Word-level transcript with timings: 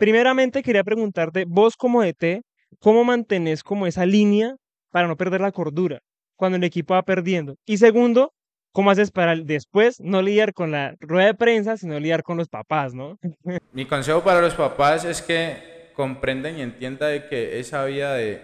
primeramente 0.00 0.62
quería 0.62 0.82
preguntarte, 0.82 1.44
vos 1.46 1.76
como 1.76 2.02
DT, 2.02 2.40
¿cómo 2.78 3.04
mantenés 3.04 3.62
como 3.62 3.86
esa 3.86 4.06
línea 4.06 4.56
para 4.90 5.06
no 5.06 5.16
perder 5.16 5.42
la 5.42 5.52
cordura 5.52 6.00
cuando 6.36 6.56
el 6.56 6.64
equipo 6.64 6.94
va 6.94 7.02
perdiendo? 7.02 7.56
Y 7.66 7.76
segundo, 7.76 8.32
¿cómo 8.72 8.90
haces 8.90 9.10
para 9.10 9.36
después 9.36 10.00
no 10.00 10.22
lidiar 10.22 10.54
con 10.54 10.70
la 10.70 10.94
rueda 11.00 11.26
de 11.26 11.34
prensa, 11.34 11.76
sino 11.76 12.00
lidiar 12.00 12.22
con 12.22 12.38
los 12.38 12.48
papás, 12.48 12.94
¿no? 12.94 13.18
Mi 13.72 13.84
consejo 13.84 14.24
para 14.24 14.40
los 14.40 14.54
papás 14.54 15.04
es 15.04 15.20
que 15.20 15.92
comprendan 15.94 16.56
y 16.56 16.62
entiendan 16.62 17.24
que 17.28 17.60
esa 17.60 17.84
vida 17.84 18.14
de, 18.14 18.40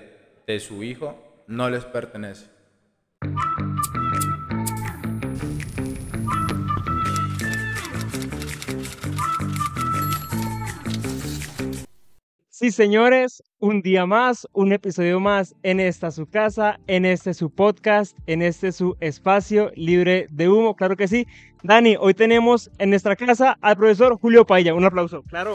de 0.47 0.61
su 0.61 0.83
hijo 0.83 1.43
no 1.47 1.71
les 1.71 1.87
pertenece. 1.87 2.56
Sí, 12.59 12.71
señores, 12.71 13.43
un 13.59 13.83
día 13.83 14.07
más, 14.07 14.49
un 14.55 14.73
episodio 14.73 15.21
más 15.21 15.55
en 15.63 15.79
esta 15.79 16.11
su 16.11 16.25
casa, 16.25 16.81
en 16.87 17.05
este 17.05 17.35
su 17.35 17.51
podcast, 17.51 18.17
en 18.27 18.41
este 18.41 18.73
su 18.73 18.97
espacio 19.01 19.71
libre 19.75 20.27
de 20.31 20.49
humo, 20.49 20.75
claro 20.75 20.97
que 20.97 21.07
sí. 21.07 21.27
Dani, 21.63 21.99
hoy 22.01 22.15
tenemos 22.15 22.71
en 22.79 22.89
nuestra 22.89 23.15
casa 23.15 23.59
al 23.61 23.77
profesor 23.77 24.19
Julio 24.19 24.47
Paella, 24.47 24.73
un 24.73 24.87
aplauso, 24.87 25.23
claro. 25.25 25.55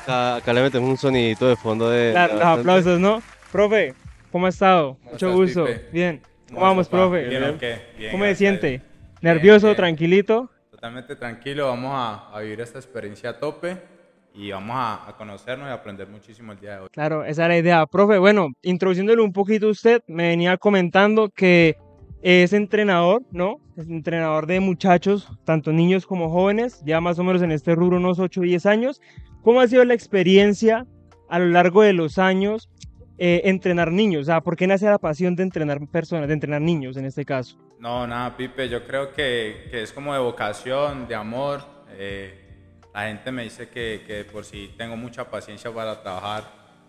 Acá, 0.00 0.36
acá 0.36 0.52
le 0.52 0.62
metemos 0.62 0.88
un 0.88 0.96
sonidito 0.96 1.48
de 1.48 1.56
fondo 1.56 1.90
de... 1.90 2.12
Claro, 2.12 2.34
los 2.34 2.44
aplausos, 2.44 3.00
¿no? 3.00 3.20
Profe, 3.50 3.94
¿cómo 4.30 4.46
ha 4.46 4.50
estado? 4.50 4.98
¿Cómo 4.98 5.10
Mucho 5.10 5.26
estás, 5.26 5.34
gusto. 5.36 5.66
Pipe? 5.66 5.88
Bien. 5.92 6.20
¿Cómo 6.20 6.60
¿Cómo 6.60 6.60
vamos, 6.60 6.88
papá? 6.88 7.10
profe? 7.10 7.28
Bien, 7.28 8.12
¿Cómo 8.12 8.24
se 8.24 8.36
siente? 8.36 8.82
¿Nervioso, 9.20 9.66
bien. 9.66 9.76
tranquilito? 9.76 10.48
Totalmente 10.70 11.16
tranquilo, 11.16 11.66
vamos 11.66 11.90
a, 11.92 12.28
a 12.36 12.38
vivir 12.38 12.60
esta 12.60 12.78
experiencia 12.78 13.30
a 13.30 13.40
tope 13.40 13.89
y 14.34 14.50
vamos 14.50 14.76
a, 14.76 15.08
a 15.08 15.16
conocernos 15.16 15.68
y 15.68 15.72
aprender 15.72 16.08
muchísimo 16.08 16.52
el 16.52 16.60
día 16.60 16.74
de 16.76 16.80
hoy. 16.82 16.88
Claro, 16.92 17.24
esa 17.24 17.42
es 17.44 17.48
la 17.48 17.58
idea. 17.58 17.86
Profe, 17.86 18.18
bueno, 18.18 18.48
introduciéndole 18.62 19.22
un 19.22 19.32
poquito 19.32 19.66
a 19.68 19.70
usted, 19.70 20.02
me 20.06 20.28
venía 20.28 20.56
comentando 20.56 21.30
que 21.30 21.76
es 22.22 22.52
entrenador, 22.52 23.22
¿no? 23.32 23.56
Es 23.76 23.88
entrenador 23.88 24.46
de 24.46 24.60
muchachos, 24.60 25.28
tanto 25.44 25.72
niños 25.72 26.06
como 26.06 26.28
jóvenes, 26.30 26.82
ya 26.84 27.00
más 27.00 27.18
o 27.18 27.24
menos 27.24 27.42
en 27.42 27.50
este 27.50 27.74
rubro 27.74 27.96
unos 27.96 28.18
8 28.18 28.40
o 28.40 28.44
10 28.44 28.66
años. 28.66 29.00
¿Cómo 29.42 29.60
ha 29.60 29.66
sido 29.68 29.84
la 29.84 29.94
experiencia 29.94 30.86
a 31.28 31.38
lo 31.38 31.46
largo 31.46 31.82
de 31.82 31.94
los 31.94 32.18
años 32.18 32.68
eh, 33.16 33.40
entrenar 33.44 33.90
niños? 33.90 34.22
O 34.22 34.24
sea, 34.26 34.42
¿por 34.42 34.54
qué 34.56 34.66
nace 34.66 34.84
la 34.86 34.98
pasión 34.98 35.34
de 35.34 35.44
entrenar 35.44 35.80
personas, 35.88 36.28
de 36.28 36.34
entrenar 36.34 36.60
niños 36.60 36.96
en 36.98 37.06
este 37.06 37.24
caso? 37.24 37.56
No, 37.78 38.06
nada, 38.06 38.36
Pipe, 38.36 38.68
yo 38.68 38.86
creo 38.86 39.12
que, 39.14 39.68
que 39.70 39.82
es 39.82 39.92
como 39.92 40.12
de 40.12 40.20
vocación, 40.20 41.08
de 41.08 41.14
amor. 41.14 41.62
eh, 41.92 42.49
la 42.92 43.08
gente 43.08 43.30
me 43.32 43.44
dice 43.44 43.68
que, 43.68 44.02
que 44.06 44.24
por 44.24 44.44
si 44.44 44.68
tengo 44.76 44.96
mucha 44.96 45.30
paciencia 45.30 45.72
para 45.72 46.02
trabajar 46.02 46.44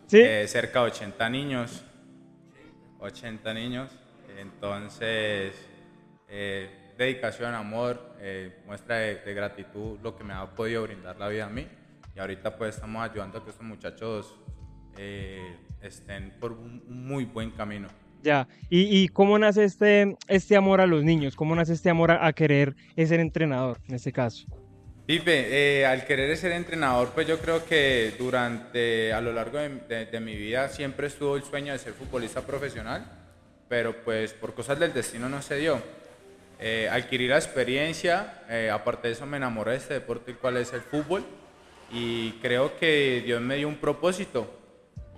¿Sí? 0.08 0.20
eh, 0.20 0.48
cerca 0.48 0.80
de 0.80 0.86
80 0.88 1.30
niños. 1.30 1.84
80 3.00 3.54
niños. 3.54 3.92
Entonces, 4.38 5.54
eh, 6.28 6.94
dedicación, 6.98 7.54
amor, 7.54 8.16
eh, 8.20 8.62
muestra 8.66 8.98
de, 8.98 9.16
de 9.18 9.34
gratitud, 9.34 10.00
lo 10.02 10.16
que 10.16 10.24
me 10.24 10.34
ha 10.34 10.46
podido 10.56 10.84
brindar 10.84 11.18
la 11.18 11.28
vida 11.28 11.46
a 11.46 11.50
mí. 11.50 11.68
Y 12.16 12.20
ahorita 12.20 12.58
pues 12.58 12.76
estamos 12.76 13.10
ayudando 13.10 13.38
a 13.38 13.44
que 13.44 13.52
estos 13.52 13.66
muchachos 13.66 14.36
eh, 14.98 15.56
estén 15.82 16.32
por 16.40 16.52
un, 16.54 16.84
un 16.88 17.06
muy 17.08 17.26
buen 17.26 17.52
camino. 17.52 17.88
Ya. 18.24 18.48
¿Y, 18.70 19.04
y 19.04 19.08
cómo 19.08 19.40
nace 19.40 19.64
este, 19.64 20.16
este 20.28 20.56
amor 20.56 20.82
a 20.82 20.86
los 20.86 21.04
niños? 21.04 21.36
¿Cómo 21.36 21.56
nace 21.56 21.74
este 21.74 21.90
amor 21.90 22.12
a, 22.12 22.26
a 22.26 22.34
querer 22.34 22.76
ser 22.96 23.20
entrenador 23.20 23.80
en 23.88 23.96
este 23.96 24.12
caso? 24.12 24.46
Pipe, 25.12 25.82
eh, 25.82 25.86
al 25.86 26.06
querer 26.06 26.38
ser 26.38 26.54
entrenador, 26.54 27.10
pues 27.10 27.28
yo 27.28 27.38
creo 27.38 27.66
que 27.66 28.16
durante, 28.18 29.12
a 29.12 29.20
lo 29.20 29.34
largo 29.34 29.58
de, 29.58 30.20
mi 30.22 30.38
vida 30.38 30.70
siempre 30.70 31.08
estuvo 31.08 31.36
el 31.36 31.44
sueño 31.44 31.74
de 31.74 31.80
ser 31.80 31.92
futbolista 31.92 32.40
profesional, 32.40 33.06
pero 33.68 33.94
pues 34.06 34.32
por 34.32 34.54
cosas 34.54 34.80
del 34.80 34.94
destino 34.94 35.28
no 35.28 35.42
se 35.42 35.58
dio. 35.58 35.82
Eh, 36.62 36.88
adquirí 36.90 37.28
la 37.28 37.36
experiencia, 37.36 38.44
eh, 38.48 38.70
aparte 38.72 39.10
de 39.10 39.16
eso 39.16 39.26
me 39.26 39.36
enamoré 39.36 39.72
de 39.72 39.78
este 39.80 39.96
deporte, 39.96 40.32
el 40.32 40.38
cual 40.38 40.56
es 40.56 40.72
el 40.72 40.80
fútbol, 40.80 41.26
y 41.92 42.32
creo 42.42 42.78
que 42.78 43.22
Dios 43.26 43.42
me 43.42 43.58
dio 43.58 43.68
un 43.68 43.82
propósito, 43.82 44.50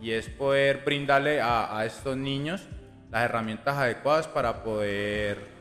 y 0.01 0.09
es 0.09 0.27
poder 0.27 0.81
brindarle 0.83 1.39
a 1.39 1.83
estos 1.85 2.17
niños 2.17 2.63
las 3.11 3.25
herramientas 3.25 3.77
adecuadas 3.77 4.27
para 4.27 4.63
poder 4.63 5.52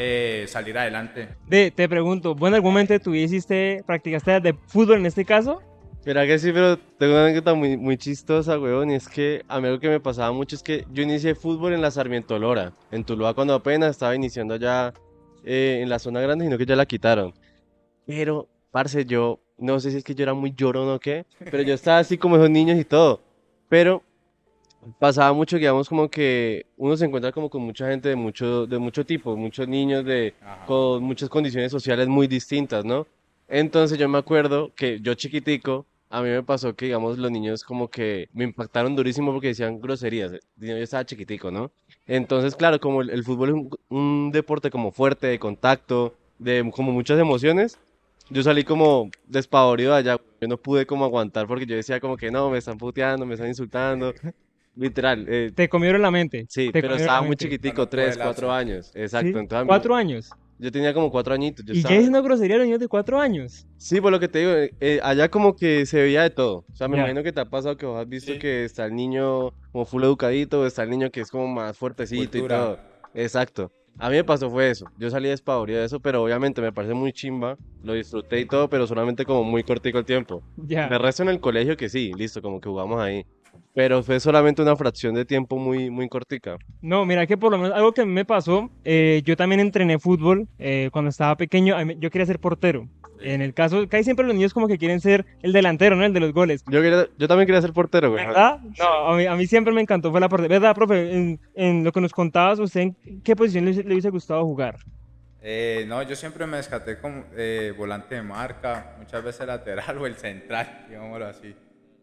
eh, 0.00 0.44
salir 0.46 0.78
adelante. 0.78 1.28
De, 1.48 1.72
te 1.72 1.88
pregunto, 1.88 2.36
¿vos 2.36 2.48
en 2.48 2.54
algún 2.54 2.72
momento 2.72 3.10
vida 3.10 3.24
hiciste, 3.24 3.82
practicaste 3.84 4.40
de 4.40 4.54
fútbol 4.68 4.98
en 4.98 5.06
este 5.06 5.24
caso? 5.24 5.60
Mira 6.06 6.24
que 6.24 6.38
sí, 6.38 6.52
pero 6.52 6.78
tengo 6.78 7.14
una 7.14 7.24
anécdota 7.24 7.52
muy, 7.54 7.76
muy 7.76 7.98
chistosa, 7.98 8.58
weón, 8.60 8.92
y 8.92 8.94
es 8.94 9.08
que 9.08 9.42
a 9.48 9.60
mí 9.60 9.66
algo 9.66 9.80
que 9.80 9.88
me 9.88 9.98
pasaba 9.98 10.30
mucho 10.30 10.54
es 10.54 10.62
que 10.62 10.86
yo 10.92 11.02
inicié 11.02 11.34
fútbol 11.34 11.72
en 11.72 11.82
la 11.82 11.90
Sarmiento 11.90 12.38
Lora, 12.38 12.72
en 12.92 13.02
Tuluá, 13.02 13.34
cuando 13.34 13.54
apenas 13.54 13.90
estaba 13.90 14.14
iniciando 14.14 14.54
allá 14.54 14.94
eh, 15.44 15.80
en 15.82 15.88
la 15.88 15.98
zona 15.98 16.20
grande, 16.20 16.44
sino 16.44 16.56
que 16.56 16.64
ya 16.64 16.76
la 16.76 16.86
quitaron. 16.86 17.34
Pero, 18.06 18.48
parce, 18.70 19.04
yo 19.04 19.40
no 19.58 19.80
sé 19.80 19.90
si 19.90 19.96
es 19.96 20.04
que 20.04 20.14
yo 20.14 20.22
era 20.22 20.32
muy 20.32 20.54
llorón 20.56 20.88
o 20.88 21.00
qué, 21.00 21.26
pero 21.50 21.64
yo 21.64 21.74
estaba 21.74 21.98
así 21.98 22.16
como 22.16 22.36
esos 22.36 22.50
niños 22.50 22.78
y 22.78 22.84
todo. 22.84 23.20
Pero 23.68 24.04
pasaba 24.98 25.32
mucho, 25.32 25.56
digamos, 25.56 25.88
como 25.88 26.08
que 26.08 26.66
uno 26.76 26.96
se 26.96 27.04
encuentra 27.04 27.32
como 27.32 27.50
con 27.50 27.62
mucha 27.62 27.88
gente 27.88 28.08
de 28.08 28.16
mucho, 28.16 28.66
de 28.66 28.78
mucho 28.78 29.04
tipo, 29.04 29.36
muchos 29.36 29.68
niños 29.68 30.04
de, 30.04 30.34
Ajá. 30.40 30.66
con 30.66 31.02
muchas 31.02 31.28
condiciones 31.28 31.70
sociales 31.70 32.08
muy 32.08 32.26
distintas, 32.26 32.84
¿no? 32.84 33.06
Entonces 33.48 33.98
yo 33.98 34.08
me 34.08 34.18
acuerdo 34.18 34.72
que 34.74 35.00
yo 35.00 35.14
chiquitico, 35.14 35.86
a 36.10 36.22
mí 36.22 36.28
me 36.28 36.42
pasó 36.42 36.74
que, 36.74 36.86
digamos, 36.86 37.18
los 37.18 37.30
niños 37.30 37.64
como 37.64 37.88
que 37.88 38.28
me 38.32 38.44
impactaron 38.44 38.96
durísimo 38.96 39.32
porque 39.32 39.48
decían 39.48 39.80
groserías. 39.80 40.32
Yo 40.56 40.76
estaba 40.76 41.04
chiquitico, 41.04 41.50
¿no? 41.50 41.70
Entonces, 42.06 42.56
claro, 42.56 42.80
como 42.80 43.02
el, 43.02 43.10
el 43.10 43.24
fútbol 43.24 43.48
es 43.50 43.54
un, 43.54 43.70
un 43.88 44.30
deporte 44.32 44.70
como 44.70 44.90
fuerte, 44.90 45.26
de 45.26 45.38
contacto, 45.38 46.14
de 46.38 46.70
como 46.74 46.92
muchas 46.92 47.18
emociones, 47.18 47.78
yo 48.30 48.42
salí 48.42 48.62
como 48.64 49.10
despavorido 49.26 49.92
de 49.92 49.98
allá. 49.98 50.20
Yo 50.40 50.48
no 50.48 50.56
pude 50.58 50.86
como 50.86 51.04
aguantar 51.04 51.46
porque 51.46 51.66
yo 51.66 51.76
decía 51.76 52.00
como 52.00 52.16
que 52.16 52.30
no, 52.30 52.50
me 52.50 52.58
están 52.58 52.78
puteando, 52.78 53.24
me 53.24 53.34
están 53.34 53.48
insultando. 53.48 54.12
Literal, 54.78 55.26
eh, 55.28 55.50
Te 55.54 55.68
comieron 55.68 56.00
la 56.02 56.10
mente. 56.10 56.46
sí, 56.48 56.70
te 56.70 56.80
pero 56.80 56.94
estaba 56.94 57.20
muy 57.22 57.34
chiquitico, 57.36 57.88
tres, 57.88 58.16
el 58.16 58.22
cuatro 58.22 58.52
años. 58.52 58.86
¿Sí? 58.92 59.00
Exacto. 59.00 59.26
entonces 59.38 59.58
a 59.58 59.62
mí- 59.64 59.68
¿Cuatro 59.68 59.94
años? 59.96 60.30
Yo 60.60 60.72
tenía 60.72 60.92
como 60.94 61.10
cuatro 61.10 61.34
añitos. 61.34 61.64
yo 61.64 61.72
¿Y 61.74 61.78
estaba- 61.78 61.94
ya 61.94 61.98
diciendo 61.98 62.22
grosería 62.22 62.56
a 62.56 62.58
los 62.58 62.66
niños 62.66 62.80
de 62.80 62.88
cuatro 62.88 63.20
años? 63.20 63.66
Sí, 63.76 64.00
por 64.00 64.10
lo 64.12 64.18
que 64.20 64.28
te 64.28 64.38
digo, 64.40 64.52
eh, 64.52 64.72
eh, 64.80 65.00
allá 65.02 65.28
como 65.28 65.54
que 65.56 65.84
se 65.86 66.00
veía 66.02 66.22
de 66.22 66.30
todo. 66.30 66.64
O 66.72 66.74
sea, 66.76 66.88
me 66.88 66.96
Ya. 66.96 67.02
imagino 67.02 67.22
que 67.22 67.32
te 67.32 67.40
ha 67.40 67.44
pasado 67.44 67.76
que 67.76 67.86
vos 67.86 68.00
has 68.00 68.08
visto 68.08 68.32
Sí. 68.32 68.38
que 68.38 68.64
está 68.64 68.86
el 68.86 68.94
niño 68.94 69.50
como 69.72 69.84
full 69.84 70.02
educadito, 70.04 70.60
o 70.60 70.66
está 70.66 70.82
el 70.84 70.90
niño 70.90 71.10
que 71.10 71.20
es 71.20 71.30
como 71.30 71.46
más 71.48 71.76
fuertecito 71.76 72.22
y 72.38 72.40
Cultura. 72.40 72.58
todo. 72.58 72.78
Exacto. 73.14 73.72
A 74.00 74.10
mí 74.10 74.16
me 74.16 74.22
pasó 74.24 74.48
fue 74.48 74.70
eso. 74.70 74.86
Yo 74.96 75.10
salí 75.10 75.28
despavorido 75.28 75.80
de 75.80 75.86
eso, 75.86 75.98
pero 75.98 76.22
obviamente 76.22 76.60
me 76.62 76.72
parece 76.72 76.94
muy 76.94 77.12
chimba. 77.12 77.56
Lo 77.82 77.94
disfruté 77.94 78.38
y 78.40 78.44
todo, 78.44 78.68
pero 78.68 78.86
solamente 78.86 79.24
como 79.24 79.42
muy 79.42 79.64
cortico 79.64 79.98
el 79.98 80.04
tiempo. 80.04 80.40
Ya. 80.56 80.88
De 80.88 80.98
resto 80.98 81.24
en 81.24 81.30
el 81.30 81.40
colegio 81.40 81.76
que 81.76 81.88
sí, 81.88 82.12
listo, 82.16 82.40
como 82.40 82.60
que 82.60 82.68
jugamos 82.68 83.00
ahí. 83.00 83.24
Pero 83.78 84.02
fue 84.02 84.18
solamente 84.18 84.60
una 84.60 84.74
fracción 84.74 85.14
de 85.14 85.24
tiempo 85.24 85.56
muy, 85.56 85.88
muy 85.88 86.08
cortica. 86.08 86.56
No, 86.82 87.06
mira 87.06 87.28
que 87.28 87.36
por 87.36 87.52
lo 87.52 87.58
menos 87.58 87.76
algo 87.76 87.92
que 87.92 88.00
a 88.00 88.04
mí 88.04 88.10
me 88.10 88.24
pasó, 88.24 88.68
eh, 88.84 89.22
yo 89.24 89.36
también 89.36 89.60
entrené 89.60 90.00
fútbol 90.00 90.48
eh, 90.58 90.88
cuando 90.90 91.10
estaba 91.10 91.36
pequeño, 91.36 91.76
yo 91.92 92.10
quería 92.10 92.26
ser 92.26 92.40
portero. 92.40 92.88
En 93.20 93.40
el 93.40 93.54
caso, 93.54 93.86
casi 93.88 94.02
siempre 94.02 94.26
los 94.26 94.34
niños 94.34 94.52
como 94.52 94.66
que 94.66 94.78
quieren 94.78 94.98
ser 95.00 95.24
el 95.42 95.52
delantero, 95.52 95.94
¿no? 95.94 96.04
El 96.04 96.12
de 96.12 96.18
los 96.18 96.32
goles. 96.32 96.64
Yo, 96.66 96.82
quería- 96.82 97.06
yo 97.16 97.28
también 97.28 97.46
quería 97.46 97.62
ser 97.62 97.72
portero, 97.72 98.10
güey. 98.10 98.26
¿Verdad? 98.26 98.58
No, 98.80 99.12
a 99.12 99.16
mí, 99.16 99.26
a 99.26 99.36
mí 99.36 99.46
siempre 99.46 99.72
me 99.72 99.80
encantó 99.80 100.10
fue 100.10 100.18
la 100.18 100.28
portería. 100.28 100.58
¿Verdad, 100.58 100.74
profe? 100.74 101.14
En, 101.16 101.40
en 101.54 101.84
lo 101.84 101.92
que 101.92 102.00
nos 102.00 102.12
contabas, 102.12 102.58
¿usted 102.58 102.80
en 102.80 102.96
qué 103.22 103.36
posición 103.36 103.64
le, 103.64 103.70
hubiese- 103.70 103.84
le 103.84 103.92
hubiese 103.94 104.10
gustado 104.10 104.42
jugar? 104.44 104.76
Eh, 105.40 105.84
no, 105.86 106.02
yo 106.02 106.16
siempre 106.16 106.48
me 106.48 106.56
descaté 106.56 106.98
como 106.98 107.26
eh, 107.36 107.72
volante 107.78 108.16
de 108.16 108.22
marca, 108.22 108.96
muchas 108.98 109.22
veces 109.22 109.46
lateral 109.46 109.96
o 110.02 110.06
el 110.06 110.16
central, 110.16 110.86
digámoslo 110.88 111.26
así. 111.26 111.54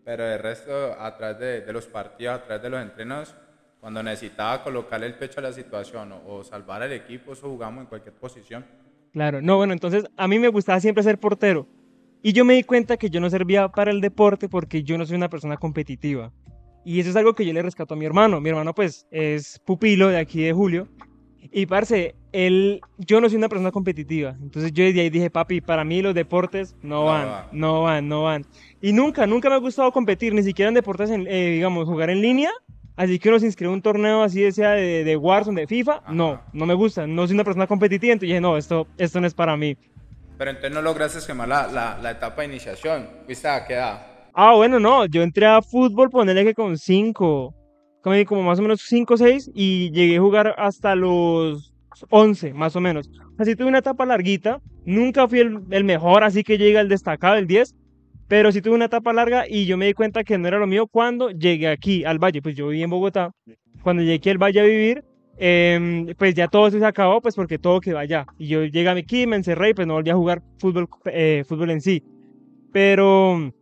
Pero 0.06 0.24
de 0.24 0.38
resto, 0.38 0.96
a 0.98 1.18
través 1.18 1.40
de, 1.40 1.62
de 1.62 1.74
los 1.74 1.88
partidos, 1.88 2.36
a 2.36 2.44
través 2.44 2.64
de 2.64 2.70
los 2.70 2.82
entrenos, 2.82 3.36
cuando 3.82 4.02
necesitaba 4.02 4.64
colocarle 4.64 5.08
el 5.08 5.16
pecho 5.16 5.40
a 5.40 5.44
la 5.44 5.52
situación 5.52 6.12
o, 6.14 6.22
o 6.26 6.44
salvar 6.44 6.84
al 6.84 6.94
equipo, 6.94 7.34
eso 7.34 7.50
jugamos 7.50 7.82
en 7.82 7.88
cualquier 7.88 8.14
posición. 8.14 8.66
Claro, 9.12 9.42
no, 9.42 9.58
bueno, 9.58 9.74
entonces 9.74 10.06
a 10.16 10.28
mí 10.28 10.40
me 10.40 10.48
gustaba 10.48 10.80
siempre 10.80 11.04
ser 11.04 11.20
portero. 11.20 11.68
Y 12.22 12.34
yo 12.34 12.44
me 12.44 12.56
di 12.56 12.64
cuenta 12.64 12.98
que 12.98 13.10
yo 13.10 13.22
no 13.22 13.30
servía 13.30 13.68
para 13.68 13.92
el 13.92 14.02
deporte 14.02 14.50
porque 14.50 14.84
yo 14.84 14.98
no 14.98 15.06
soy 15.06 15.16
una 15.16 15.30
persona 15.30 15.58
competitiva. 15.58 16.32
Y 16.84 17.00
eso 17.00 17.12
es 17.12 17.16
algo 17.16 17.34
que 17.36 17.46
yo 17.46 17.54
le 17.54 17.62
rescato 17.62 17.94
a 17.94 17.98
mi 17.98 18.06
hermano. 18.06 18.42
Mi 18.42 18.50
hermano, 18.50 18.74
pues, 18.74 19.08
es 19.12 19.60
pupilo 19.60 20.08
de 20.08 20.18
aquí 20.18 20.42
de 20.42 20.52
Julio. 20.52 20.88
Y, 21.52 21.68
parce, 21.68 22.16
él, 22.36 22.82
yo 22.98 23.22
no 23.22 23.30
soy 23.30 23.38
una 23.38 23.50
persona 23.50 23.72
competitiva. 23.72 24.36
Entonces 24.42 24.72
yo 24.74 24.84
desde 24.84 25.02
ahí 25.02 25.10
dije, 25.10 25.30
papi, 25.30 25.62
para 25.62 25.84
mí 25.84 26.02
los 26.02 26.14
deportes 26.14 26.76
no, 26.82 27.06
van, 27.06 27.28
va. 27.28 27.50
no 27.52 27.84
van, 27.84 28.08
no 28.08 28.24
van. 28.24 28.46
Y 28.82 28.94
nunca, 28.94 29.26
nunca 29.26 29.50
me 29.50 29.56
ha 29.56 29.60
gustado 29.60 29.92
competir, 29.92 30.34
ni 30.34 30.44
siquiera 30.44 30.70
en 30.70 30.76
deportes, 30.76 31.10
en, 31.10 31.26
eh, 31.28 31.52
digamos, 31.52 31.86
jugar 31.88 32.10
en 32.10 32.22
línea. 32.22 32.52
Así 32.98 33.20
que 33.20 33.30
uno 33.30 33.40
se 33.40 33.46
inscribe 33.46 33.72
a 33.72 33.74
un 33.74 33.82
torneo 33.82 34.24
así, 34.24 34.50
sea 34.52 34.72
de, 34.72 35.04
de 35.04 35.18
Warzone, 35.18 35.62
de 35.62 35.68
FIFA. 35.68 36.04
No, 36.10 36.34
Ajá. 36.34 36.46
no 36.54 36.66
me 36.66 36.74
gusta. 36.74 37.06
No 37.08 37.26
soy 37.28 37.34
una 37.34 37.44
persona 37.44 37.68
competitiva. 37.68 38.14
Entonces 38.14 38.30
dije, 38.30 38.42
no, 38.42 38.58
esto, 38.58 38.88
esto 38.98 39.20
no 39.20 39.28
es 39.28 39.34
para 39.34 39.58
mí. 39.58 39.76
Pero 40.38 40.52
entonces 40.52 40.72
no 40.74 40.82
lograste 40.82 41.20
quemar 41.26 41.48
la, 41.48 41.68
la, 41.68 41.98
la 42.02 42.12
etapa 42.12 42.42
de 42.42 42.50
iniciación. 42.50 43.08
¿Fuiste 43.26 43.48
a 43.48 43.66
qué 43.66 43.74
edad? 43.74 44.06
Ah, 44.34 44.54
bueno, 44.56 44.80
no, 44.82 45.06
yo 45.06 45.24
entré 45.24 45.46
a 45.46 45.62
fútbol, 45.62 46.10
ponerle 46.10 46.44
que 46.44 46.54
con 46.54 46.78
5, 46.78 47.54
como, 48.02 48.26
como 48.26 48.44
más 48.44 48.60
o 48.60 48.62
menos 48.62 48.82
5 48.82 49.14
o 49.14 49.18
6, 49.18 49.52
y 49.54 49.92
llegué 49.92 50.18
a 50.18 50.20
jugar 50.20 50.56
hasta 50.58 50.94
los 50.94 51.74
11, 52.10 52.54
más 52.54 52.76
o 52.76 52.82
menos. 52.82 53.10
Así 53.38 53.56
tuve 53.56 53.68
una 53.68 53.80
etapa 53.80 54.06
larguita, 54.06 54.62
nunca 54.86 55.28
fui 55.28 55.40
el, 55.40 55.62
el 55.72 55.84
mejor, 55.84 56.24
así 56.24 56.44
que 56.44 56.58
llegué 56.58 56.78
al 56.80 56.90
destacado, 56.90 57.36
el 57.36 57.48
10, 57.48 57.76
pero 58.28 58.52
sí 58.52 58.62
tuve 58.62 58.76
una 58.76 58.86
etapa 58.86 59.14
larga 59.14 59.46
y 59.48 59.66
yo 59.66 59.78
me 59.78 59.86
di 59.86 59.94
cuenta 59.94 60.24
que 60.24 60.38
no 60.38 60.48
era 60.48 60.58
lo 60.58 60.68
mío 60.68 60.88
cuando 60.88 61.30
llegué 61.30 61.68
aquí 61.68 62.04
al 62.06 62.20
Valle, 62.20 62.42
pues 62.42 62.56
yo 62.56 62.68
viví 62.68 62.84
en 62.84 62.90
Bogotá, 62.90 63.32
cuando 63.84 64.02
llegué 64.02 64.16
aquí 64.16 64.30
al 64.32 64.38
Valle 64.40 64.62
a 64.62 64.64
vivir, 64.64 65.04
em, 65.38 66.08
pues 66.18 66.34
ya 66.34 66.48
todo 66.48 66.72
se 66.72 66.84
acabó, 66.84 67.22
pues 67.22 67.36
porque 67.36 67.60
todo 67.60 67.80
quedó 67.80 68.00
allá. 68.00 68.26
Y 68.40 68.48
yo 68.48 68.66
llegué 68.66 68.90
aquí, 68.90 69.28
me 69.28 69.36
encerré 69.36 69.70
y 69.70 69.74
pues 69.76 69.86
no 69.86 69.94
volví 69.94 70.10
a 70.10 70.16
jugar 70.16 70.42
fútbol, 70.58 70.88
eh, 71.06 71.44
fútbol 71.48 71.70
en 71.70 71.82
sí. 71.82 72.04
Pero 72.72 73.54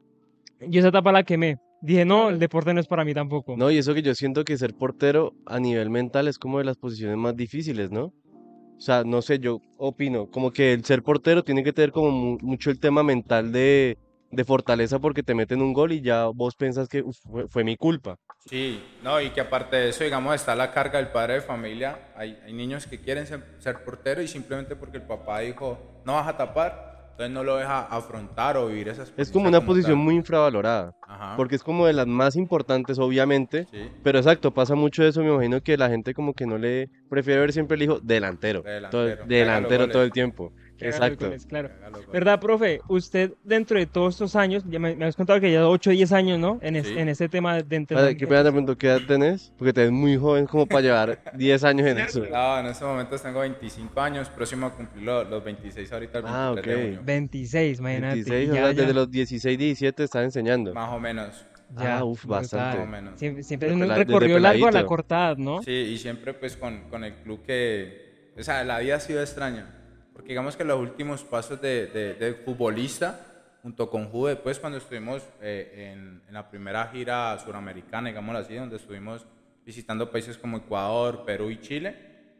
yo 0.61 0.79
esa 0.79 0.89
etapa 0.89 1.11
la 1.11 1.23
quemé. 1.23 1.57
Dije, 1.81 2.05
no, 2.05 2.29
el 2.29 2.39
deporte 2.39 2.73
no 2.73 2.79
es 2.79 2.87
para 2.87 3.03
mí 3.03 3.13
tampoco. 3.13 3.57
No, 3.57 3.69
y 3.69 3.77
eso 3.77 3.93
que 3.93 4.01
yo 4.01 4.15
siento 4.15 4.45
que 4.45 4.57
ser 4.57 4.73
portero 4.73 5.33
a 5.45 5.59
nivel 5.59 5.89
mental 5.89 6.29
es 6.29 6.39
como 6.39 6.59
de 6.59 6.63
las 6.63 6.77
posiciones 6.77 7.17
más 7.17 7.35
difíciles, 7.35 7.91
¿no? 7.91 8.13
O 8.77 8.81
sea, 8.85 9.03
no 9.05 9.21
sé, 9.21 9.39
yo 9.39 9.61
opino, 9.77 10.27
como 10.29 10.51
que 10.51 10.73
el 10.73 10.83
ser 10.83 11.03
portero 11.03 11.43
tiene 11.43 11.63
que 11.63 11.73
tener 11.73 11.91
como 11.91 12.11
mu- 12.11 12.37
mucho 12.41 12.69
el 12.69 12.79
tema 12.79 13.01
mental 13.03 13.51
de, 13.51 13.97
de 14.29 14.43
fortaleza 14.43 14.99
porque 14.99 15.23
te 15.23 15.35
meten 15.35 15.61
un 15.61 15.73
gol 15.73 15.93
y 15.93 16.01
ya 16.01 16.25
vos 16.27 16.55
pensás 16.55 16.89
que 16.89 17.01
"Uf, 17.01 17.17
fue, 17.23 17.47
fue 17.47 17.63
mi 17.63 17.77
culpa. 17.77 18.17
Sí, 18.45 18.83
no, 19.01 19.21
y 19.21 19.29
que 19.29 19.39
aparte 19.39 19.77
de 19.77 19.89
eso, 19.89 20.03
digamos, 20.03 20.35
está 20.35 20.53
la 20.53 20.71
carga 20.71 20.97
del 20.99 21.07
padre 21.09 21.35
de 21.35 21.41
familia. 21.41 22.11
Hay, 22.15 22.37
hay 22.45 22.51
niños 22.53 22.85
que 22.87 22.99
quieren 22.99 23.25
ser, 23.25 23.41
ser 23.59 23.83
portero 23.85 24.21
y 24.21 24.27
simplemente 24.27 24.75
porque 24.75 24.97
el 24.97 25.03
papá 25.03 25.39
dijo, 25.39 26.01
no 26.05 26.13
vas 26.15 26.27
a 26.27 26.35
tapar, 26.37 26.92
entonces 27.13 27.31
no 27.31 27.43
lo 27.43 27.57
deja 27.57 27.81
afrontar 27.81 28.57
o 28.57 28.67
vivir 28.67 28.87
esas 28.87 29.13
Es 29.17 29.31
como 29.31 29.47
una 29.47 29.61
posición 29.61 29.97
tal. 29.97 30.03
muy 30.03 30.15
infravalorada, 30.15 30.93
Ajá. 31.07 31.35
porque 31.37 31.55
es 31.55 31.63
como 31.63 31.85
de 31.85 31.93
las 31.93 32.07
más 32.07 32.35
importantes, 32.35 32.97
obviamente, 32.97 33.67
Sí, 33.69 33.91
pero 34.01 34.17
exacto, 34.17 34.51
pasa 34.51 34.73
mucho 34.73 35.03
eso, 35.03 35.21
me 35.21 35.29
imagino 35.31 35.61
que 35.61 35.77
la 35.77 35.89
gente 35.89 36.15
como 36.15 36.33
que 36.33 36.47
no 36.47 36.57
le 36.57 36.89
prefiere 37.09 37.41
ver 37.41 37.53
siempre 37.53 37.75
el 37.75 37.83
hijo 37.83 37.99
delantero, 38.01 38.63
todo, 38.89 39.05
delantero, 39.25 39.89
todo 39.89 40.03
el 40.03 40.11
tiempo. 40.11 40.51
Los 40.79 40.95
Exacto. 40.95 41.25
goles, 41.27 41.45
claro. 41.45 41.69
los. 41.91 42.07
¿Verdad, 42.11 42.39
profe? 42.39 42.81
Usted, 42.89 43.33
dentro 43.43 43.77
de 43.79 43.85
todos 43.85 44.15
estos 44.15 44.35
años, 44.35 44.63
ya 44.67 44.79
me, 44.79 44.95
me 44.95 45.05
has 45.05 45.15
contado 45.15 45.39
que 45.39 45.51
ya 45.51 45.67
8 45.67 45.91
o 45.91 45.93
10 45.93 46.11
años, 46.11 46.39
¿no? 46.39 46.59
En, 46.61 46.75
es- 46.75 46.87
Sí. 46.87 46.97
en 46.97 47.09
este 47.09 47.29
tema 47.29 47.61
de 47.61 47.75
entrenamiento. 47.75 48.19
¿Qué 48.19 48.27
pena 48.27 48.43
te 48.43 48.49
pregunto 48.49 48.77
qué 48.77 48.87
edad 48.87 49.01
tenés? 49.07 49.53
Porque 49.57 49.71
te 49.71 49.81
ves 49.83 49.91
muy 49.91 50.17
joven 50.17 50.45
como 50.47 50.65
para 50.65 50.81
llevar 50.81 51.21
10 51.37 51.63
años 51.63 51.87
en 51.87 51.99
eso. 51.99 52.25
No, 52.29 52.59
en 52.59 52.65
estos 52.65 52.87
momentos 52.87 53.21
tengo 53.21 53.39
25 53.41 54.01
años, 54.01 54.29
próximo 54.29 54.65
a 54.65 54.73
cumplir 54.75 55.03
lo- 55.05 55.23
los 55.23 55.43
26 55.43 55.91
ahorita 55.93 56.17
el 56.17 56.23
23 56.25 56.47
Ah, 56.49 56.53
de 56.55 56.59
ok. 56.75 56.81
junio. 56.83 57.01
26, 57.05 57.79
imagínate. 57.79 58.13
26, 58.15 58.49
o 58.49 58.53
ya, 58.53 58.61
sea, 58.63 58.71
ya, 58.71 58.81
desde 58.81 58.93
los 58.93 59.11
16, 59.11 59.57
17 59.57 60.03
estás 60.03 60.23
enseñando. 60.25 60.73
Más 60.73 60.89
o 60.91 60.99
menos. 60.99 61.45
ya, 61.77 61.99
Ah, 61.99 62.03
uf, 62.03 62.25
bastante. 62.25 62.77
Más 62.79 62.87
o 62.87 62.91
menos. 62.91 63.19
Siempre, 63.19 63.43
siempre 63.43 63.69
es 63.69 63.75
un 63.75 63.87
recorrido 63.89 64.37
largo 64.39 64.65
a 64.65 64.67
la 64.67 64.71
peladito. 64.71 64.87
corta 64.87 65.15
edad, 65.27 65.37
¿no? 65.37 65.61
Sí, 65.63 65.71
y 65.71 65.97
siempre 65.97 66.33
pues 66.33 66.57
con, 66.57 66.89
con 66.89 67.03
el 67.03 67.13
club 67.13 67.41
que, 67.45 68.31
o 68.37 68.43
sea, 68.43 68.63
la 68.63 68.79
vida 68.79 68.95
ha 68.97 68.99
sido 68.99 69.21
extraña, 69.21 69.65
porque 70.23 70.31
digamos 70.31 70.55
que 70.55 70.63
los 70.63 70.79
últimos 70.79 71.21
pasos 71.21 71.59
de, 71.59 71.87
de, 71.87 72.13
de 72.13 72.33
futbolista, 72.33 73.25
junto 73.61 73.89
con 73.89 74.07
Juve, 74.07 74.37
pues 74.37 74.57
cuando 74.57 74.77
estuvimos 74.77 75.21
eh, 75.41 75.91
en, 75.91 76.21
en 76.25 76.33
la 76.33 76.49
primera 76.49 76.87
gira 76.93 77.37
suramericana, 77.39 78.07
digámoslo 78.07 78.39
así, 78.39 78.55
donde 78.55 78.77
estuvimos 78.77 79.25
visitando 79.65 80.09
países 80.09 80.37
como 80.37 80.55
Ecuador, 80.55 81.25
Perú 81.25 81.49
y 81.49 81.59
Chile, 81.59 81.93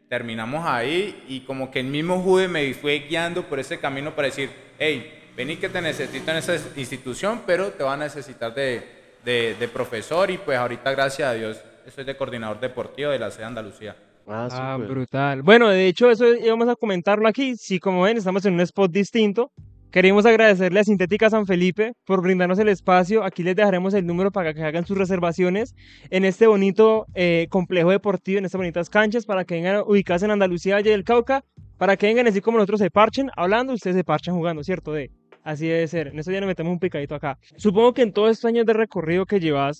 terminamos 0.08 0.64
ahí 0.66 1.24
y 1.28 1.40
como 1.40 1.70
que 1.70 1.80
el 1.80 1.88
mismo 1.88 2.22
Juve 2.22 2.48
me 2.48 2.72
fue 2.72 3.00
guiando 3.00 3.42
por 3.42 3.60
ese 3.60 3.78
camino 3.78 4.16
para 4.16 4.28
decir, 4.28 4.48
hey, 4.78 5.32
vení 5.36 5.58
que 5.58 5.68
te 5.68 5.82
necesito 5.82 6.30
en 6.30 6.38
esa 6.38 6.56
institución, 6.76 7.42
pero 7.46 7.68
te 7.72 7.84
va 7.84 7.92
a 7.92 7.98
necesitar 7.98 8.54
de, 8.54 8.82
de, 9.26 9.56
de 9.60 9.68
profesor 9.68 10.30
y 10.30 10.38
pues 10.38 10.56
ahorita 10.56 10.90
gracias 10.90 11.28
a 11.28 11.34
Dios 11.34 11.60
estoy 11.84 12.04
de 12.04 12.16
coordinador 12.16 12.60
deportivo 12.60 13.10
de 13.10 13.18
la 13.18 13.30
sede 13.30 13.40
de 13.40 13.46
Andalucía. 13.48 13.96
Ah, 14.26 14.48
Ah, 14.50 14.76
brutal. 14.78 15.42
Bueno, 15.42 15.68
de 15.68 15.86
hecho, 15.86 16.10
eso 16.10 16.34
íbamos 16.34 16.68
a 16.68 16.76
comentarlo 16.76 17.28
aquí. 17.28 17.56
Sí, 17.56 17.78
como 17.78 18.02
ven, 18.02 18.16
estamos 18.16 18.44
en 18.46 18.54
un 18.54 18.60
spot 18.60 18.90
distinto. 18.90 19.50
Queremos 19.90 20.26
agradecerle 20.26 20.80
a 20.80 20.84
Sintética 20.84 21.30
San 21.30 21.46
Felipe 21.46 21.92
por 22.04 22.20
brindarnos 22.20 22.58
el 22.58 22.68
espacio. 22.68 23.22
Aquí 23.22 23.44
les 23.44 23.54
dejaremos 23.54 23.94
el 23.94 24.04
número 24.06 24.32
para 24.32 24.52
que 24.52 24.62
hagan 24.64 24.84
sus 24.84 24.98
reservaciones 24.98 25.74
en 26.10 26.24
este 26.24 26.48
bonito 26.48 27.06
eh, 27.14 27.46
complejo 27.48 27.90
deportivo, 27.90 28.38
en 28.38 28.44
estas 28.44 28.58
bonitas 28.58 28.90
canchas, 28.90 29.24
para 29.24 29.44
que 29.44 29.54
vengan 29.54 29.84
ubicadas 29.86 30.24
en 30.24 30.32
Andalucía, 30.32 30.74
Valle 30.74 30.90
del 30.90 31.04
Cauca, 31.04 31.44
para 31.78 31.96
que 31.96 32.06
vengan 32.06 32.26
así 32.26 32.40
como 32.40 32.58
nosotros 32.58 32.80
se 32.80 32.90
parchen 32.90 33.30
hablando, 33.36 33.72
ustedes 33.72 33.94
se 33.94 34.02
parchan 34.02 34.34
jugando, 34.34 34.64
¿cierto? 34.64 34.92
De, 34.92 35.12
así 35.44 35.68
debe 35.68 35.86
ser. 35.86 36.08
En 36.08 36.18
esto 36.18 36.32
ya 36.32 36.40
nos 36.40 36.48
metemos 36.48 36.72
un 36.72 36.80
picadito 36.80 37.14
acá. 37.14 37.38
Supongo 37.56 37.94
que 37.94 38.02
en 38.02 38.12
todos 38.12 38.32
estos 38.32 38.48
años 38.48 38.66
de 38.66 38.72
recorrido 38.72 39.26
que 39.26 39.38
llevas, 39.38 39.78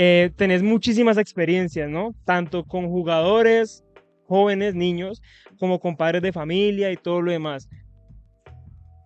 eh, 0.00 0.30
tenés 0.36 0.62
muchísimas 0.62 1.18
experiencias, 1.18 1.90
¿no? 1.90 2.14
Tanto 2.24 2.62
con 2.64 2.86
jugadores, 2.86 3.82
jóvenes, 4.28 4.76
niños, 4.76 5.20
como 5.58 5.80
con 5.80 5.96
padres 5.96 6.22
de 6.22 6.32
familia 6.32 6.92
y 6.92 6.96
todo 6.96 7.20
lo 7.20 7.32
demás. 7.32 7.68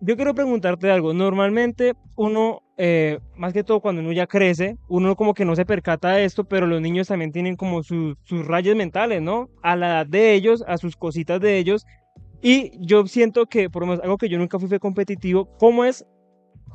Yo 0.01 0.15
quiero 0.15 0.35
preguntarte 0.35 0.91
algo. 0.91 1.11
Normalmente 1.15 1.93
uno, 2.15 2.61
eh, 2.77 3.17
más 3.35 3.53
que 3.53 3.63
todo 3.63 3.79
cuando 3.79 4.01
uno 4.01 4.11
ya 4.11 4.27
crece, 4.27 4.77
uno 4.87 5.15
como 5.15 5.33
que 5.33 5.45
no 5.45 5.55
se 5.55 5.65
percata 5.65 6.11
de 6.11 6.25
esto, 6.25 6.43
pero 6.43 6.67
los 6.67 6.79
niños 6.79 7.07
también 7.07 7.31
tienen 7.31 7.55
como 7.55 7.81
su- 7.81 8.15
sus 8.23 8.45
rayas 8.45 8.75
mentales, 8.75 9.19
¿no? 9.19 9.49
A 9.63 9.75
la 9.75 9.87
edad 9.87 10.05
de 10.05 10.35
ellos, 10.35 10.63
a 10.67 10.77
sus 10.77 10.95
cositas 10.95 11.41
de 11.41 11.57
ellos. 11.57 11.87
Y 12.39 12.71
yo 12.85 13.07
siento 13.07 13.47
que, 13.47 13.67
por 13.67 13.81
lo 13.81 13.87
menos, 13.87 14.03
algo 14.03 14.17
que 14.19 14.29
yo 14.29 14.37
nunca 14.37 14.59
fui 14.59 14.69
fue 14.69 14.79
competitivo, 14.79 15.49
¿cómo 15.57 15.85
es 15.85 16.05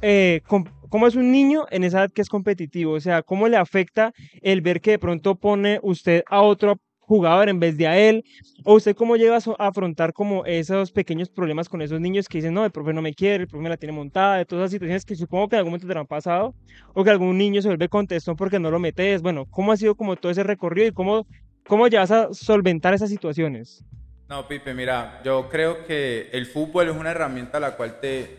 eh, 0.03 0.41
com- 0.49 0.65
cómo 0.89 1.07
es 1.07 1.15
un 1.17 1.31
niño 1.33 1.67
en 1.71 1.85
esa 1.85 2.01
edad 2.01 2.11
que 2.13 2.23
es 2.23 2.29
competitivo? 2.29 2.93
O 2.93 3.01
sea, 3.01 3.23
¿cómo 3.23 3.49
le 3.49 3.57
afecta 3.57 4.13
el 4.43 4.61
ver 4.61 4.81
que 4.81 4.93
de 4.93 4.99
pronto 4.99 5.35
pone 5.37 5.79
usted 5.83 6.23
a 6.29 6.41
otro 6.43 6.79
jugador 7.01 7.49
en 7.49 7.59
vez 7.59 7.77
de 7.79 7.87
a 7.87 7.99
él? 7.99 8.23
¿O 8.65 8.75
usted 8.75 8.95
cómo 8.95 9.17
llega 9.17 9.37
a 9.37 9.41
so- 9.41 9.57
a 9.61 9.69
afrontar 9.69 10.13
como 10.13 10.45
esos 10.45 10.93
pequeños 10.93 11.31
problemas 11.31 11.69
con 11.69 11.81
esos 11.81 12.01
niños 12.01 12.29
que 12.29 12.39
dicen, 12.39 12.53
no, 12.53 12.65
el 12.65 12.71
profe 12.71 12.93
no 12.93 13.01
me 13.01 13.15
quiere, 13.15 13.45
el 13.45 13.49
profe 13.49 13.63
me 13.63 13.69
la 13.71 13.77
tiene 13.79 13.93
montada, 13.95 14.37
de 14.37 14.45
todas 14.45 14.65
esas 14.65 14.73
situaciones 14.73 15.05
que 15.05 15.17
supongo 15.17 15.49
que 15.49 15.57
en 15.57 15.61
algún 15.61 15.71
momento 15.73 15.87
te 15.93 15.99
han 15.99 16.07
pasado? 16.07 16.55
O 16.95 17.05
que 17.05 17.11
algún 17.11 17.39
niño 17.39 17.63
se 17.63 17.69
vuelve 17.69 17.89
contestón 17.89 18.37
porque 18.37 18.59
no 18.59 18.71
lo 18.71 18.79
metes. 18.79 19.23
Bueno, 19.23 19.47
¿cómo 19.51 19.73
ha 19.73 19.77
sido 19.77 19.95
como 19.95 20.17
todo 20.17 20.31
ese 20.33 20.43
recorrido 20.43 20.89
y 20.89 20.93
cómo, 20.93 21.27
cómo 21.67 21.89
llevas 21.89 22.11
a 22.11 22.29
solventar 22.35 22.93
esas 22.93 23.09
situaciones? 23.09 23.83
No, 24.29 24.47
Pipe, 24.47 24.75
mira, 24.75 25.23
yo 25.25 25.49
creo 25.49 25.87
que 25.87 26.29
el 26.33 26.45
fútbol 26.45 26.91
es 26.91 26.95
una 26.97 27.13
herramienta 27.13 27.59
la 27.59 27.77
cual 27.77 27.99
te, 27.99 28.37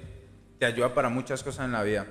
te 0.60 0.66
ayuda 0.68 0.94
para 0.94 1.10
muchas 1.10 1.42
cosas 1.42 1.66
en 1.66 1.72
la 1.72 1.82
vida. 1.82 2.06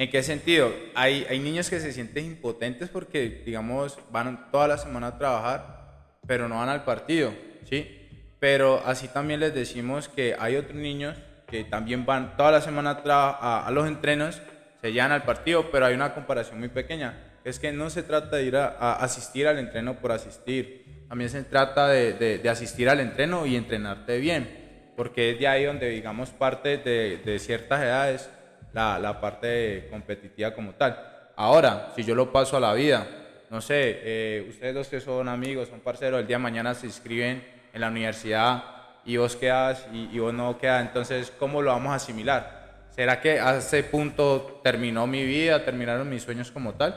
¿En 0.00 0.10
qué 0.10 0.22
sentido? 0.22 0.72
Hay, 0.94 1.26
hay 1.28 1.38
niños 1.40 1.68
que 1.68 1.78
se 1.78 1.92
sienten 1.92 2.24
impotentes 2.24 2.88
porque, 2.88 3.42
digamos, 3.44 3.98
van 4.10 4.50
toda 4.50 4.66
la 4.66 4.78
semana 4.78 5.08
a 5.08 5.18
trabajar, 5.18 6.06
pero 6.26 6.48
no 6.48 6.54
van 6.56 6.70
al 6.70 6.84
partido, 6.84 7.34
¿sí? 7.68 8.08
Pero 8.38 8.82
así 8.86 9.08
también 9.08 9.40
les 9.40 9.52
decimos 9.54 10.08
que 10.08 10.34
hay 10.38 10.56
otros 10.56 10.76
niños 10.76 11.18
que 11.46 11.64
también 11.64 12.06
van 12.06 12.38
toda 12.38 12.50
la 12.50 12.62
semana 12.62 13.02
a, 13.04 13.66
a 13.66 13.70
los 13.72 13.86
entrenos, 13.86 14.40
se 14.80 14.90
llevan 14.90 15.12
al 15.12 15.24
partido, 15.24 15.70
pero 15.70 15.84
hay 15.84 15.92
una 15.94 16.14
comparación 16.14 16.58
muy 16.60 16.70
pequeña. 16.70 17.34
Es 17.44 17.58
que 17.58 17.70
no 17.70 17.90
se 17.90 18.02
trata 18.02 18.36
de 18.36 18.44
ir 18.44 18.56
a, 18.56 18.68
a 18.68 18.94
asistir 19.04 19.46
al 19.48 19.58
entreno 19.58 19.96
por 20.00 20.12
asistir, 20.12 21.04
también 21.10 21.28
se 21.28 21.42
trata 21.44 21.88
de, 21.88 22.14
de- 22.14 22.38
de 22.38 22.48
asistir 22.48 22.88
al 22.88 23.00
entreno 23.00 23.44
y 23.44 23.54
entrenarte 23.54 24.16
bien, 24.16 24.92
porque 24.96 25.32
es 25.32 25.38
de 25.38 25.46
ahí 25.46 25.66
donde, 25.66 25.90
digamos, 25.90 26.30
parte 26.30 26.78
de, 26.78 27.18
de 27.18 27.38
ciertas 27.38 27.82
edades 27.82 28.30
la, 28.72 28.98
la 28.98 29.20
parte 29.20 29.88
competitiva 29.90 30.54
como 30.54 30.72
tal. 30.72 30.98
Ahora, 31.36 31.92
si 31.94 32.04
yo 32.04 32.14
lo 32.14 32.32
paso 32.32 32.56
a 32.56 32.60
la 32.60 32.74
vida, 32.74 33.06
no 33.50 33.60
sé, 33.60 34.00
eh, 34.02 34.46
ustedes 34.48 34.74
dos 34.74 34.88
que 34.88 35.00
son 35.00 35.28
amigos, 35.28 35.68
son 35.68 35.80
parceros, 35.80 36.20
el 36.20 36.26
día 36.26 36.36
de 36.36 36.42
mañana 36.42 36.74
se 36.74 36.86
inscriben 36.86 37.44
en 37.72 37.80
la 37.80 37.88
universidad 37.88 38.62
y 39.04 39.16
vos 39.16 39.36
quedas 39.36 39.86
y, 39.92 40.08
y 40.12 40.18
vos 40.18 40.34
no 40.34 40.58
quedas, 40.58 40.86
entonces, 40.86 41.32
¿cómo 41.38 41.62
lo 41.62 41.70
vamos 41.70 41.92
a 41.92 41.96
asimilar? 41.96 42.60
¿Será 42.90 43.20
que 43.20 43.40
a 43.40 43.56
ese 43.56 43.82
punto 43.82 44.60
terminó 44.62 45.06
mi 45.06 45.24
vida, 45.24 45.64
terminaron 45.64 46.08
mis 46.08 46.22
sueños 46.22 46.50
como 46.50 46.74
tal? 46.74 46.94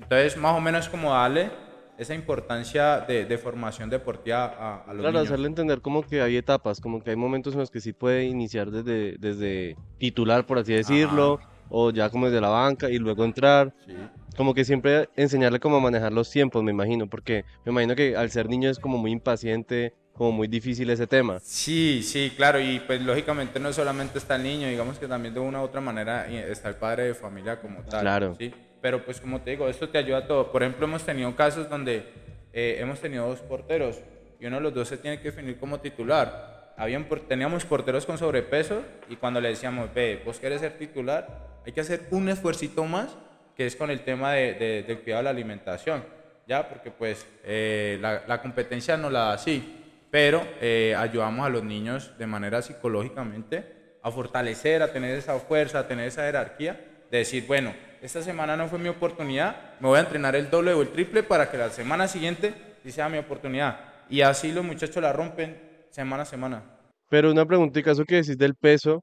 Entonces, 0.00 0.36
más 0.36 0.56
o 0.56 0.60
menos 0.60 0.88
como 0.88 1.12
darle 1.12 1.50
esa 1.98 2.14
importancia 2.14 3.00
de, 3.00 3.24
de 3.24 3.38
formación 3.38 3.88
deportiva 3.90 4.44
a, 4.46 4.82
a 4.84 4.92
los 4.94 5.00
Claro, 5.02 5.12
niños. 5.18 5.26
hacerle 5.28 5.46
entender 5.48 5.80
como 5.80 6.02
que 6.02 6.20
hay 6.22 6.36
etapas, 6.36 6.80
como 6.80 7.02
que 7.02 7.10
hay 7.10 7.16
momentos 7.16 7.54
en 7.54 7.60
los 7.60 7.70
que 7.70 7.80
sí 7.80 7.92
puede 7.92 8.24
iniciar 8.24 8.70
desde, 8.70 9.16
desde 9.18 9.76
titular, 9.98 10.46
por 10.46 10.58
así 10.58 10.72
decirlo, 10.72 11.40
o 11.68 11.90
ya 11.90 12.10
como 12.10 12.26
desde 12.26 12.40
la 12.40 12.48
banca 12.48 12.90
y 12.90 12.98
luego 12.98 13.24
entrar. 13.24 13.72
Sí. 13.86 13.94
Como 14.36 14.52
que 14.54 14.64
siempre 14.64 15.08
enseñarle 15.14 15.60
cómo 15.60 15.80
manejar 15.80 16.12
los 16.12 16.28
tiempos, 16.30 16.62
me 16.64 16.72
imagino, 16.72 17.06
porque 17.08 17.44
me 17.64 17.70
imagino 17.70 17.94
que 17.94 18.16
al 18.16 18.30
ser 18.30 18.48
niño 18.48 18.68
es 18.68 18.80
como 18.80 18.98
muy 18.98 19.12
impaciente, 19.12 19.94
como 20.12 20.32
muy 20.32 20.48
difícil 20.48 20.90
ese 20.90 21.06
tema. 21.06 21.38
Sí, 21.40 22.02
sí, 22.02 22.32
claro, 22.36 22.58
y 22.60 22.80
pues 22.80 23.00
lógicamente 23.00 23.60
no 23.60 23.72
solamente 23.72 24.18
está 24.18 24.34
el 24.34 24.42
niño, 24.42 24.66
digamos 24.68 24.98
que 24.98 25.06
también 25.06 25.34
de 25.34 25.40
una 25.40 25.60
u 25.60 25.64
otra 25.64 25.80
manera 25.80 26.28
eh, 26.28 26.50
está 26.50 26.68
el 26.68 26.74
padre 26.76 27.04
de 27.04 27.14
familia 27.14 27.60
como 27.60 27.82
tal. 27.82 28.00
Claro. 28.00 28.34
¿sí? 28.36 28.52
Pero 28.84 29.02
pues 29.02 29.18
como 29.18 29.40
te 29.40 29.52
digo, 29.52 29.66
esto 29.66 29.88
te 29.88 29.96
ayuda 29.96 30.18
a 30.18 30.26
todo. 30.26 30.52
Por 30.52 30.62
ejemplo, 30.62 30.84
hemos 30.84 31.02
tenido 31.04 31.34
casos 31.34 31.70
donde 31.70 32.04
eh, 32.52 32.76
hemos 32.78 33.00
tenido 33.00 33.26
dos 33.26 33.40
porteros 33.40 33.98
y 34.38 34.44
uno 34.44 34.56
de 34.56 34.62
los 34.62 34.74
dos 34.74 34.88
se 34.88 34.98
tiene 34.98 35.16
que 35.20 35.30
definir 35.30 35.56
como 35.56 35.80
titular. 35.80 36.74
Habían, 36.76 37.08
teníamos 37.26 37.64
porteros 37.64 38.04
con 38.04 38.18
sobrepeso 38.18 38.82
y 39.08 39.16
cuando 39.16 39.40
le 39.40 39.48
decíamos, 39.48 39.88
ve, 39.94 40.20
vos 40.22 40.38
querés 40.38 40.60
ser 40.60 40.72
titular, 40.76 41.62
hay 41.64 41.72
que 41.72 41.80
hacer 41.80 42.02
un 42.10 42.28
esfuercito 42.28 42.84
más 42.84 43.16
que 43.56 43.64
es 43.64 43.74
con 43.74 43.90
el 43.90 44.00
tema 44.00 44.34
de, 44.34 44.52
de- 44.52 44.82
del 44.82 44.98
cuidado 44.98 45.20
de 45.20 45.24
la 45.24 45.30
alimentación, 45.30 46.04
¿ya? 46.46 46.68
Porque 46.68 46.90
pues 46.90 47.26
eh, 47.42 47.96
la, 48.02 48.24
la 48.28 48.42
competencia 48.42 48.98
no 48.98 49.08
la 49.08 49.20
da 49.20 49.32
así, 49.32 49.80
pero 50.10 50.46
eh, 50.60 50.94
ayudamos 50.94 51.46
a 51.46 51.48
los 51.48 51.64
niños 51.64 52.12
de 52.18 52.26
manera 52.26 52.60
psicológicamente 52.60 53.64
a 54.02 54.10
fortalecer, 54.10 54.82
a 54.82 54.92
tener 54.92 55.16
esa 55.16 55.38
fuerza, 55.38 55.78
a 55.78 55.88
tener 55.88 56.06
esa 56.08 56.24
jerarquía, 56.24 56.78
de 57.10 57.18
decir, 57.18 57.46
bueno, 57.46 57.72
esta 58.04 58.20
semana 58.20 58.54
no 58.54 58.68
fue 58.68 58.78
mi 58.78 58.90
oportunidad, 58.90 59.80
me 59.80 59.88
voy 59.88 59.96
a 59.96 60.02
entrenar 60.02 60.36
el 60.36 60.50
doble 60.50 60.74
o 60.74 60.82
el 60.82 60.90
triple 60.90 61.22
para 61.22 61.50
que 61.50 61.56
la 61.56 61.70
semana 61.70 62.06
siguiente 62.06 62.54
sea 62.86 63.08
mi 63.08 63.16
oportunidad. 63.16 63.80
Y 64.10 64.20
así 64.20 64.52
los 64.52 64.62
muchachos 64.62 65.02
la 65.02 65.10
rompen 65.10 65.58
semana 65.88 66.24
a 66.24 66.26
semana. 66.26 66.62
Pero 67.08 67.32
una 67.32 67.46
preguntita, 67.46 67.92
eso 67.92 68.04
que 68.04 68.16
decís 68.16 68.36
del 68.36 68.54
peso, 68.56 69.02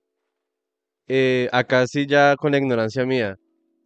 eh, 1.07 1.49
acá 1.51 1.87
sí 1.87 2.05
ya 2.05 2.35
con 2.35 2.51
la 2.51 2.59
ignorancia 2.59 3.03
mía, 3.03 3.37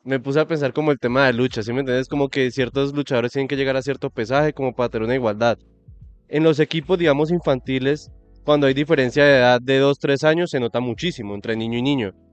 me 0.04 0.20
puse 0.20 0.42
a 0.42 0.48
pensar 0.48 0.74
como 0.74 0.92
el 0.92 1.00
tema 1.00 1.28
de 1.28 1.32
lucha, 1.34 1.64
¿sí 1.64 1.72
me 1.72 1.80
entiendes? 1.80 2.10
Como 2.10 2.28
que 2.28 2.52
ciertos 2.52 2.94
luchadores 2.94 3.32
tienen 3.32 3.48
que 3.48 3.56
llegar 3.56 3.78
a 3.78 3.82
cierto 3.82 4.10
pesaje 4.10 4.52
como 4.52 4.76
para 4.76 4.90
tener 4.90 5.06
una 5.06 5.16
igualdad. 5.16 5.58
En 6.28 6.44
los 6.44 6.60
equipos, 6.60 7.00
digamos, 7.00 7.32
infantiles, 7.32 8.12
cuando 8.44 8.68
hay 8.68 8.74
diferencia 8.74 9.24
de 9.24 9.38
edad 9.38 9.62
de 9.62 9.80
2, 9.80 9.98
3 9.98 10.24
años, 10.26 10.50
se 10.50 10.60
nota 10.60 10.82
muchísimo 10.82 11.36
entre 11.36 11.56
niño 11.56 11.78
y 11.78 11.84
niño. 11.84 12.25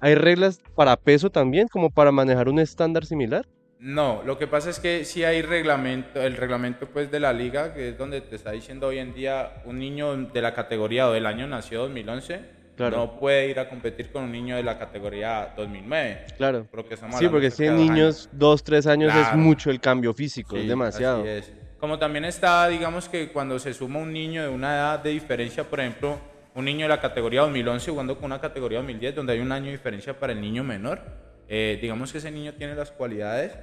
¿Hay 0.00 0.14
reglas 0.14 0.60
para 0.74 0.96
peso 0.96 1.30
también, 1.30 1.68
como 1.68 1.90
para 1.90 2.10
manejar 2.12 2.48
un 2.48 2.58
estándar 2.58 3.04
similar? 3.04 3.46
No, 3.78 4.22
lo 4.26 4.36
que 4.38 4.46
pasa 4.46 4.68
es 4.70 4.78
que 4.78 5.04
sí 5.06 5.24
hay 5.24 5.40
reglamento, 5.42 6.20
el 6.20 6.36
reglamento 6.36 6.86
pues 6.86 7.10
de 7.10 7.18
la 7.20 7.32
liga, 7.32 7.72
que 7.72 7.90
es 7.90 7.98
donde 7.98 8.20
te 8.20 8.36
está 8.36 8.50
diciendo 8.52 8.88
hoy 8.88 8.98
en 8.98 9.14
día 9.14 9.62
un 9.64 9.78
niño 9.78 10.14
de 10.16 10.42
la 10.42 10.52
categoría 10.54 11.08
o 11.08 11.12
del 11.12 11.24
año 11.26 11.46
nació 11.46 11.80
2011, 11.82 12.60
Claro. 12.76 12.96
no 12.96 13.18
puede 13.18 13.48
ir 13.48 13.58
a 13.58 13.68
competir 13.68 14.10
con 14.10 14.24
un 14.24 14.32
niño 14.32 14.56
de 14.56 14.62
la 14.62 14.78
categoría 14.78 15.52
2009. 15.56 16.26
Claro. 16.38 16.66
Porque 16.70 16.96
Sí, 16.96 17.28
porque 17.30 17.50
si 17.50 17.66
dos 17.66 17.74
niños, 17.78 17.90
años. 18.26 18.28
2, 18.32 18.64
3 18.64 18.86
años 18.86 19.14
es 19.14 19.20
Claro. 19.20 19.36
mucho 19.38 19.70
el 19.70 19.80
cambio 19.80 20.14
físico, 20.14 20.56
es 20.56 20.62
Sí, 20.62 20.68
demasiado. 20.68 21.20
así 21.20 21.28
es. 21.28 21.52
Como 21.78 21.98
también 21.98 22.24
está, 22.26 22.68
digamos 22.68 23.08
que 23.08 23.28
cuando 23.32 23.58
se 23.58 23.72
suma 23.74 23.98
un 24.00 24.12
niño 24.12 24.42
de 24.42 24.48
una 24.50 24.74
edad 24.76 24.98
de 25.02 25.10
diferencia, 25.10 25.64
por 25.64 25.80
ejemplo, 25.80 26.18
un 26.54 26.64
niño 26.64 26.84
de 26.84 26.88
la 26.88 27.00
categoría 27.00 27.42
2011 27.42 27.90
jugando 27.90 28.16
con 28.16 28.26
una 28.26 28.40
categoría 28.40 28.78
2010, 28.78 29.14
donde 29.14 29.32
hay 29.34 29.40
un 29.40 29.52
año 29.52 29.66
de 29.66 29.72
diferencia 29.72 30.18
para 30.18 30.32
el 30.32 30.40
niño 30.40 30.64
menor, 30.64 31.00
eh, 31.48 31.78
digamos 31.80 32.12
que 32.12 32.18
ese 32.18 32.30
niño 32.30 32.54
tiene 32.54 32.74
las 32.74 32.90
cualidades 32.90 33.56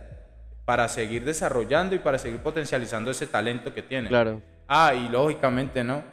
para 0.66 0.88
seguir 0.90 1.24
desarrollando 1.24 1.96
y 1.96 2.00
para 2.00 2.18
seguir 2.18 2.40
potencializando 2.40 3.12
ese 3.12 3.28
talento 3.28 3.74
que 3.74 3.82
tiene. 3.82 4.10
Claro. 4.10 4.42
Ah, 4.68 4.94
y 4.94 5.08
lógicamente, 5.10 5.84
¿no? 5.84 6.04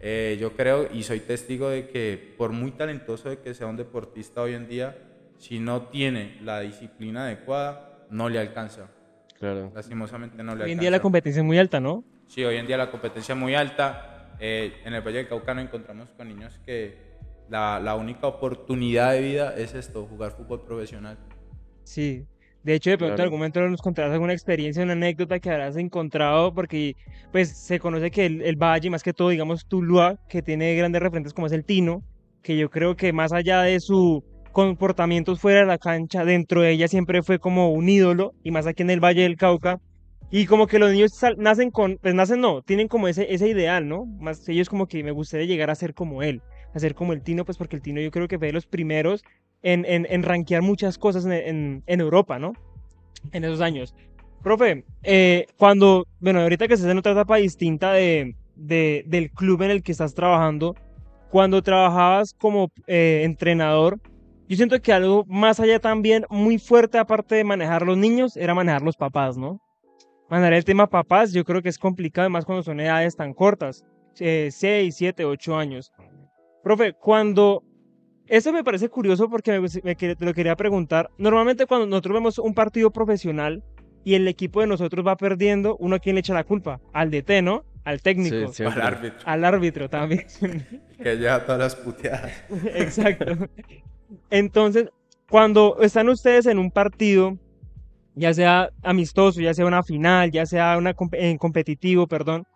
Eh, 0.00 0.36
yo 0.40 0.52
creo 0.52 0.88
y 0.92 1.02
soy 1.02 1.20
testigo 1.20 1.70
de 1.70 1.88
que 1.88 2.34
por 2.36 2.52
muy 2.52 2.72
talentoso 2.72 3.30
de 3.30 3.38
que 3.38 3.54
sea 3.54 3.66
un 3.66 3.76
deportista 3.76 4.42
hoy 4.42 4.54
en 4.54 4.68
día, 4.68 4.96
si 5.38 5.58
no 5.58 5.82
tiene 5.82 6.38
la 6.42 6.60
disciplina 6.60 7.24
adecuada, 7.24 8.04
no 8.10 8.28
le 8.28 8.38
alcanza. 8.38 8.88
Claro. 9.38 9.72
Lastimosamente 9.74 10.36
no 10.42 10.54
le 10.54 10.64
Hoy 10.64 10.70
en 10.70 10.78
alcanza. 10.78 10.80
día 10.82 10.90
la 10.90 11.00
competencia 11.00 11.40
es 11.40 11.46
muy 11.46 11.58
alta, 11.58 11.80
¿no? 11.80 12.04
Sí, 12.28 12.44
hoy 12.44 12.56
en 12.56 12.66
día 12.66 12.76
la 12.76 12.90
competencia 12.90 13.34
es 13.34 13.38
muy 13.40 13.54
alta. 13.54 14.13
Eh, 14.40 14.72
en 14.84 14.94
el 14.94 15.02
Valle 15.02 15.18
del 15.18 15.28
Cauca 15.28 15.54
nos 15.54 15.64
encontramos 15.64 16.08
con 16.16 16.28
niños 16.28 16.60
que 16.66 16.96
la, 17.48 17.80
la 17.80 17.94
única 17.94 18.26
oportunidad 18.26 19.12
de 19.12 19.20
vida 19.20 19.54
es 19.56 19.74
esto, 19.74 20.06
jugar 20.06 20.32
fútbol 20.32 20.62
profesional. 20.64 21.18
Sí. 21.84 22.24
De 22.62 22.74
hecho, 22.74 22.88
de 22.90 22.96
pronto 22.96 23.16
Claro. 23.16 23.24
algún 23.24 23.40
momento 23.40 23.60
nos 23.68 23.82
contarás 23.82 24.12
alguna 24.12 24.32
experiencia, 24.32 24.82
una 24.82 24.94
anécdota 24.94 25.38
que 25.38 25.50
habrás 25.50 25.76
encontrado, 25.76 26.54
porque 26.54 26.96
pues 27.30 27.50
se 27.50 27.78
conoce 27.78 28.10
que 28.10 28.24
el, 28.24 28.40
el 28.40 28.56
Valle, 28.56 28.88
más 28.88 29.02
que 29.02 29.12
todo, 29.12 29.28
digamos, 29.28 29.66
Tuluá, 29.66 30.16
que 30.28 30.40
tiene 30.40 30.74
grandes 30.74 31.02
referentes 31.02 31.34
como 31.34 31.46
es 31.46 31.52
el 31.52 31.64
Tino, 31.66 32.02
que 32.42 32.56
yo 32.56 32.70
creo 32.70 32.96
que 32.96 33.12
más 33.12 33.32
allá 33.34 33.60
de 33.62 33.80
su 33.80 34.24
comportamientos 34.52 35.40
fuera 35.40 35.60
de 35.60 35.66
la 35.66 35.78
cancha, 35.78 36.24
dentro 36.24 36.62
de 36.62 36.70
ella 36.70 36.88
siempre 36.88 37.22
fue 37.22 37.38
como 37.38 37.70
un 37.72 37.88
ídolo, 37.88 38.32
y 38.42 38.50
más 38.50 38.66
aquí 38.66 38.82
en 38.82 38.90
el 38.90 39.00
Valle 39.04 39.22
del 39.22 39.36
Cauca. 39.36 39.78
Y 40.36 40.46
como 40.46 40.66
que 40.66 40.80
los 40.80 40.90
niños 40.90 41.12
sal- 41.14 41.36
nacen 41.38 41.70
con, 41.70 41.96
pues 42.02 42.12
nacen 42.12 42.40
no, 42.40 42.60
tienen 42.60 42.88
como 42.88 43.06
ese, 43.06 43.32
ese 43.32 43.48
ideal, 43.48 43.86
¿no? 43.86 44.04
Más 44.04 44.48
ellos 44.48 44.68
como 44.68 44.88
que 44.88 45.04
me 45.04 45.12
gustaría 45.12 45.46
llegar 45.46 45.70
a 45.70 45.76
ser 45.76 45.94
como 45.94 46.24
él, 46.24 46.42
a 46.74 46.80
ser 46.80 46.96
como 46.96 47.12
el 47.12 47.22
Tino, 47.22 47.44
pues 47.44 47.56
porque 47.56 47.76
el 47.76 47.82
Tino 47.82 48.00
yo 48.00 48.10
creo 48.10 48.26
que 48.26 48.36
fue 48.36 48.48
de 48.48 48.52
los 48.52 48.66
primeros 48.66 49.22
en, 49.62 49.84
en, 49.84 50.08
en 50.10 50.24
rankear 50.24 50.60
muchas 50.60 50.98
cosas 50.98 51.24
en, 51.24 51.30
en, 51.32 51.82
en 51.86 52.00
Europa, 52.00 52.40
¿no? 52.40 52.54
En 53.30 53.44
esos 53.44 53.60
años. 53.60 53.94
Profe, 54.42 54.84
eh, 55.04 55.46
cuando, 55.56 56.04
bueno, 56.18 56.40
ahorita 56.40 56.66
que 56.66 56.74
estás 56.74 56.90
en 56.90 56.98
otra 56.98 57.12
etapa 57.12 57.36
distinta 57.36 57.92
de, 57.92 58.34
de- 58.56 59.04
del 59.06 59.30
club 59.30 59.62
en 59.62 59.70
el 59.70 59.84
que 59.84 59.92
estás 59.92 60.14
trabajando, 60.14 60.74
cuando 61.30 61.62
trabajabas 61.62 62.34
como 62.36 62.70
eh, 62.88 63.22
entrenador, 63.24 64.00
yo 64.48 64.56
siento 64.56 64.80
que 64.80 64.92
algo 64.92 65.24
más 65.28 65.60
allá 65.60 65.78
también 65.78 66.24
muy 66.28 66.58
fuerte, 66.58 66.98
aparte 66.98 67.36
de 67.36 67.44
manejar 67.44 67.82
los 67.86 67.96
niños, 67.96 68.36
era 68.36 68.52
manejar 68.54 68.82
los 68.82 68.96
papás, 68.96 69.36
¿no? 69.38 69.60
Manejar 70.30 70.54
el 70.54 70.64
tema 70.64 70.88
papás, 70.88 71.32
yo 71.32 71.44
creo 71.44 71.62
que 71.62 71.68
es 71.68 71.78
complicado, 71.78 72.24
además 72.24 72.44
cuando 72.44 72.62
son 72.62 72.80
edades 72.80 73.16
tan 73.16 73.34
cortas, 73.34 73.84
6, 74.14 74.52
7, 74.94 75.24
8 75.24 75.56
años. 75.56 75.92
Profe, 76.62 76.94
cuando 76.94 77.62
eso 78.26 78.52
me 78.52 78.64
parece 78.64 78.88
curioso 78.88 79.28
porque 79.28 79.60
me, 79.60 79.68
me 79.82 79.94
te 79.94 80.16
lo 80.24 80.32
quería 80.32 80.56
preguntar. 80.56 81.10
Normalmente 81.18 81.66
cuando 81.66 81.86
nosotros 81.86 82.14
vemos 82.14 82.38
un 82.38 82.54
partido 82.54 82.90
profesional 82.90 83.62
y 84.02 84.14
el 84.14 84.26
equipo 84.28 84.60
de 84.60 84.66
nosotros 84.66 85.06
va 85.06 85.16
perdiendo, 85.16 85.76
¿uno 85.78 85.96
a 85.96 85.98
quién 85.98 86.14
le 86.14 86.20
echa 86.20 86.34
la 86.34 86.44
culpa? 86.44 86.80
Al 86.92 87.10
DT, 87.10 87.42
¿no? 87.42 87.64
Al 87.84 88.00
técnico. 88.00 88.52
Sí. 88.52 88.64
Al 88.64 88.80
árbitro, 88.80 89.20
Al 89.24 89.44
árbitro 89.44 89.90
también. 89.90 90.26
que 91.02 91.16
lleva 91.16 91.44
todas 91.44 91.58
las 91.60 91.76
puteadas. 91.76 92.32
Exacto. 92.74 93.26
Entonces, 94.30 94.88
cuando 95.28 95.78
están 95.80 96.08
ustedes 96.08 96.46
en 96.46 96.58
un 96.58 96.70
partido, 96.70 97.38
ya 98.14 98.32
sea 98.32 98.70
amistoso, 98.82 99.40
ya 99.40 99.54
sea 99.54 99.66
una 99.66 99.82
final, 99.82 100.30
ya 100.30 100.46
sea 100.46 100.76
una 100.78 100.94
en 101.12 101.38
competitivo, 101.38 102.06
perdón, 102.06 102.46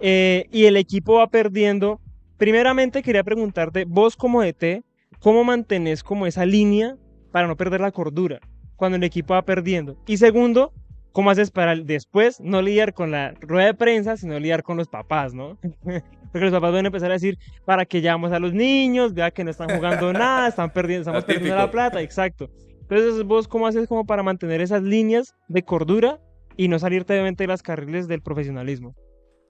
eh, 0.00 0.46
y 0.52 0.66
el 0.66 0.76
equipo 0.76 1.14
va 1.14 1.28
perdiendo, 1.28 2.00
primeramente 2.36 3.02
quería 3.02 3.24
preguntarte, 3.24 3.84
vos 3.86 4.16
como 4.16 4.42
DT, 4.42 4.82
¿cómo 5.18 5.44
mantenés 5.44 6.02
como 6.02 6.26
esa 6.26 6.44
línea 6.44 6.96
para 7.32 7.48
no 7.48 7.56
perder 7.56 7.80
la 7.80 7.92
cordura 7.92 8.40
cuando 8.76 8.96
el 8.96 9.04
equipo 9.04 9.34
va 9.34 9.42
perdiendo? 9.42 9.96
Y 10.06 10.18
segundo, 10.18 10.72
¿cómo 11.12 11.30
haces 11.30 11.50
para 11.50 11.76
después 11.76 12.40
no 12.40 12.60
lidiar 12.60 12.92
con 12.92 13.10
la 13.10 13.32
rueda 13.40 13.68
de 13.68 13.74
prensa, 13.74 14.16
sino 14.16 14.38
lidiar 14.38 14.62
con 14.62 14.76
los 14.76 14.88
papás, 14.88 15.32
¿no? 15.32 15.56
Porque 16.32 16.46
los 16.46 16.52
papás 16.52 16.72
van 16.72 16.84
a 16.84 16.88
empezar 16.88 17.10
a 17.10 17.14
decir, 17.14 17.38
para 17.64 17.86
que 17.86 18.00
llamamos 18.00 18.32
a 18.32 18.40
los 18.40 18.52
niños, 18.52 19.14
vea 19.14 19.30
que 19.30 19.44
no 19.44 19.52
están 19.52 19.70
jugando 19.70 20.12
nada, 20.12 20.48
están 20.48 20.70
perdiendo, 20.70 21.02
estamos 21.02 21.24
perdiendo 21.24 21.56
la 21.56 21.70
plata, 21.70 22.02
exacto. 22.02 22.50
Entonces, 22.88 23.22
vos 23.24 23.48
cómo 23.48 23.66
haces 23.66 23.88
como 23.88 24.04
para 24.06 24.22
mantener 24.22 24.60
esas 24.60 24.82
líneas 24.82 25.34
de 25.48 25.62
cordura 25.62 26.20
y 26.56 26.68
no 26.68 26.78
salirte 26.78 27.12
obviamente 27.14 27.44
de 27.44 27.48
las 27.48 27.62
carriles 27.62 28.06
del 28.08 28.22
profesionalismo? 28.22 28.94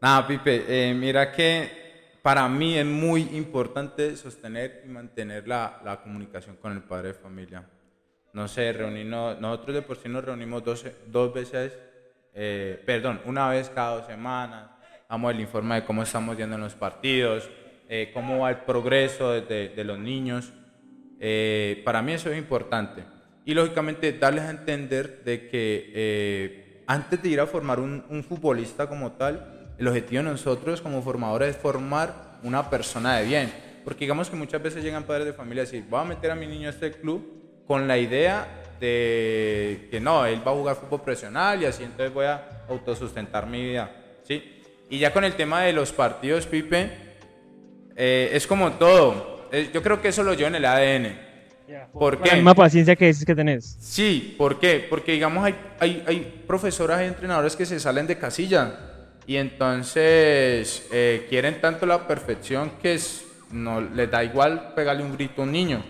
Nada, 0.00 0.26
Pipe, 0.26 0.64
eh, 0.68 0.94
mira 0.94 1.32
que 1.32 2.18
para 2.22 2.48
mí 2.48 2.76
es 2.76 2.86
muy 2.86 3.22
importante 3.32 4.16
sostener 4.16 4.82
y 4.84 4.88
mantener 4.88 5.46
la, 5.48 5.80
la 5.84 6.00
comunicación 6.02 6.56
con 6.56 6.72
el 6.72 6.82
padre 6.82 7.08
de 7.08 7.14
familia. 7.14 7.68
No 8.32 8.48
sé, 8.48 8.72
reunirnos, 8.72 9.40
nosotros 9.40 9.74
de 9.76 9.82
por 9.82 9.96
sí 9.96 10.08
nos 10.08 10.24
reunimos 10.24 10.64
dos, 10.64 10.84
dos 11.06 11.32
veces, 11.34 11.78
eh, 12.34 12.82
perdón, 12.86 13.20
una 13.26 13.48
vez 13.48 13.68
cada 13.70 13.96
dos 13.96 14.06
semanas, 14.06 14.70
damos 15.08 15.32
el 15.32 15.40
informe 15.40 15.76
de 15.76 15.84
cómo 15.84 16.02
estamos 16.02 16.36
yendo 16.36 16.56
en 16.56 16.62
los 16.62 16.74
partidos, 16.74 17.48
eh, 17.88 18.10
cómo 18.14 18.38
va 18.40 18.50
el 18.50 18.56
progreso 18.58 19.30
de, 19.32 19.42
de- 19.42 19.68
de 19.70 19.84
los 19.84 19.98
niños. 19.98 20.52
Eh, 21.20 21.82
para 21.84 22.02
mí 22.02 22.12
eso 22.12 22.30
es 22.30 22.38
importante. 22.38 23.04
Y 23.44 23.54
lógicamente 23.54 24.12
darles 24.12 24.44
a 24.44 24.50
entender 24.50 25.22
de 25.24 25.48
que 25.48 25.92
eh, 25.94 26.82
antes 26.86 27.22
de 27.22 27.28
ir 27.28 27.40
a 27.40 27.46
formar 27.46 27.80
un, 27.80 28.04
un 28.08 28.24
futbolista 28.24 28.88
como 28.88 29.12
tal, 29.12 29.74
el 29.78 29.88
objetivo 29.88 30.22
de 30.22 30.30
nosotros 30.30 30.80
como 30.80 31.02
formadores 31.02 31.50
es 31.50 31.56
formar 31.56 32.38
una 32.42 32.70
persona 32.70 33.18
de 33.18 33.26
bien. 33.26 33.52
Porque 33.84 34.00
digamos 34.00 34.30
que 34.30 34.36
muchas 34.36 34.62
veces 34.62 34.82
llegan 34.82 35.04
padres 35.04 35.26
de 35.26 35.32
familia 35.32 35.62
a 35.62 35.66
decir, 35.66 35.84
voy 35.88 36.00
a 36.00 36.04
meter 36.04 36.30
a 36.30 36.34
mi 36.34 36.46
niño 36.46 36.68
a 36.68 36.70
este 36.70 36.92
club 36.92 37.64
con 37.66 37.86
la 37.86 37.98
idea 37.98 38.62
de 38.80 39.88
que 39.90 40.00
no, 40.00 40.26
él 40.26 40.46
va 40.46 40.52
a 40.52 40.54
jugar 40.54 40.76
fútbol 40.76 41.02
profesional 41.02 41.62
y 41.62 41.66
así 41.66 41.84
entonces 41.84 42.12
voy 42.12 42.26
a 42.26 42.64
autosustentar 42.68 43.46
mi 43.46 43.62
vida. 43.62 43.90
¿sí? 44.22 44.62
Y 44.88 44.98
ya 44.98 45.12
con 45.12 45.24
el 45.24 45.34
tema 45.34 45.62
de 45.62 45.72
los 45.72 45.92
partidos, 45.92 46.46
Pipe, 46.46 46.90
eh, 47.96 48.30
es 48.32 48.46
como 48.46 48.72
todo. 48.72 49.48
Eh, 49.52 49.70
yo 49.72 49.82
creo 49.82 50.00
que 50.00 50.08
eso 50.08 50.22
lo 50.22 50.34
llevo 50.34 50.48
en 50.48 50.54
el 50.56 50.64
ADN. 50.64 51.33
¿Por 51.92 52.14
Con 52.18 52.24
la 52.26 52.30
qué? 52.30 52.34
misma 52.36 52.54
paciencia 52.54 52.94
que 52.96 53.06
dices 53.06 53.24
que 53.24 53.34
tenés. 53.34 53.76
Sí, 53.80 54.34
¿por 54.36 54.58
qué? 54.60 54.86
Porque 54.88 55.12
digamos 55.12 55.44
hay, 55.44 55.54
hay, 55.80 56.04
hay 56.06 56.42
profesoras 56.46 57.00
y 57.02 57.06
entrenadores 57.06 57.56
que 57.56 57.64
se 57.66 57.80
salen 57.80 58.06
de 58.06 58.18
casilla 58.18 58.78
y 59.26 59.36
entonces 59.36 60.86
eh, 60.92 61.26
quieren 61.28 61.60
tanto 61.60 61.86
la 61.86 62.06
perfección 62.06 62.72
que 62.82 62.94
es, 62.94 63.24
no 63.50 63.80
les 63.80 64.10
da 64.10 64.22
igual 64.22 64.72
pegarle 64.74 65.02
un 65.04 65.12
grito 65.14 65.40
a 65.42 65.44
un 65.44 65.52
niño, 65.52 65.82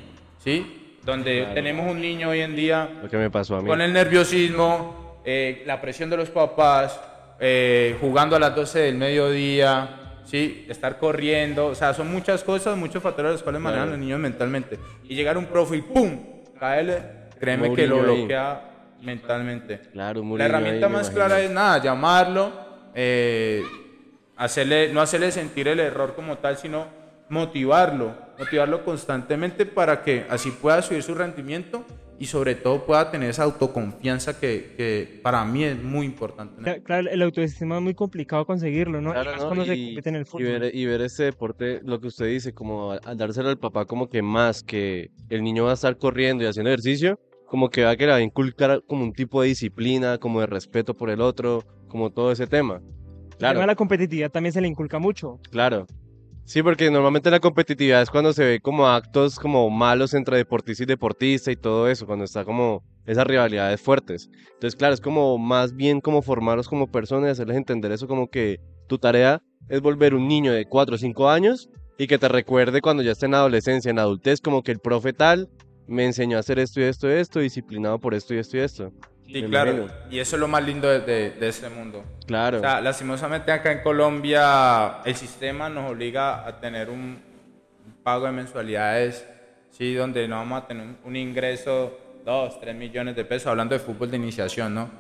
¿sí? 0.43 0.97
Donde 1.03 1.41
Claro. 1.41 1.55
tenemos 1.55 1.91
un 1.91 2.01
niño 2.01 2.31
hoy 2.31 2.41
en 2.41 2.55
día 2.57 2.89
Lo 3.03 3.11
que 3.11 3.17
me 3.17 3.31
pasó 3.31 3.57
a 3.57 3.63
mí. 3.63 3.69
con 3.69 3.81
el 3.81 3.93
nerviosismo, 3.93 5.21
eh, 5.25 5.63
la 5.67 5.81
presión 5.81 6.09
de 6.11 6.17
los 6.17 6.31
papás, 6.31 6.99
eh, 7.41 7.97
jugando 8.01 8.37
a 8.37 8.39
las 8.39 8.55
12 8.55 8.79
del 8.79 8.95
mediodía, 8.97 10.04
¿sí? 10.25 10.67
estar 10.69 10.99
corriendo, 10.99 11.67
o 11.67 11.75
sea, 11.75 11.95
son 11.95 12.11
muchas 12.11 12.43
cosas, 12.43 12.77
muchos 12.77 13.03
factores 13.03 13.33
los 13.33 13.43
cuales 13.43 13.61
manejan 13.61 13.91
los 13.91 13.99
niños 13.99 14.21
mentalmente. 14.21 14.79
Y 15.05 15.15
llegar 15.15 15.39
un 15.39 15.47
profe 15.47 15.77
y 15.77 15.83
¡pum! 15.83 16.19
créeme 17.39 17.75
que 17.75 17.87
lo 17.87 17.97
ahí. 17.97 18.03
bloquea 18.03 18.71
mentalmente. 19.03 19.81
Claro, 19.93 20.21
La 20.21 20.27
Mourinho 20.27 20.45
ahí, 20.45 20.51
herramienta 20.51 20.89
más 20.89 21.11
clara 21.11 21.41
es 21.41 21.51
nada, 21.51 21.79
llamarlo, 21.83 22.53
eh, 22.95 23.63
hacerle, 24.37 24.93
no 24.93 25.01
hacerle 25.01 25.31
sentir 25.31 25.69
el 25.69 25.81
error 25.81 26.15
como 26.15 26.39
tal, 26.39 26.57
sino 26.57 26.87
motivarlo, 27.29 28.15
motivarlo 28.39 28.85
constantemente 28.85 29.67
para 29.67 30.03
que 30.03 30.27
así 30.29 30.51
pueda 30.51 30.83
subir 30.83 31.03
su 31.03 31.15
rendimiento 31.15 31.85
y 32.19 32.27
sobre 32.27 32.55
todo 32.55 32.87
pueda 32.87 33.11
tener 33.11 33.31
esa 33.31 33.43
autoconfianza 33.43 34.39
que, 34.39 34.75
que 34.77 35.21
para 35.23 35.45
mí 35.45 35.65
es 35.65 35.83
muy 35.83 36.07
importante. 36.07 36.61
¿no? 36.61 36.67
Cla- 36.67 36.83
Claro, 36.83 37.11
el 37.11 37.23
autoestima 37.23 37.77
es 37.77 37.83
muy 37.83 37.95
complicado 37.95 38.47
conseguirlo, 38.47 39.01
¿no? 39.01 39.11
Y 39.11 39.13
Claro, 39.15 39.33
más 39.33 39.41
¿no? 39.43 39.47
cuando 39.49 39.65
se 39.67 39.75
Y- 39.77 39.87
compite 39.87 40.09
en 40.11 40.15
el 40.17 40.23
y 40.23 40.25
fútbol. 40.25 40.43
ver, 40.45 40.75
y 40.75 40.87
ver 40.87 41.01
ese 41.01 41.25
deporte, 41.25 41.81
lo 41.85 42.01
que 42.01 42.07
usted 42.09 42.27
dice, 42.27 42.53
como 42.53 42.93
a- 42.93 43.01
al 43.05 43.17
dárselo 43.17 43.49
al 43.49 43.59
papá, 43.59 43.85
como 43.85 44.09
que 44.09 44.23
más 44.23 44.63
que 44.63 45.11
el 45.29 45.43
niño 45.43 45.65
va 45.65 45.73
a 45.73 45.75
estar 45.75 45.97
corriendo 45.99 46.45
y 46.45 46.47
haciendo 46.47 46.71
ejercicio, 46.71 47.19
como 47.49 47.69
que 47.69 47.85
va 47.85 47.97
que 47.97 48.07
le 48.07 48.13
va 48.13 48.19
a 48.19 48.23
inculcar 48.23 48.83
como 48.87 49.03
un 49.05 49.13
tipo 49.13 49.43
de 49.43 49.49
disciplina, 49.49 50.19
como 50.19 50.41
de 50.41 50.47
respeto 50.47 50.95
por 50.95 51.11
el 51.11 51.21
otro, 51.21 51.63
como 51.89 52.11
todo 52.11 52.31
ese 52.33 52.47
tema. 52.47 52.77
El 53.33 53.39
Claro, 53.39 53.55
tema 53.55 53.63
de 53.63 53.67
la 53.67 53.75
competitividad 53.75 54.31
también 54.31 54.53
se 54.53 54.61
le 54.61 54.69
inculca 54.69 54.99
mucho. 55.01 55.41
claro. 55.51 55.87
Sí, 56.47 56.63
porque 56.63 56.91
normalmente 56.91 57.31
la 57.31 57.41
competitividad 57.41 58.03
es 58.03 58.11
cuando 58.11 58.35
se 58.35 58.45
ve 58.45 58.61
como 58.61 58.87
actos 58.87 59.39
como 59.39 59.71
malos 59.71 60.13
entre 60.13 60.37
deportista 60.37 60.83
y 60.83 60.87
deportista 60.87 61.51
y 61.51 61.57
todo 61.57 61.89
eso, 61.89 62.05
cuando 62.07 62.27
está 62.27 62.45
como 62.45 62.85
esas 63.07 63.27
rivalidades 63.27 63.81
fuertes. 63.81 64.29
Entonces, 64.53 64.77
claro, 64.77 64.93
es 64.93 65.01
como 65.01 65.39
más 65.39 65.75
bien 65.75 66.03
como 66.03 66.21
formarlos 66.21 66.69
como 66.69 66.91
personas 66.91 67.29
y 67.29 67.33
hacerles 67.33 67.57
entender 67.57 67.93
eso 67.93 68.07
como 68.07 68.29
que 68.29 68.61
tu 68.89 68.99
tarea 68.99 69.43
es 69.69 69.81
volver 69.81 70.15
un 70.15 70.29
niño 70.29 70.53
de 70.53 70.67
4 70.67 70.97
o 70.97 70.99
5 70.99 71.31
años 71.31 71.71
y 71.97 72.07
que 72.07 72.19
te 72.19 72.29
recuerde 72.29 72.83
cuando 72.83 73.03
ya 73.03 73.13
esté 73.13 73.25
en 73.25 73.35
adolescencia, 73.35 73.91
en 73.91 73.99
adultez, 73.99 74.41
como 74.43 74.63
que 74.63 74.73
el 74.73 74.81
profe 74.81 75.15
tal 75.15 75.49
me 75.87 76.05
enseñó 76.05 76.37
a 76.37 76.41
hacer 76.41 76.59
esto 76.59 76.81
y 76.81 76.85
esto 76.85 77.09
y 77.09 77.13
esto, 77.13 77.41
disciplinado 77.41 77.99
por 77.99 78.13
esto 78.13 78.35
y 78.35 78.39
esto 78.39 78.59
y 78.59 78.61
esto. 78.61 78.93
Y 79.27 79.43
me 79.43 79.49
claro, 79.49 79.89
y 80.11 80.19
eso 80.19 80.37
es 80.37 80.41
lo 80.41 80.49
más 80.49 80.63
lindo 80.65 80.89
de, 80.89 81.01
de- 81.01 81.31
de 81.31 81.49
este 81.49 81.69
mundo. 81.69 82.05
Claro. 82.27 82.59
O 82.59 82.61
sea, 82.61 82.81
lastimosamente 82.81 83.51
acá 83.53 83.73
en 83.73 83.83
Colombia 83.83 84.99
el 85.05 85.15
sistema 85.17 85.69
nos 85.69 85.91
obliga 85.91 86.47
a 86.47 86.61
tener 86.61 86.91
un, 86.91 87.23
un 87.87 87.93
pago 88.03 88.27
de 88.27 88.33
mensualidades, 88.33 89.27
sí, 89.71 89.95
donde 89.95 90.29
no 90.29 90.37
vamos 90.37 90.63
a 90.63 90.67
tener 90.67 90.87
un, 90.87 90.99
un 91.05 91.17
ingreso, 91.17 91.99
2, 92.25 92.61
3 92.61 92.75
millones 92.77 93.17
de 93.17 93.25
pesos, 93.25 93.49
hablando 93.49 93.75
de 93.75 93.79
fútbol 93.81 94.11
de 94.11 94.17
iniciación, 94.19 94.75
¿no? 94.75 94.91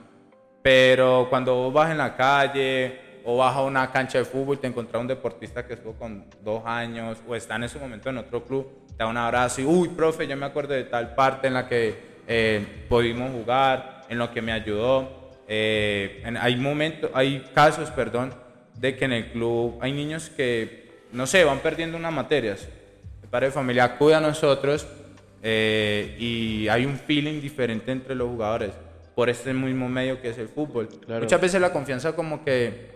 Pero 0.62 1.26
cuando 1.28 1.54
vos 1.54 1.73
vas 1.73 1.90
en 1.90 1.99
la 1.99 2.16
calle 2.16 3.00
o 3.25 3.37
vas 3.38 3.54
a 3.57 3.62
una 3.62 3.90
cancha 3.90 4.19
de 4.19 4.25
fútbol 4.25 4.57
y 4.57 4.61
te 4.61 4.66
encontrás 4.66 5.00
un 5.00 5.07
deportista 5.09 5.66
que 5.66 5.75
estuvo 5.75 5.93
con 5.95 6.25
dos 6.43 6.62
años 6.64 7.19
o 7.26 7.35
está 7.35 7.57
en 7.57 7.64
ese 7.64 7.78
momento 7.78 8.09
en 8.11 8.19
otro 8.19 8.43
club, 8.45 8.66
te 8.88 8.97
da 9.04 9.07
un 9.07 9.16
abrazo 9.16 9.61
y, 9.61 9.64
uy, 9.64 9.88
profe, 9.90 10.26
yo 10.26 10.37
me 10.37 10.47
acuerdo 10.47 10.75
de 10.75 10.85
tal 10.85 11.14
parte 11.14 11.47
en 11.49 11.54
la 11.54 11.69
que 11.69 12.14
eh, 12.26 12.87
pudimos 12.88 13.31
jugar, 13.33 13.94
en 14.09 14.19
lo 14.19 14.33
que 14.33 14.43
me 14.43 14.53
ayudó. 14.53 15.33
Eh, 15.49 16.23
en- 16.25 16.37
hay 16.37 16.57
momentos, 16.57 17.11
hay 17.15 17.45
casos, 17.55 17.91
perdón, 17.91 18.33
de 18.79 18.97
que 18.97 19.05
en 19.05 19.13
el 19.13 19.31
club 19.33 19.79
hay 19.81 19.93
niños 19.93 20.31
que, 20.31 20.89
no 21.13 21.27
sé, 21.27 21.45
van 21.45 21.59
perdiendo 21.61 21.97
unas 21.97 22.13
materias. 22.13 22.69
El 23.23 23.29
padre 23.29 23.47
de 23.47 23.53
familia 23.53 23.85
acude 23.85 24.15
a 24.15 24.21
nosotros 24.21 24.87
eh, 25.43 26.17
y 26.19 26.69
hay 26.69 26.87
un 26.87 26.97
feeling 26.97 27.41
diferente 27.41 27.93
entre 27.93 28.15
los 28.15 28.29
jugadores 28.29 28.71
por 29.15 29.29
este 29.29 29.53
mismo 29.53 29.89
medio 29.89 30.21
que 30.21 30.31
es 30.31 30.39
el 30.39 30.49
fútbol. 30.49 30.89
Claro. 31.05 31.23
Muchas 31.23 31.41
veces 31.41 31.61
la 31.61 31.73
confianza 31.73 32.17
como 32.17 32.43
que 32.45 32.95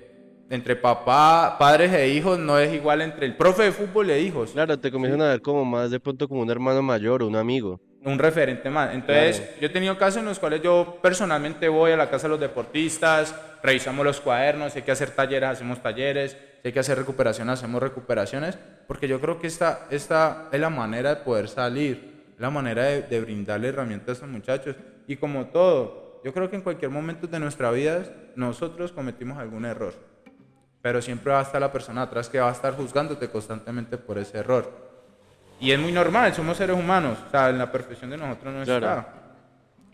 entre 0.50 0.75
papá, 0.77 1.57
padres 1.59 1.93
e 1.93 2.09
hijos 2.09 2.38
no 2.38 2.59
es 2.59 2.73
igual 2.73 3.03
entre 3.03 3.27
el 3.27 3.37
profe 3.37 3.65
de 3.65 3.73
fútbol 3.73 4.09
e 4.11 4.21
hijos. 4.23 4.53
Claro, 4.53 4.79
te 4.79 4.91
comienzan 4.91 5.21
a 5.23 5.29
ver 5.29 5.43
como 5.43 5.65
más 5.65 5.91
de 5.91 6.00
pronto 6.00 6.27
como 6.27 6.41
un 6.41 6.50
hermano 6.50 6.81
mayor 6.83 7.23
o 7.23 7.27
un 7.29 7.37
amigo. 7.37 7.81
Un 8.09 8.19
referente 8.19 8.71
más. 8.71 8.95
Entonces, 8.95 9.38
Claro. 9.41 9.53
yo 9.61 9.67
he 9.67 9.71
tenido 9.71 9.99
casos 9.99 10.19
en 10.19 10.25
los 10.27 10.38
cuales 10.38 10.62
yo 10.62 10.99
personalmente 11.03 11.69
voy 11.69 11.93
a 11.93 11.97
la 11.97 12.09
casa 12.11 12.25
de 12.25 12.31
los 12.31 12.41
deportistas, 12.41 13.35
revisamos 13.62 14.05
los 14.05 14.21
cuadernos, 14.21 14.73
si 14.73 14.79
hay 14.81 14.85
que 14.85 14.92
hacer 14.92 15.11
talleres, 15.11 15.49
hacemos 15.51 15.83
talleres, 15.83 16.33
si 16.62 16.68
hay 16.68 16.73
que 16.73 16.81
hacer 16.81 16.99
recuperación, 16.99 17.49
hacemos 17.51 17.83
recuperaciones, 17.83 18.59
porque 18.87 19.07
yo 19.09 19.21
creo 19.21 19.38
que 19.38 19.47
esta, 19.47 19.87
esta 19.90 20.49
es 20.53 20.61
la 20.61 20.71
manera 20.71 21.11
de 21.11 21.16
poder 21.23 21.49
salir, 21.49 22.35
la 22.38 22.51
manera 22.51 22.85
de, 22.85 23.03
de 23.03 23.21
brindarle 23.21 23.68
herramientas 23.68 24.09
a 24.09 24.12
estos 24.12 24.29
muchachos. 24.29 24.77
Y 25.07 25.16
como 25.16 25.47
todo, 25.47 26.21
yo 26.25 26.33
creo 26.33 26.51
que 26.51 26.57
en 26.57 26.62
cualquier 26.62 26.90
momento 26.90 27.27
de 27.27 27.38
nuestra 27.40 27.71
vida 27.71 28.03
nosotros 28.37 28.92
cometimos 28.92 29.38
algún 29.38 29.64
error, 29.64 29.94
pero 30.83 31.03
siempre 31.03 31.33
va 31.33 31.40
a 31.40 31.42
estar 31.42 31.61
la 31.61 31.73
persona 31.73 32.03
atrás 32.03 32.29
que 32.29 32.38
va 32.38 32.49
a 32.49 32.53
estar 32.53 32.75
juzgándote 32.75 33.29
constantemente 33.29 33.99
por 33.99 34.18
ese 34.18 34.38
error. 34.38 34.88
Y 35.61 35.71
es 35.73 35.79
muy 35.79 35.92
normal, 35.92 36.33
somos 36.35 36.57
seres 36.57 36.77
humanos, 36.77 37.18
o 37.27 37.31
sea, 37.31 37.51
en 37.51 37.59
la 37.59 37.71
perfección 37.71 38.11
de 38.11 38.16
nosotros 38.16 38.55
no 38.55 38.62
Claro. 38.64 38.87
está. 39.01 39.14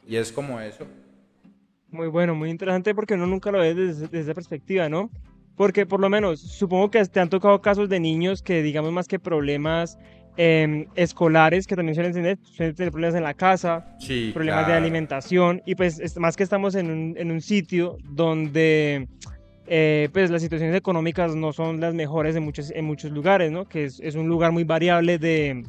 Y 0.06 0.16
es 0.16 0.30
como 0.30 0.60
eso. 0.60 0.86
Muy 1.90 2.08
bueno, 2.08 2.34
muy 2.34 2.50
interesante 2.50 2.94
porque 2.94 3.14
uno 3.14 3.26
nunca 3.26 3.50
lo 3.50 3.60
ve 3.60 3.74
desde, 3.74 4.02
desde 4.08 4.20
esa 4.20 4.34
perspectiva, 4.34 4.88
¿no? 4.88 5.10
Porque 5.56 5.86
por 5.86 6.00
lo 6.00 6.10
menos, 6.10 6.40
supongo 6.40 6.90
que 6.90 7.02
te 7.06 7.20
han 7.20 7.30
tocado 7.30 7.62
casos 7.62 7.88
de 7.88 8.00
niños 8.00 8.42
que, 8.42 8.62
digamos, 8.62 8.92
más 8.92 9.06
que 9.08 9.18
problemas 9.18 9.96
em, 10.36 10.86
escolares, 10.96 11.64
que 11.68 11.76
también 11.76 11.94
suelen 11.94 12.12
tener, 12.12 12.38
suelen 12.42 12.74
tener 12.74 12.90
problemas 12.90 13.14
en 13.14 13.22
la 13.22 13.34
casa, 13.34 13.86
Sí, 14.00 14.32
problemas 14.34 14.62
de 14.66 14.72
claro. 14.72 14.82
alimentación, 14.82 15.62
y 15.64 15.76
pues 15.76 16.00
es- 16.00 16.16
más 16.18 16.36
que 16.36 16.42
estamos 16.42 16.74
en 16.74 16.90
un, 16.90 17.14
en 17.16 17.30
un 17.30 17.40
sitio 17.40 17.96
donde 18.02 19.06
eh, 19.66 20.08
pues 20.12 20.30
las 20.30 20.42
situaciones 20.42 20.76
económicas 20.76 21.34
no 21.34 21.52
son 21.52 21.80
las 21.80 21.94
mejores 21.94 22.36
en 22.36 22.42
muchos, 22.44 22.70
en 22.70 22.84
muchos 22.84 23.10
lugares, 23.10 23.50
¿no? 23.50 23.68
Que 23.68 23.84
es, 23.84 24.00
es 24.00 24.14
un 24.14 24.28
lugar 24.28 24.52
muy 24.52 24.64
variable 24.64 25.18
de, 25.18 25.64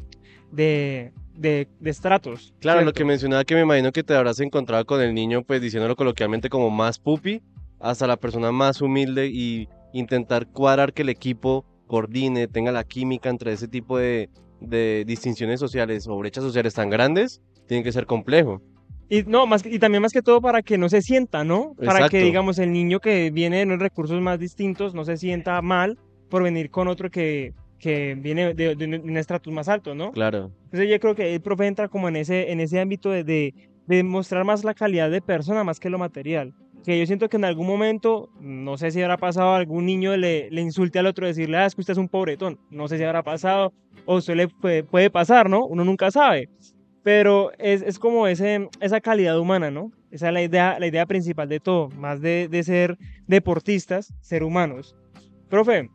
de, 0.52 1.14
de, 1.34 1.68
de 1.80 1.90
estratos. 1.90 2.54
Claro, 2.60 2.80
lo 2.80 2.86
¿cierto? 2.86 2.98
que 2.98 3.06
mencionaba 3.06 3.44
que 3.46 3.56
me 3.56 3.62
imagino 3.62 3.92
que 3.92 4.04
te 4.04 4.16
habrás 4.16 4.40
encontrado 4.40 4.86
con 4.86 5.02
el 5.02 5.14
niño, 5.14 5.44
pues 5.44 5.62
diciéndolo 5.62 5.96
coloquialmente 5.96 6.50
como 6.50 6.70
más 6.70 7.00
pupi, 7.00 7.42
hasta 7.80 8.08
la 8.08 8.18
persona 8.18 8.52
más 8.52 8.82
humilde 8.82 9.28
y 9.28 9.70
intentar 9.94 10.48
cuadrar 10.48 10.94
que 10.94 11.04
el 11.04 11.10
equipo 11.10 11.66
coordine, 11.88 12.48
tenga 12.48 12.72
la 12.72 12.84
química 12.84 13.30
entre 13.30 13.54
ese 13.54 13.68
tipo 13.68 13.98
de, 13.98 14.30
de 14.60 15.04
distinciones 15.06 15.60
sociales 15.60 16.08
o 16.08 16.18
brechas 16.18 16.44
sociales 16.44 16.74
tan 16.74 16.90
grandes, 16.90 17.42
tiene 17.68 17.84
que 17.84 17.92
ser 17.92 18.06
complejo. 18.06 18.62
Y, 19.10 19.24
no, 19.24 19.46
más, 19.46 19.66
y 19.66 19.78
también 19.80 20.02
más 20.02 20.12
que 20.12 20.22
todo 20.22 20.42
para 20.42 20.62
que 20.62 20.78
no 20.78 20.90
se 20.90 21.02
sienta, 21.02 21.44
¿no? 21.44 21.74
Para 21.76 22.00
que, 22.00 22.18
Exacto. 22.18 22.18
digamos, 22.18 22.58
el 22.60 22.72
niño 22.72 23.00
que 23.00 23.30
viene 23.32 23.58
de 23.58 23.64
unos 23.66 23.80
recursos 23.80 24.20
más 24.22 24.40
distintos 24.40 24.94
no 24.96 25.06
se 25.06 25.18
sienta 25.18 25.62
mal 25.62 25.98
por 26.30 26.42
venir 26.42 26.72
con 26.72 26.88
otro 26.88 27.12
que, 27.12 27.54
que 27.78 28.16
viene 28.16 28.54
de, 28.56 28.76
de 28.76 28.86
un 28.98 29.18
estratus 29.18 29.54
más 29.54 29.68
alto, 29.68 29.94
¿no? 29.94 30.12
Claro, 30.12 30.52
Entonces 30.66 30.90
yo 30.90 31.00
creo 31.00 31.14
que 31.16 31.36
el 31.36 31.42
profe 31.42 31.68
entra 31.68 31.88
como 31.88 32.10
en 32.10 32.16
ese, 32.16 32.52
en 32.52 32.60
ese 32.60 32.80
ámbito 32.80 33.12
de, 33.12 33.24
de, 33.24 33.54
de 33.86 34.04
mostrar 34.04 34.44
más 34.44 34.64
la 34.64 34.74
calidad 34.74 35.12
de 35.12 35.22
persona 35.22 35.64
más 35.64 35.80
que 35.80 35.92
lo 35.92 36.00
material. 36.00 36.54
Que 36.84 37.00
yo 37.00 37.06
siento 37.06 37.30
que 37.30 37.38
en 37.38 37.46
algún 37.46 37.66
momento, 37.66 38.30
no 38.40 38.78
sé 38.78 38.92
si 38.92 39.02
habrá 39.02 39.18
pasado, 39.18 39.54
algún 39.56 39.86
niño 39.86 40.16
le, 40.18 40.50
le 40.52 40.62
insulte 40.62 41.00
al 41.00 41.08
otro, 41.08 41.26
decirle, 41.26 41.58
ah, 41.58 41.66
es 41.66 41.74
que 41.74 41.82
usted 41.82 41.94
es 41.94 41.98
un 41.98 42.10
pobretón. 42.10 42.60
No 42.70 42.88
sé 42.88 42.98
si 42.98 43.04
habrá 43.04 43.24
pasado, 43.24 43.74
o 44.06 44.22
suele, 44.22 44.48
puede, 44.48 44.84
puede 44.84 45.10
pasar, 45.10 45.50
¿no? 45.50 45.66
Uno 45.66 45.84
nunca 45.84 46.12
sabe. 46.12 46.48
Pero 47.06 47.52
es, 47.60 47.84
es 47.84 48.00
como 48.00 48.26
ese, 48.26 48.68
esa 48.82 49.00
calidad 49.00 49.38
humana, 49.38 49.70
¿no? 49.70 49.92
Esa 50.10 50.30
es 50.30 50.34
la 50.34 50.42
idea, 50.42 50.80
la 50.80 50.88
idea 50.88 51.06
principal 51.06 51.48
de 51.48 51.60
todo, 51.60 51.90
más 51.90 52.20
de, 52.20 52.48
de 52.50 52.64
ser 52.64 52.98
deportistas, 53.28 54.12
ser 54.22 54.42
humanos. 54.42 54.96
Profe, 55.48 55.92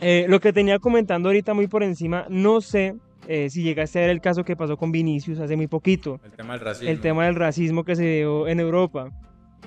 eh, 0.00 0.24
lo 0.30 0.40
que 0.40 0.54
tenía 0.54 0.78
comentando 0.78 1.28
ahorita 1.28 1.52
muy 1.52 1.66
por 1.66 1.82
encima, 1.82 2.24
no 2.30 2.62
sé 2.62 2.94
eh, 3.28 3.50
si 3.50 3.62
llegaste 3.62 3.98
a 3.98 4.02
ver 4.02 4.10
el 4.10 4.22
caso 4.22 4.42
que 4.42 4.56
pasó 4.56 4.78
con 4.78 4.90
Vinicius 4.90 5.38
hace 5.38 5.54
muy 5.54 5.66
poquito, 5.66 6.18
El 6.24 6.32
tema 6.32 6.54
del 6.54 6.60
racismo. 6.62 6.90
el 6.90 7.00
tema 7.02 7.24
del 7.26 7.34
racismo 7.34 7.84
que 7.84 7.94
se 7.94 8.16
dio 8.16 8.48
en 8.48 8.58
Europa. 8.58 9.10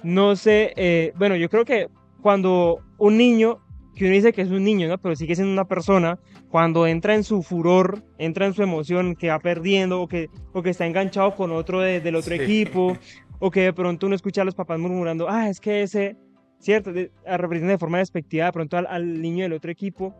No 0.01 0.35
sé, 0.35 0.73
eh, 0.77 1.13
bueno, 1.15 1.35
yo 1.35 1.47
creo 1.47 1.63
que 1.63 1.89
cuando 2.23 2.79
un 2.97 3.17
niño, 3.17 3.59
que 3.95 4.05
uno 4.05 4.13
dice 4.13 4.33
que 4.33 4.41
es 4.41 4.49
un 4.49 4.63
niño, 4.63 4.87
¿no? 4.87 4.97
Pero 4.97 5.15
sigue 5.15 5.35
siendo 5.35 5.53
una 5.53 5.65
persona, 5.67 6.19
cuando 6.49 6.85
entra 6.85 7.15
en 7.15 7.23
su 7.23 7.41
furor, 7.41 8.03
entra 8.17 8.45
en 8.45 8.53
su 8.53 8.61
emoción, 8.61 9.15
que 9.15 9.29
va 9.29 9.39
perdiendo 9.39 10.01
o 10.01 10.07
que, 10.07 10.29
o 10.53 10.61
que 10.61 10.69
está 10.71 10.85
enganchado 10.85 11.35
con 11.35 11.51
otro 11.51 11.79
de- 11.81 12.01
del 12.01 12.15
otro 12.15 12.35
Sí. 12.35 12.41
equipo, 12.41 12.97
o 13.39 13.49
que 13.51 13.61
de 13.61 13.73
pronto 13.73 14.05
uno 14.07 14.15
escucha 14.15 14.41
a 14.41 14.45
los 14.45 14.55
papás 14.55 14.79
murmurando, 14.79 15.27
ah, 15.29 15.49
es 15.49 15.59
que 15.59 15.81
ese, 15.81 16.15
cierto, 16.59 16.91
de, 16.93 17.11
a- 17.25 17.37
de 17.37 17.77
forma 17.77 17.97
despectiva 17.99 18.45
de 18.45 18.51
pronto 18.51 18.77
al, 18.77 18.85
al 18.87 19.21
niño 19.21 19.43
del 19.43 19.53
otro 19.53 19.71
equipo. 19.71 20.13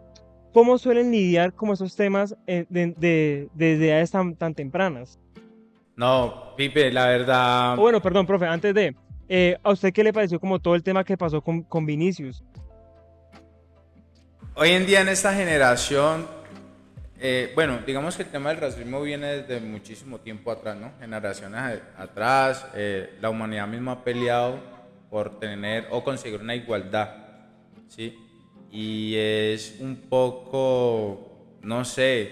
¿Cómo 0.53 0.77
suelen 0.77 1.11
lidiar 1.11 1.53
con 1.53 1.69
esos 1.71 1.95
temas 1.97 2.33
eh, 2.47 2.65
de, 2.69 2.93
de- 2.97 3.49
desde 3.53 3.89
edades 3.89 4.11
tan, 4.11 4.35
tan 4.35 4.55
tempranas? 4.55 5.19
No, 5.97 6.55
Pipe, 6.57 6.91
la 6.91 7.07
verdad. 7.07 7.75
Bueno, 7.77 8.01
perdón, 8.01 8.25
profe, 8.25 8.45
antes 8.45 8.73
de, 8.73 8.95
eh, 9.29 9.57
¿a 9.63 9.71
usted 9.71 9.91
qué 9.93 10.03
le 10.03 10.13
pareció 10.13 10.39
como 10.39 10.59
todo 10.59 10.75
el 10.75 10.83
tema 10.83 11.03
que 11.03 11.17
pasó 11.17 11.41
con, 11.41 11.61
con 11.63 11.85
Vinicius? 11.85 12.43
Hoy 14.57 14.69
en 14.69 14.85
día 14.85 15.01
en 15.01 15.09
esta 15.09 15.33
generación, 15.33 16.25
eh, 17.19 17.51
bueno, 17.55 17.79
digamos 17.85 18.15
que 18.15 18.23
el 18.23 18.29
tema 18.29 18.51
del 18.51 18.61
racismo 18.61 19.01
viene 19.01 19.41
desde 19.41 19.59
muchísimo 19.59 20.19
tiempo 20.19 20.49
atrás, 20.49 20.77
¿no? 20.77 20.93
Generaciones 20.97 21.81
atrás, 21.97 22.65
eh, 22.73 23.17
la 23.19 23.29
humanidad 23.29 23.67
misma 23.67 23.91
ha 23.91 24.03
peleado 24.05 24.57
por 25.09 25.41
tener 25.41 25.87
o 25.91 26.05
conseguir 26.05 26.39
una 26.39 26.55
igualdad, 26.55 27.09
¿sí? 27.89 28.17
Y 28.71 29.15
es 29.17 29.75
un 29.81 29.97
poco, 30.07 31.57
no 31.61 31.83
sé, 31.83 32.31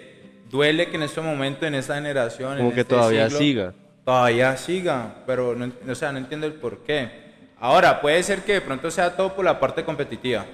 duele 0.49 0.87
que 0.87 0.95
en 0.95 1.03
este 1.03 1.19
momento, 1.19 1.65
en 1.65 1.75
esta 1.75 1.95
generación, 1.95 2.55
como 2.55 2.69
en 2.69 2.75
que 2.75 2.81
este 2.81 2.95
todavía 2.95 3.25
siglo, 3.25 3.39
siga. 3.39 3.73
todavía 4.05 4.55
siga, 4.55 5.15
pero 5.27 5.55
no, 5.55 5.69
o 5.91 5.95
sea, 5.95 6.13
no 6.13 6.19
entiendo 6.19 6.47
el 6.47 6.53
por 6.53 6.85
qué. 6.85 7.21
Ahora, 7.59 7.99
puede 7.99 8.23
ser 8.23 8.43
que 8.43 8.53
de 8.53 8.61
pronto 8.61 8.89
sea 8.89 9.13
todo 9.13 9.35
por 9.35 9.43
la 9.43 9.59
parte 9.59 9.83
competitiva. 9.83 10.45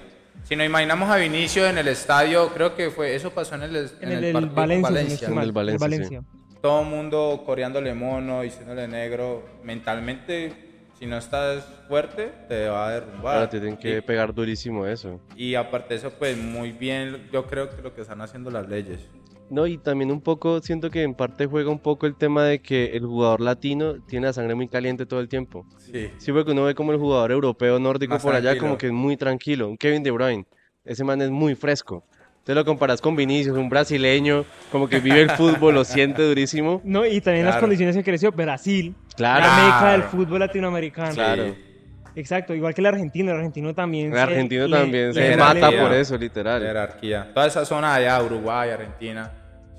Si 0.44 0.56
nos 0.56 0.66
imaginamos 0.66 1.08
a 1.10 1.16
Vinicio 1.16 1.66
en 1.68 1.78
el 1.78 1.88
estadio, 1.88 2.48
creo 2.52 2.74
que 2.74 2.90
fue 2.90 3.14
eso 3.14 3.30
pasó 3.30 3.54
en 3.54 3.62
el, 3.62 3.76
en 3.76 3.88
En 4.00 4.10
el, 4.12 4.24
el, 4.24 4.32
con 4.32 4.54
Valencia, 4.54 4.90
Valencia. 4.90 5.28
En 5.28 5.38
el 5.38 5.52
Valencia, 5.52 5.78
sí. 5.88 5.90
Valencia. 5.96 6.22
Todo 6.60 6.82
el 6.82 6.88
mundo 6.88 7.42
coreándole 7.46 7.94
mono, 7.94 8.42
diciéndole 8.42 8.88
negro. 8.88 9.44
Mentalmente, 9.62 10.52
si 10.98 11.06
no 11.06 11.16
estás 11.18 11.64
fuerte, 11.88 12.32
te 12.48 12.68
va 12.68 12.88
a 12.88 12.90
derrumbar. 12.92 13.34
Ahora 13.36 13.48
te 13.50 13.60
tienen 13.60 13.78
que 13.78 13.98
Y- 13.98 14.00
pegar 14.00 14.34
durísimo 14.34 14.86
eso. 14.86 15.20
Y 15.36 15.54
aparte 15.54 15.94
de 15.94 16.00
eso, 16.00 16.10
pues 16.18 16.36
muy 16.36 16.72
bien, 16.72 17.28
yo 17.32 17.46
creo 17.46 17.70
que 17.70 17.80
lo 17.82 17.94
que 17.94 18.02
están 18.02 18.20
haciendo 18.20 18.50
las 18.50 18.68
leyes. 18.68 19.00
No, 19.50 19.66
y 19.66 19.78
también 19.78 20.10
un 20.12 20.20
poco, 20.20 20.60
siento 20.60 20.90
que 20.90 21.02
en 21.02 21.14
parte 21.14 21.46
juega 21.46 21.70
un 21.70 21.80
poco 21.80 22.06
el 22.06 22.14
tema 22.16 22.44
de 22.44 22.60
que 22.60 22.96
el 22.96 23.04
jugador 23.04 23.40
latino 23.40 23.96
tiene 24.06 24.26
la 24.28 24.32
sangre 24.32 24.54
muy 24.54 24.68
caliente 24.68 25.06
todo 25.06 25.18
el 25.20 25.28
tiempo. 25.28 25.66
Sí. 25.78 26.08
Sí, 26.18 26.32
porque 26.32 26.52
uno 26.52 26.64
ve 26.64 26.74
como 26.76 26.92
el 26.92 26.98
jugador 26.98 27.32
europeo 27.32 27.78
nórdico 27.80 28.14
Más 28.14 28.22
por 28.22 28.32
allá 28.34 28.50
tranquilo. 28.50 28.62
como 28.66 28.78
que 28.78 28.86
es 28.86 28.92
muy 28.92 29.16
tranquilo. 29.16 29.68
Un 29.68 29.76
Kevin 29.76 30.02
De 30.04 30.12
Bruyne, 30.12 30.46
ese 30.84 31.02
man 31.02 31.20
es 31.20 31.30
muy 31.30 31.56
fresco. 31.56 32.04
Te 32.44 32.54
lo 32.54 32.64
comparas 32.64 33.00
con 33.00 33.16
Vinicius, 33.16 33.56
un 33.58 33.68
brasileño, 33.68 34.44
como 34.72 34.88
que 34.88 35.00
vive 35.00 35.20
el 35.20 35.30
fútbol, 35.36 35.74
lo 35.74 35.84
siente 35.84 36.22
durísimo. 36.22 36.80
No, 36.84 37.04
y 37.04 37.20
también 37.20 37.44
las 37.44 37.54
Claro. 37.54 37.64
condiciones 37.64 37.96
que 37.96 38.04
creció 38.04 38.30
Brasil, 38.32 38.94
Claro, 39.16 39.40
la 39.46 39.64
meca 39.64 39.90
del 39.92 40.00
Claro. 40.02 40.10
fútbol 40.16 40.38
latinoamericano. 40.40 41.12
claro. 41.14 41.44
Sí. 41.46 41.54
Exacto, 42.16 42.54
igual 42.54 42.74
que 42.74 42.80
el 42.80 42.86
argentino, 42.86 43.30
el 43.30 43.36
argentino 43.36 43.72
también. 43.74 44.06
El 44.08 44.14
se- 44.14 44.20
argentino 44.20 44.66
le- 44.66 44.76
también 44.76 45.06
le 45.08 45.14
se 45.14 45.28
le 45.30 45.36
mata 45.36 45.70
por 45.70 45.92
eso, 45.92 46.16
literal. 46.16 46.60
Jerarquía. 46.60 47.30
Toda 47.32 47.46
esa 47.46 47.64
zona 47.64 47.94
allá, 47.94 48.20
Uruguay, 48.22 48.70
Argentina. 48.70 49.30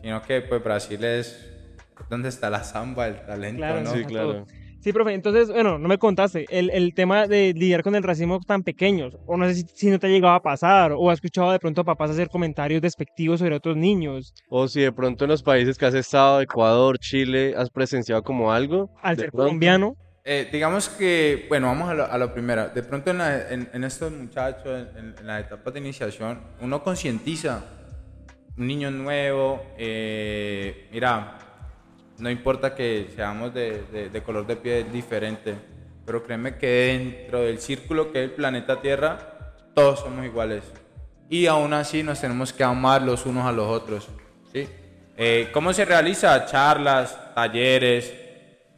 Sino 0.02 0.22
que 0.22 0.42
pues 0.42 0.64
Brasil 0.64 1.04
es 1.04 1.48
donde 2.10 2.30
está 2.30 2.50
la 2.50 2.64
samba, 2.64 3.08
el 3.08 3.22
talento, 3.26 3.58
Claro, 3.62 3.82
¿no? 3.84 3.94
Sí, 3.94 4.04
claro. 4.06 4.46
Sí, 4.80 4.92
profe, 4.92 5.14
entonces, 5.14 5.50
bueno, 5.52 5.78
no 5.78 5.88
me 5.88 6.00
contaste, 6.00 6.48
el, 6.50 6.72
el 6.72 6.96
tema 6.96 7.28
de 7.28 7.54
lidiar 7.54 7.84
con 7.84 7.94
el 7.94 8.02
racismo 8.02 8.40
tan 8.40 8.64
pequeños, 8.64 9.16
o 9.28 9.38
no 9.38 9.46
sé 9.48 9.54
si, 9.54 9.66
si 9.76 9.90
no 9.92 10.00
te 10.00 10.08
ha 10.08 10.10
llegado 10.10 10.34
a 10.34 10.42
pasar, 10.42 10.92
o 10.94 11.12
has 11.12 11.18
escuchado 11.18 11.52
de 11.52 11.60
pronto 11.60 11.82
a 11.82 11.84
papás 11.84 12.10
hacer 12.10 12.30
comentarios 12.30 12.82
despectivos 12.82 13.40
sobre 13.42 13.56
otros 13.56 13.78
niños, 13.78 14.34
O 14.50 14.68
si 14.68 14.82
de 14.82 14.92
pronto 14.92 15.26
en 15.26 15.30
los 15.30 15.44
países 15.44 15.78
que 15.78 15.86
has 15.86 15.94
estado, 15.94 16.42
Ecuador, 16.42 16.98
Chile, 16.98 17.54
has 17.56 17.70
presenciado 17.70 18.24
como 18.24 18.52
algo. 18.52 18.90
al 19.04 19.18
ser 19.18 19.26
pronto. 19.30 19.38
colombiano, 19.44 19.96
Eh, 20.24 20.50
digamos 20.52 20.90
que, 20.90 21.46
bueno, 21.48 21.68
vamos 21.68 21.90
a 21.90 21.94
lo, 21.94 22.06
a 22.06 22.18
lo 22.18 22.34
primero. 22.34 22.70
De 22.70 22.82
pronto 22.82 23.10
en, 23.12 23.18
la- 23.20 23.50
en- 23.52 23.70
en 23.74 23.84
estos 23.84 24.12
muchachos, 24.12 24.88
en, 24.98 25.14
en 25.20 25.28
las 25.28 25.46
etapas 25.46 25.74
de 25.76 25.80
iniciación, 25.80 26.40
uno 26.60 26.84
concientiza. 26.84 27.64
Un 28.58 28.68
niño 28.68 28.92
nuevo, 28.92 29.64
eh, 29.78 30.90
mira, 30.92 31.38
no 32.18 32.30
importa 32.30 32.76
que 32.76 33.10
seamos 33.16 33.54
de, 33.54 34.22
color 34.26 34.46
de 34.46 34.58
piel 34.58 34.92
diferente, 34.92 35.56
pero 36.06 36.24
créeme 36.24 36.58
que 36.58 36.68
dentro 36.68 37.42
del 37.42 37.60
círculo 37.60 38.12
que 38.12 38.24
es 38.24 38.30
el 38.30 38.36
planeta 38.36 38.82
Tierra, 38.82 39.54
todos 39.74 40.02
somos 40.02 40.26
iguales. 40.26 40.64
Y 41.30 41.48
aún 41.48 41.74
así 41.74 42.04
nos 42.04 42.20
tenemos 42.20 42.52
que 42.52 42.64
amar 42.64 43.02
los 43.02 43.26
unos 43.26 43.46
a 43.46 43.54
los 43.54 43.68
otros. 43.68 44.10
¿sí? 44.52 44.68
Eh, 45.16 45.50
¿Cómo 45.54 45.72
se 45.72 45.86
realiza? 45.86 46.46
Charlas, 46.46 47.34
talleres, 47.34 48.14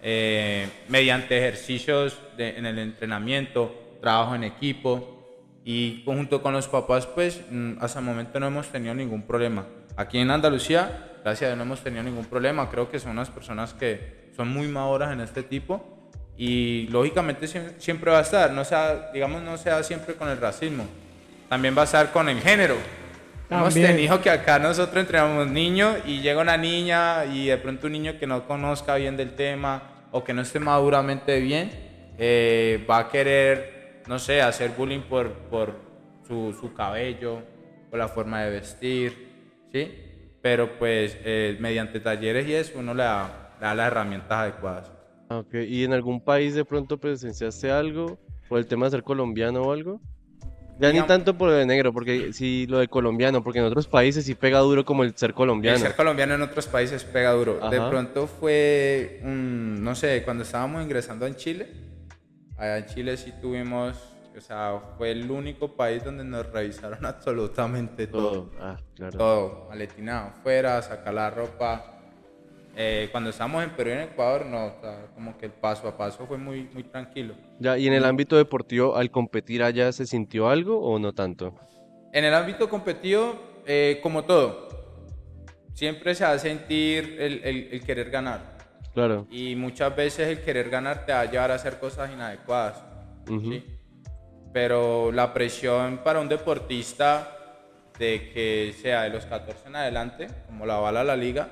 eh, 0.03 0.69
mediante 0.87 1.35
ejercicios 1.37 2.19
en 2.37 2.65
el 2.65 2.77
entrenamiento, 2.77 3.97
trabajo 4.01 4.35
en 4.35 4.43
equipo 4.43 5.12
y 5.65 6.01
junto 6.05 6.41
con 6.41 6.53
los 6.53 6.67
papás, 6.67 7.05
pues 7.07 7.41
mm, 7.49 7.73
hasta 7.79 7.99
el 7.99 8.05
momento 8.05 8.39
no 8.39 8.47
hemos 8.47 8.67
tenido 8.67 8.93
ningún 8.93 9.21
problema. 9.23 9.65
Aquí 9.95 10.19
en 10.19 10.31
Andalucía, 10.31 11.11
gracias 11.23 11.43
a 11.43 11.47
Dios 11.53 11.57
no 11.57 11.63
hemos 11.63 11.81
tenido 11.81 12.03
ningún 12.03 12.25
problema. 12.25 12.69
Creo 12.69 12.89
que 12.89 12.99
son 12.99 13.11
unas 13.11 13.29
personas 13.29 13.73
que 13.73 14.31
son 14.35 14.49
muy 14.49 14.67
maduras 14.67 15.11
en 15.13 15.21
este 15.21 15.43
tipo 15.43 16.09
y 16.37 16.87
lógicamente 16.89 17.45
siem- 17.47 17.73
siempre 17.77 18.11
va 18.11 18.19
a 18.19 18.21
estar, 18.23 18.51
no 18.51 18.65
sea, 18.65 19.11
digamos, 19.13 19.41
no 19.43 19.57
sea 19.57 19.83
siempre 19.83 20.15
con 20.15 20.27
el 20.29 20.37
racismo, 20.39 20.85
también 21.47 21.77
va 21.77 21.81
a 21.81 21.85
estar 21.85 22.11
con 22.11 22.27
el 22.27 22.39
género. 22.41 22.75
Hemos 23.49 23.73
tenido 23.87 24.19
que 24.21 24.31
acá 24.31 24.57
nosotros 24.57 24.97
entrenamos 24.97 25.47
niños 25.47 25.97
y 26.07 26.21
llega 26.21 26.41
una 26.41 26.57
niña 26.57 27.25
y 27.25 27.47
de 27.47 27.57
pronto 27.57 27.85
un 27.85 27.93
niño 27.93 28.17
que 28.19 28.25
no 28.25 28.47
conozca 28.47 28.95
bien 28.95 29.15
del 29.15 29.35
tema 29.35 30.07
o 30.11 30.23
que 30.23 30.33
no 30.33 30.41
esté 30.41 30.59
maduramente 30.59 31.39
bien, 31.39 31.69
eh, 32.17 32.83
va 32.89 32.97
a 32.99 33.09
querer, 33.09 33.72
no 34.07 34.19
sé, 34.19 34.41
hacer 34.41 34.71
bullying 34.77 35.01
por, 35.01 35.31
por 35.49 35.75
su, 36.27 36.55
su 36.59 36.73
cabello, 36.73 37.41
por 37.89 37.99
la 37.99 38.07
forma 38.07 38.43
de 38.43 38.51
vestir, 38.51 39.29
¿sí? 39.71 39.91
Pero 40.41 40.77
pues 40.77 41.17
eh, 41.23 41.57
mediante 41.59 41.99
talleres 41.99 42.47
y 42.47 42.53
eso 42.53 42.79
uno 42.79 42.93
le 42.93 43.03
da, 43.03 43.55
le 43.59 43.65
da 43.65 43.75
las 43.75 43.87
herramientas 43.87 44.31
adecuadas. 44.31 44.91
Ah, 45.29 45.37
ok. 45.37 45.53
¿Y 45.67 45.83
en 45.85 45.93
algún 45.93 46.21
país 46.21 46.53
de 46.53 46.65
pronto 46.65 46.97
presenciaste 46.97 47.71
algo? 47.71 48.19
¿Por 48.49 48.59
el 48.59 48.65
tema 48.67 48.85
de 48.87 48.91
ser 48.91 49.03
colombiano 49.03 49.61
o 49.61 49.71
algo? 49.71 50.01
Ya 50.79 50.91
ni 50.91 51.01
tanto 51.03 51.37
por 51.37 51.49
lo 51.49 51.53
de 51.55 51.65
negro, 51.65 51.93
porque 51.93 52.33
sí 52.33 52.65
lo 52.67 52.79
de 52.79 52.87
colombiano, 52.87 53.43
porque 53.43 53.59
en 53.59 53.65
otros 53.65 53.87
países 53.87 54.25
sí 54.25 54.33
pega 54.35 54.59
duro 54.59 54.83
como 54.83 55.03
el 55.03 55.15
ser 55.15 55.29
El 55.29 55.35
colombiano. 55.35 55.77
ser 55.77 55.95
colombiano 55.95 56.33
en 56.33 56.41
otros 56.41 56.67
países 56.67 57.03
pega 57.03 57.31
duro. 57.31 57.69
De 57.69 57.77
Ajá. 57.77 57.89
pronto 57.89 58.27
fue, 58.27 59.21
no 59.23 59.93
sé, 59.95 60.23
cuando 60.23 60.43
estábamos 60.43 60.83
ingresando 60.83 61.27
en 61.27 61.35
Chile, 61.35 61.67
allá 62.57 62.77
en 62.79 62.85
Chile 62.85 63.17
sí 63.17 63.33
tuvimos, 63.41 63.97
o 64.35 64.41
sea, 64.41 64.79
fue 64.97 65.11
el 65.11 65.29
único 65.29 65.75
país 65.75 66.03
donde 66.03 66.23
nos 66.23 66.45
revisaron 66.51 67.05
absolutamente 67.05 68.07
todo. 68.07 68.31
Todo. 68.43 68.51
Ah, 68.59 68.77
claro. 68.95 69.17
Todo, 69.17 69.65
maletinado, 69.69 70.27
afuera, 70.29 70.81
sacar 70.81 71.13
la 71.13 71.29
ropa. 71.29 71.89
Eh, 72.75 73.09
cuando 73.11 73.29
estábamos 73.29 73.63
en 73.63 73.69
Perú 73.71 73.91
y 73.91 73.93
en 73.93 73.99
Ecuador, 73.99 74.45
no, 74.47 74.65
o 74.65 74.81
sea, 74.81 75.05
como 75.13 75.37
que 75.37 75.45
el 75.45 75.51
paso 75.51 75.87
a 75.87 75.95
paso 75.95 76.25
fue 76.25 76.37
muy, 76.39 76.67
muy 76.73 76.83
tranquilo. 76.83 77.35
Ya, 77.59 77.77
¿y 77.77 77.85
en 77.87 77.93
el 77.93 78.03
ámbito 78.03 78.35
deportivo, 78.35 78.95
al 78.95 79.11
competir 79.11 79.61
allá, 79.61 79.91
se 79.91 80.07
sintió 80.07 80.49
algo 80.49 80.79
o 80.81 80.97
no 80.97 81.13
tanto? 81.13 81.53
En 82.11 82.25
el 82.25 82.33
ámbito 82.33 82.67
competitivo, 82.67 83.61
eh, 83.67 83.99
como 84.01 84.23
todo, 84.23 84.69
siempre 85.75 86.15
se 86.15 86.23
va 86.23 86.31
a 86.31 86.39
sentir 86.39 87.17
el- 87.19 87.43
el- 87.43 87.69
el 87.73 87.83
querer 87.83 88.09
ganar. 88.09 88.52
Claro. 88.93 89.27
Y 89.31 89.55
muchas 89.55 89.95
veces 89.95 90.27
el 90.27 90.41
querer 90.41 90.69
ganar 90.69 91.05
te 91.05 91.13
va 91.13 91.21
a 91.21 91.25
llevar 91.25 91.51
a 91.51 91.55
hacer 91.55 91.79
cosas 91.79 92.11
inadecuadas. 92.11 92.83
Ujú. 93.27 93.51
¿sí? 93.51 93.63
Pero 94.53 95.11
la 95.11 95.33
presión 95.33 95.99
para 96.03 96.19
un 96.19 96.29
deportista 96.29 97.37
de 97.97 98.31
que 98.31 98.73
sea 98.81 99.03
de 99.03 99.09
los 99.09 99.25
14 99.25 99.67
en 99.67 99.75
adelante, 99.75 100.27
como 100.45 100.65
la 100.65 100.77
bala 100.77 101.03
la 101.03 101.15
liga, 101.15 101.49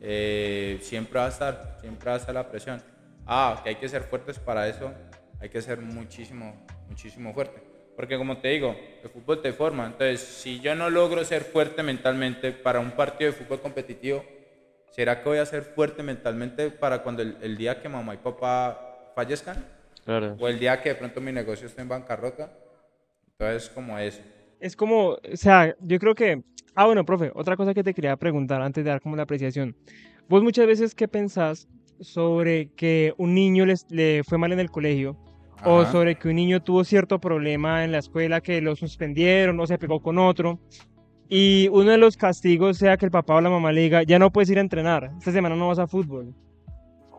eh, 0.00 0.78
siempre 0.82 1.18
va 1.18 1.26
a 1.26 1.30
estar, 1.30 1.78
siempre 1.80 2.10
va 2.10 2.16
a 2.16 2.18
estar 2.18 2.34
la 2.34 2.48
presión. 2.48 2.82
Ah, 3.26 3.60
que 3.62 3.70
hay 3.70 3.76
que 3.76 3.88
ser 3.88 4.02
fuertes 4.02 4.38
para 4.38 4.68
eso, 4.68 4.92
hay 5.40 5.48
que 5.48 5.62
ser 5.62 5.80
muchísimo, 5.80 6.66
muchísimo 6.88 7.32
fuerte. 7.32 7.62
Porque 7.96 8.18
como 8.18 8.36
te 8.38 8.48
digo, 8.48 8.76
el 9.02 9.08
fútbol 9.08 9.40
te 9.40 9.52
forma. 9.54 9.86
Entonces, 9.86 10.20
si 10.20 10.60
yo 10.60 10.74
no 10.74 10.90
logro 10.90 11.24
ser 11.24 11.42
fuerte 11.42 11.82
mentalmente 11.82 12.52
para 12.52 12.78
un 12.78 12.90
partido 12.90 13.32
de 13.32 13.38
fútbol 13.38 13.60
competitivo, 13.60 14.22
¿será 14.90 15.22
que 15.22 15.28
voy 15.28 15.38
a 15.38 15.46
ser 15.46 15.62
fuerte 15.62 16.02
mentalmente 16.02 16.70
para 16.70 17.02
cuando 17.02 17.22
el, 17.22 17.36
el 17.42 17.56
día 17.56 17.80
que 17.80 17.88
mamá 17.88 18.14
y 18.14 18.18
papá 18.18 19.10
fallezcan? 19.14 19.64
Claro. 20.04 20.36
O 20.38 20.48
el 20.48 20.58
día 20.58 20.80
que 20.82 20.90
de 20.90 20.94
pronto 20.94 21.20
mi 21.20 21.32
negocio 21.32 21.66
esté 21.66 21.82
en 21.82 21.88
bancarrota. 21.88 22.52
Entonces, 23.38 23.68
como 23.70 23.98
eso. 23.98 24.22
es 24.60 24.74
como, 24.76 25.10
o 25.10 25.20
sea, 25.34 25.74
yo 25.80 25.98
creo 25.98 26.14
que, 26.14 26.42
ah, 26.74 26.86
bueno, 26.86 27.04
profe, 27.04 27.30
otra 27.34 27.56
cosa 27.56 27.74
que 27.74 27.82
te 27.84 27.92
quería 27.92 28.16
preguntar 28.16 28.62
antes 28.62 28.84
de 28.84 28.90
dar 28.90 29.00
como 29.00 29.16
la 29.16 29.24
apreciación. 29.24 29.76
Vos 30.28 30.42
muchas 30.42 30.66
veces, 30.66 30.94
¿qué 30.94 31.06
pensás 31.08 31.68
sobre 32.00 32.70
que 32.74 33.12
un 33.18 33.34
niño 33.34 33.66
les, 33.66 33.86
le 33.90 34.22
fue 34.24 34.38
mal 34.38 34.52
en 34.52 34.60
el 34.60 34.70
colegio? 34.70 35.16
O 35.64 35.80
Ajá. 35.80 35.90
sobre 35.90 36.16
que 36.16 36.28
un 36.28 36.36
niño 36.36 36.62
tuvo 36.62 36.84
cierto 36.84 37.18
problema 37.18 37.84
en 37.84 37.92
la 37.92 37.98
escuela 37.98 38.40
que 38.40 38.60
lo 38.60 38.76
suspendieron 38.76 39.58
o 39.58 39.66
se 39.66 39.78
pegó 39.78 40.00
con 40.00 40.18
otro. 40.18 40.60
Y 41.28 41.68
uno 41.72 41.90
de 41.90 41.98
los 41.98 42.16
castigos 42.16 42.78
sea 42.78 42.96
que 42.96 43.06
el 43.06 43.10
papá 43.10 43.34
o 43.34 43.40
la 43.40 43.50
mamá 43.50 43.72
le 43.72 43.82
diga, 43.82 44.02
ya 44.04 44.18
no 44.18 44.30
puedes 44.30 44.50
ir 44.50 44.58
a 44.58 44.60
entrenar, 44.60 45.10
esta 45.18 45.32
semana 45.32 45.56
no 45.56 45.68
vas 45.68 45.78
a 45.78 45.86
fútbol. 45.86 46.34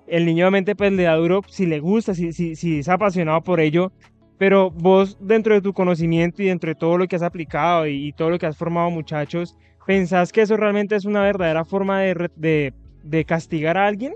El 0.08 0.26
niño 0.26 0.46
obviamente 0.46 0.76
pues 0.76 0.94
le 0.94 1.04
da 1.04 1.16
duro 1.16 1.42
si 1.50 1.66
le 1.66 1.80
gusta, 1.80 2.14
si, 2.14 2.32
si, 2.32 2.56
si 2.56 2.80
es 2.80 2.88
apasionado 2.88 3.42
por 3.42 3.60
ello, 3.60 3.92
pero 4.38 4.72
vos 4.72 5.18
dentro 5.20 5.54
de 5.54 5.62
tu 5.62 5.74
conocimiento 5.74 6.42
y 6.42 6.46
dentro 6.46 6.70
de 6.70 6.76
todo 6.76 6.98
lo 6.98 7.08
que 7.08 7.16
has 7.16 7.24
aplicado 7.24 7.88
y, 7.88 8.14
todo 8.14 8.30
lo 8.30 8.40
que 8.40 8.46
has 8.46 8.56
formado 8.56 8.90
muchachos, 8.90 9.58
¿pensás 9.86 10.32
que 10.32 10.42
eso 10.42 10.56
realmente 10.56 10.96
es 10.96 11.06
una 11.06 11.22
verdadera 11.24 11.66
forma 11.66 12.02
de, 12.02 12.30
de, 12.36 12.74
de 13.04 13.26
castigar 13.26 13.78
a 13.78 13.88
alguien? 13.88 14.14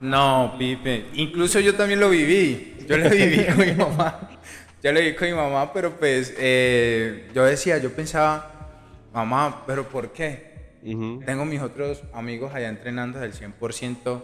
No, 0.00 0.54
Pipe. 0.58 1.06
Incluso 1.14 1.60
yo 1.60 1.74
también 1.74 2.00
lo 2.00 2.10
viví. 2.10 2.74
Yo 2.88 2.96
lo 2.96 3.08
viví 3.08 3.44
con 3.44 3.58
mi 3.58 3.72
mamá. 3.72 4.30
Yo 4.82 4.92
lo 4.92 5.00
viví 5.00 5.14
con 5.14 5.28
mi 5.28 5.34
mamá, 5.34 5.72
pero 5.72 5.98
pues 5.98 6.34
eh, 6.38 7.28
yo 7.34 7.44
decía, 7.44 7.78
yo 7.78 7.90
pensaba, 7.92 8.55
mamá, 9.24 9.62
¿pero 9.66 9.88
por 9.88 10.12
qué? 10.12 10.76
Ujú. 10.84 11.22
Tengo 11.24 11.44
mis 11.44 11.60
otros 11.62 12.02
amigos 12.12 12.54
allá 12.54 12.68
entrenando 12.68 13.18
del 13.18 13.32
100%. 13.32 14.22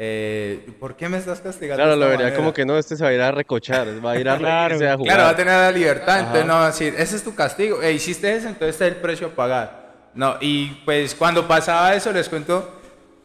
Eh, 0.00 0.64
¿Por 0.78 0.94
qué 0.96 1.08
me 1.08 1.16
estás 1.18 1.40
castigando? 1.40 1.82
Claro, 1.82 1.96
lo 1.96 2.06
vería 2.06 2.26
manera? 2.26 2.36
como 2.36 2.52
que 2.52 2.64
no, 2.64 2.76
este 2.78 2.96
se 2.96 3.02
va 3.02 3.10
a 3.10 3.14
ir 3.14 3.20
a 3.20 3.32
recochar, 3.32 3.88
va 4.04 4.12
a 4.12 4.18
ir 4.20 4.28
a 4.28 4.36
Claro. 4.38 4.74
a 4.76 4.96
jugar. 4.96 4.98
Claro, 4.98 5.22
va 5.24 5.30
a 5.30 5.36
tener 5.36 5.54
la 5.54 5.72
libertad, 5.72 6.10
Ajá. 6.14 6.20
entonces 6.20 6.46
no 6.46 6.54
va 6.54 6.64
a 6.64 6.66
decir, 6.68 6.94
ese 6.96 7.16
es 7.16 7.24
tu 7.24 7.34
castigo, 7.34 7.82
e 7.82 7.92
hiciste 7.92 8.32
eso, 8.36 8.46
entonces 8.46 8.68
este 8.76 8.86
es 8.86 8.92
el 8.94 9.00
precio 9.00 9.26
a 9.28 9.30
pagar. 9.30 9.88
No, 10.14 10.36
y 10.40 10.66
pues 10.84 11.14
cuando 11.16 11.48
pasaba 11.48 11.94
eso, 11.94 12.12
les 12.12 12.28
cuento, 12.28 12.80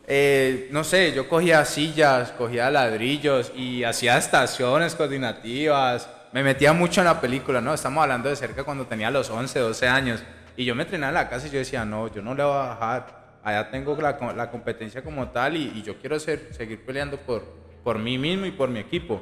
eh, 0.07 0.67
no 0.71 0.83
sé, 0.83 1.13
yo 1.13 1.29
cogía 1.29 1.63
sillas, 1.65 2.31
cogía 2.31 2.71
ladrillos 2.71 3.51
y 3.55 3.83
hacía 3.83 4.17
estaciones 4.17 4.95
coordinativas. 4.95 6.09
Me 6.31 6.41
metía 6.43 6.73
mucho 6.73 7.01
en 7.01 7.05
la 7.05 7.21
película, 7.21 7.61
¿no? 7.61 7.73
Estamos 7.73 8.01
hablando 8.01 8.29
de 8.29 8.35
cerca 8.35 8.63
cuando 8.63 8.87
tenía 8.87 9.11
los 9.11 9.29
11, 9.29 9.59
12 9.59 9.87
años. 9.87 10.23
Y 10.55 10.65
yo 10.65 10.75
me 10.75 10.83
entrenaba 10.83 11.09
en 11.09 11.15
la 11.15 11.29
casa 11.29 11.47
y 11.47 11.51
yo 11.51 11.57
decía, 11.59 11.83
no, 11.85 12.07
yo 12.13 12.21
no 12.21 12.35
le 12.35 12.43
voy 12.43 12.53
a 12.53 12.57
bajar. 12.69 13.23
Allá 13.43 13.69
tengo 13.69 13.95
la, 13.99 14.17
la 14.35 14.49
competencia 14.51 15.03
como 15.03 15.29
tal 15.29 15.57
y, 15.57 15.71
y 15.75 15.81
yo 15.83 15.97
quiero 15.97 16.19
ser, 16.19 16.53
seguir 16.53 16.85
peleando 16.85 17.17
por, 17.17 17.43
por 17.83 17.99
mí 17.99 18.17
mismo 18.17 18.45
y 18.45 18.51
por 18.51 18.69
mi 18.69 18.79
equipo. 18.79 19.21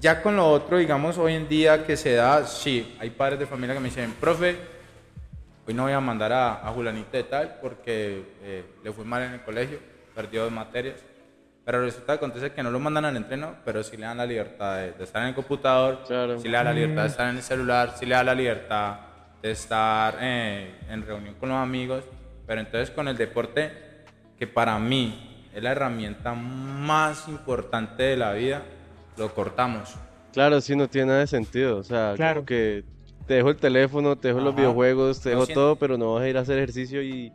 Ya 0.00 0.22
con 0.22 0.36
lo 0.36 0.48
otro, 0.50 0.78
digamos, 0.78 1.18
hoy 1.18 1.34
en 1.34 1.48
día 1.48 1.84
que 1.84 1.96
se 1.96 2.14
da, 2.14 2.46
sí, 2.46 2.96
hay 2.98 3.10
padres 3.10 3.38
de 3.38 3.46
familia 3.46 3.74
que 3.74 3.80
me 3.80 3.88
dicen, 3.90 4.12
profe, 4.18 4.56
hoy 5.66 5.74
no 5.74 5.82
voy 5.82 5.92
a 5.92 6.00
mandar 6.00 6.32
a, 6.32 6.66
a 6.66 6.72
Julanito 6.72 7.10
de 7.16 7.24
tal 7.24 7.58
porque 7.60 8.24
eh, 8.42 8.64
le 8.82 8.92
fue 8.92 9.04
mal 9.04 9.22
en 9.22 9.32
el 9.34 9.42
colegio, 9.42 9.78
perdió 10.14 10.44
dos 10.44 10.52
materias. 10.52 10.96
Pero 11.64 11.82
resulta 11.82 12.14
que 12.14 12.16
acontece 12.16 12.50
que 12.52 12.62
no 12.62 12.70
lo 12.70 12.80
mandan 12.80 13.04
al 13.04 13.16
entreno, 13.16 13.56
pero 13.64 13.84
sí 13.84 13.96
le 13.96 14.06
dan 14.06 14.16
la 14.16 14.26
libertad 14.26 14.76
de, 14.78 14.92
de 14.92 15.04
estar 15.04 15.22
en 15.22 15.28
el 15.28 15.34
computador, 15.34 16.00
Claro. 16.06 16.40
sí 16.40 16.48
le 16.48 16.56
dan 16.56 16.64
la 16.64 16.72
libertad 16.72 17.02
de 17.02 17.08
estar 17.08 17.28
en 17.28 17.36
el 17.36 17.42
celular, 17.42 17.92
sí 17.96 18.06
le 18.06 18.14
dan 18.14 18.26
la 18.26 18.34
libertad 18.34 18.96
de 19.42 19.50
estar 19.50 20.16
eh, 20.20 20.74
en 20.88 21.04
reunión 21.04 21.34
con 21.34 21.48
los 21.48 21.58
amigos. 21.58 22.04
Pero 22.46 22.60
entonces 22.60 22.90
con 22.90 23.08
el 23.08 23.16
deporte, 23.16 23.72
que 24.38 24.46
para 24.46 24.78
mí 24.78 25.46
es 25.54 25.62
la 25.62 25.72
herramienta 25.72 26.34
más 26.34 27.28
importante 27.28 28.02
de 28.02 28.16
la 28.16 28.32
vida, 28.32 28.62
lo 29.16 29.32
cortamos. 29.34 29.94
Claro, 30.32 30.60
sí, 30.60 30.74
no 30.74 30.88
tiene 30.88 31.08
nada 31.08 31.20
de 31.20 31.26
sentido. 31.26 31.78
O 31.78 31.82
sea, 31.82 32.14
Claro. 32.16 32.36
como 32.36 32.46
que 32.46 32.84
te 33.26 33.34
dejo 33.34 33.50
el 33.50 33.56
teléfono, 33.56 34.16
te 34.16 34.28
dejo 34.28 34.40
los 34.40 34.52
Ajá. 34.54 34.62
videojuegos, 34.62 35.20
te 35.20 35.30
dejo 35.30 35.46
todo, 35.46 35.76
pero 35.76 35.98
no 35.98 36.14
vas 36.14 36.22
a 36.24 36.28
ir 36.28 36.36
a 36.36 36.40
hacer 36.40 36.58
ejercicio 36.58 37.02
y, 37.02 37.32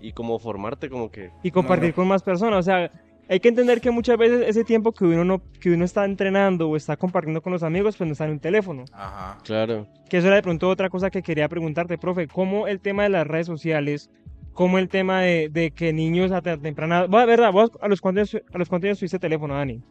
y 0.00 0.12
como 0.12 0.38
formarte, 0.38 0.88
como 0.88 1.10
que. 1.10 1.30
y 1.42 1.50
compartir 1.50 1.90
no. 1.90 1.94
con 1.96 2.08
más 2.08 2.22
personas. 2.22 2.60
O 2.60 2.62
sea, 2.62 2.90
hay 3.28 3.40
que 3.40 3.48
entender 3.48 3.80
que 3.80 3.90
muchas 3.90 4.16
veces 4.16 4.44
ese 4.46 4.62
tiempo 4.64 4.92
que 4.92 5.04
uno, 5.04 5.24
no, 5.24 5.42
que 5.60 5.70
uno 5.70 5.84
está 5.84 6.04
entrenando 6.04 6.68
o 6.68 6.76
está 6.76 6.96
compartiendo 6.96 7.42
con 7.42 7.52
los 7.52 7.62
amigos, 7.62 7.96
pues 7.96 8.06
no 8.06 8.12
está 8.12 8.24
en 8.24 8.32
un 8.32 8.40
teléfono. 8.40 8.84
Ajá. 8.92 9.38
Claro. 9.42 9.86
Que 10.08 10.18
eso 10.18 10.28
era 10.28 10.36
de 10.36 10.42
pronto 10.42 10.68
otra 10.68 10.88
cosa 10.90 11.10
que 11.10 11.22
quería 11.22 11.48
preguntarte, 11.48 11.98
profe. 11.98 12.28
¿Cómo 12.28 12.68
el 12.68 12.80
tema 12.80 13.02
de 13.02 13.08
las 13.08 13.26
redes 13.26 13.46
sociales, 13.46 14.10
cómo 14.52 14.78
el 14.78 14.88
tema 14.88 15.22
de, 15.22 15.48
de 15.48 15.72
que 15.72 15.92
niños 15.92 16.30
a 16.30 16.40
temprana... 16.40 17.06
Vos, 17.06 17.26
¿verdad? 17.26 17.52
¿Vos 17.52 17.70
a 17.80 17.88
los 17.88 18.00
cuántos, 18.00 18.34
a 18.34 18.58
los 18.58 18.68
cuántos 18.68 18.88
años 18.88 18.98
tuviste 18.98 19.18
teléfono, 19.18 19.54
Dani? 19.54 19.82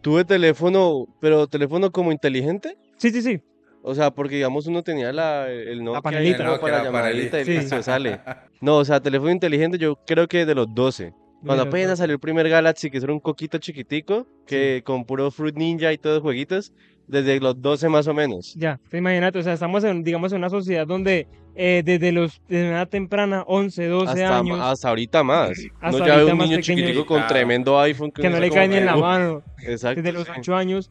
Tuve 0.00 0.24
teléfono, 0.24 1.06
pero 1.20 1.46
teléfono 1.46 1.90
como 1.92 2.10
inteligente. 2.10 2.76
Sí, 2.96 3.10
sí, 3.10 3.22
sí. 3.22 3.40
O 3.82 3.94
sea, 3.94 4.10
porque 4.10 4.36
digamos 4.36 4.66
uno 4.66 4.82
tenía 4.82 5.12
la, 5.12 5.48
el 5.48 5.84
Nokia 5.84 5.98
ahí 5.98 6.02
panelita. 6.02 6.54
El 6.54 6.60
para 6.60 6.78
la 6.78 6.84
llamadita 6.84 7.40
y 7.40 7.44
panelita. 7.44 7.60
listo, 7.60 7.82
sale. 7.82 8.20
No, 8.60 8.78
o 8.78 8.84
sea, 8.84 8.98
teléfono 8.98 9.30
inteligente 9.30 9.76
yo 9.76 9.96
creo 10.06 10.26
que 10.26 10.46
de 10.46 10.54
los 10.54 10.74
12. 10.74 11.12
Cuando 11.44 11.64
Mira, 11.64 11.70
apenas 11.70 11.88
pues. 11.90 11.98
salió 11.98 12.14
el 12.14 12.20
primer 12.20 12.48
Galaxy, 12.48 12.90
que 12.90 12.98
era 12.98 13.12
un 13.12 13.20
coquito 13.20 13.58
chiquitico, 13.58 14.26
que 14.46 14.82
con 14.84 15.04
puro 15.04 15.30
Fruit 15.30 15.54
Ninja 15.56 15.92
y 15.92 15.98
todos 15.98 16.16
los 16.16 16.22
jueguitos, 16.22 16.72
desde 17.06 17.38
los 17.38 17.60
12 17.60 17.88
más 17.90 18.06
o 18.08 18.14
menos. 18.14 18.54
Ya, 18.54 18.80
te 18.88 18.98
imagínate, 18.98 19.38
o 19.38 19.42
sea, 19.42 19.52
estamos 19.52 19.84
en, 19.84 20.02
digamos, 20.02 20.32
en 20.32 20.38
una 20.38 20.48
sociedad 20.48 20.86
donde 20.86 21.26
eh, 21.54 21.82
desde 21.84 22.12
los, 22.12 22.40
desde 22.48 22.70
una 22.70 22.86
temprana, 22.86 23.44
11, 23.46 23.86
12 23.86 24.10
Hasta, 24.10 24.38
años, 24.38 24.58
hasta 24.60 24.88
ahorita 24.88 25.22
más. 25.22 25.50
Hasta 25.80 25.96
Uno 25.96 26.06
ya 26.06 26.16
ve 26.16 26.32
un 26.32 26.38
niño 26.38 26.60
chiquitico 26.60 27.04
con 27.04 27.18
Claro. 27.18 27.32
tremendo 27.34 27.78
iPhone 27.78 28.10
que 28.10 28.22
no 28.22 28.28
uno 28.30 28.40
le 28.40 28.50
cae 28.50 28.66
ni 28.68 28.76
en 28.76 28.86
la 28.86 28.94
que, 28.94 29.00
mano. 29.00 29.42
Exacto. 29.66 30.00
desde 30.02 30.12
los 30.12 30.26
sí. 30.26 30.32
8 30.38 30.56
años. 30.56 30.90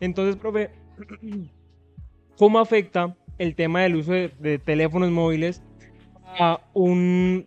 Entonces, 0.00 0.36
profe, 0.36 0.70
¿cómo 2.36 2.58
afecta 2.58 3.16
el 3.38 3.54
tema 3.54 3.82
del 3.82 3.96
uso 3.96 4.12
de, 4.12 4.30
de 4.38 4.58
teléfonos 4.58 5.10
móviles 5.10 5.62
a 6.38 6.60
un, 6.74 7.46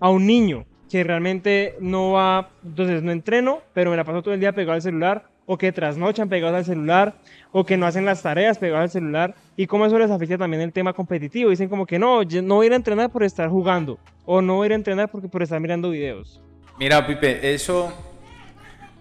a 0.00 0.08
un 0.10 0.26
niño 0.26 0.64
que 0.92 1.04
realmente 1.04 1.74
no 1.80 2.12
va, 2.12 2.50
entonces 2.62 3.02
no 3.02 3.12
entreno, 3.12 3.62
pero 3.72 3.90
me 3.90 3.96
la 3.96 4.04
paso 4.04 4.20
todo 4.20 4.34
el 4.34 4.40
día 4.40 4.52
pegado 4.52 4.74
al 4.74 4.82
celular, 4.82 5.24
o 5.46 5.56
que 5.56 5.72
trasnochan 5.72 6.28
pegados 6.28 6.54
al 6.54 6.66
celular, 6.66 7.14
o 7.50 7.64
que 7.64 7.78
no 7.78 7.86
hacen 7.86 8.04
las 8.04 8.20
tareas 8.20 8.58
pegados 8.58 8.82
al 8.82 8.90
celular, 8.90 9.34
y 9.56 9.66
cómo 9.66 9.86
eso 9.86 9.98
les 9.98 10.10
afecta 10.10 10.36
también 10.36 10.60
el 10.60 10.70
tema 10.70 10.92
competitivo. 10.92 11.48
Dicen 11.48 11.70
como 11.70 11.86
que 11.86 11.98
no, 11.98 12.22
yo 12.24 12.42
no 12.42 12.56
voy 12.56 12.64
a 12.64 12.66
ir 12.66 12.72
a 12.74 12.76
entrenar 12.76 13.08
por 13.08 13.22
estar 13.22 13.48
jugando, 13.48 13.98
o 14.26 14.42
no 14.42 14.56
voy 14.56 14.64
a 14.64 14.66
ir 14.66 14.72
a 14.72 14.74
entrenar 14.74 15.10
porque, 15.10 15.28
por 15.28 15.42
estar 15.42 15.58
mirando 15.60 15.88
videos. 15.88 16.42
Mira, 16.78 17.06
Pipe, 17.06 17.54
eso, 17.54 17.90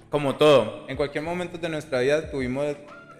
como 0.10 0.36
todo, 0.36 0.86
en 0.88 0.96
cualquier 0.96 1.26
momento 1.26 1.58
de 1.58 1.68
nuestra 1.68 2.00
vida 2.00 2.32
tuvimos 2.32 2.68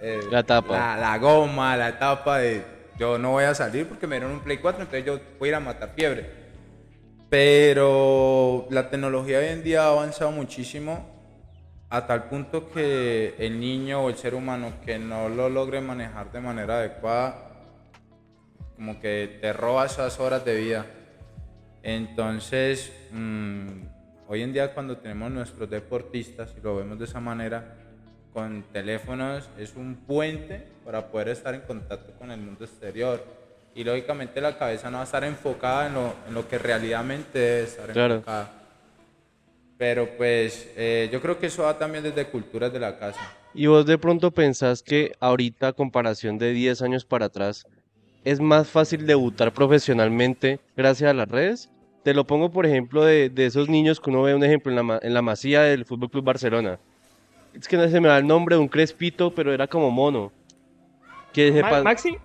eh, 0.02 0.22
La 0.32 0.40
etapa. 0.40 0.78
La, 0.78 0.96
la 0.96 1.18
goma, 1.18 1.76
la 1.76 1.90
etapa 1.90 2.38
de 2.38 2.64
yo 2.98 3.18
no 3.18 3.32
voy 3.32 3.44
a 3.44 3.54
salir 3.54 3.86
porque 3.86 4.08
me 4.08 4.16
dieron 4.16 4.32
un 4.32 4.40
Play 4.40 4.60
4, 4.60 4.84
entonces 4.84 5.06
yo 5.06 5.20
voy 5.40 5.50
a 5.50 5.52
ir 5.52 5.56
a 5.56 5.60
matar 5.60 5.92
fiebre. 5.94 6.41
Pero 7.32 8.68
la 8.72 8.90
tecnología 8.90 9.40
hoy 9.40 9.46
en 9.46 9.64
día 9.64 9.86
ha 9.86 9.92
avanzado 9.92 10.32
muchísimo 10.32 11.08
a 11.90 12.06
tal 12.06 12.28
punto 12.28 12.70
que 12.70 13.36
el 13.38 13.58
niño 13.58 14.04
o 14.04 14.10
el 14.10 14.18
ser 14.18 14.36
humano 14.36 14.74
que 14.86 15.00
no 15.00 15.30
lo 15.30 15.48
logre 15.48 15.80
manejar 15.80 16.30
de 16.34 16.42
manera 16.42 16.80
adecuada, 16.80 17.54
como 18.76 19.00
que 19.00 19.38
te 19.40 19.54
roba 19.54 19.86
esas 19.86 20.20
horas 20.20 20.44
de 20.44 20.58
vida. 20.58 20.86
Entonces, 21.84 22.92
mm, 23.14 23.68
hoy 24.28 24.42
en 24.42 24.52
día 24.52 24.74
cuando 24.74 24.98
tenemos 24.98 25.32
nuestros 25.32 25.70
deportistas, 25.70 26.54
y 26.58 26.62
lo 26.62 26.76
vemos 26.76 27.00
de 27.00 27.06
esa 27.06 27.22
manera, 27.22 27.78
con 28.34 28.64
teléfonos 28.74 29.50
es 29.58 29.78
un 29.78 29.96
puente 30.06 30.68
para 30.84 31.08
poder 31.10 31.30
estar 31.30 31.56
en 31.56 31.62
contacto 31.62 32.12
con 32.20 32.30
el 32.30 32.42
mundo 32.42 32.66
exterior. 32.66 33.41
Y 33.74 33.84
lógicamente 33.84 34.42
la 34.42 34.58
cabeza 34.58 34.90
no 34.90 34.98
va 34.98 35.02
a 35.02 35.06
estar 35.06 35.24
enfocada 35.24 35.88
en 35.88 35.94
lo, 35.94 36.14
en 36.28 36.34
lo 36.34 36.48
que 36.48 36.58
realmente 36.58 37.40
debe 37.40 37.64
estar 37.64 37.92
Claro. 37.92 38.16
enfocada. 38.16 38.52
Pero 39.78 40.10
pues 40.18 40.70
eh, 40.76 41.10
yo 41.12 41.22
creo 41.22 41.40
que 41.40 41.48
eso 41.48 41.64
va 41.64 41.78
también 41.78 42.04
desde 42.04 42.26
culturas 42.28 42.72
de 42.72 42.80
la 42.80 42.98
casa. 43.00 43.20
Y 43.54 43.66
vos 43.68 43.86
de 43.86 43.98
pronto 43.98 44.32
pensás 44.32 44.84
que 44.84 45.14
ahorita, 45.20 45.70
a 45.70 45.74
comparación 45.74 46.38
de 46.38 46.52
10 46.54 46.82
años 46.82 47.06
para 47.06 47.26
atrás, 47.26 47.66
es 48.24 48.40
más 48.40 48.68
fácil 48.70 49.06
debutar 49.08 49.52
profesionalmente 49.54 50.60
gracias 50.78 51.10
a 51.10 51.14
las 51.14 51.28
redes. 51.28 51.70
Te 52.04 52.14
lo 52.14 52.26
pongo, 52.26 52.52
por 52.52 52.66
ejemplo, 52.66 53.04
de, 53.04 53.30
de 53.30 53.46
esos 53.46 53.70
niños 53.70 54.00
que 54.00 54.10
uno 54.10 54.24
ve 54.24 54.36
un 54.36 54.44
ejemplo 54.44 54.72
en 54.72 54.88
la, 54.88 55.00
en 55.02 55.14
la 55.14 55.22
masía 55.22 55.62
del 55.62 55.86
Fútbol 55.86 56.10
Club 56.12 56.24
Barcelona. 56.26 56.80
Es 57.54 57.68
que 57.68 57.78
no 57.78 57.88
se 57.90 58.00
me 58.00 58.08
da 58.08 58.18
el 58.18 58.28
nombre 58.28 58.56
de 58.56 58.62
un 58.62 58.68
crespito, 58.68 59.34
pero 59.34 59.54
era 59.54 59.68
como 59.68 59.92
mono. 59.92 60.32
Que 61.34 61.52
Ma- 61.62 61.70
pa- 61.70 61.84
Maxi, 61.84 62.18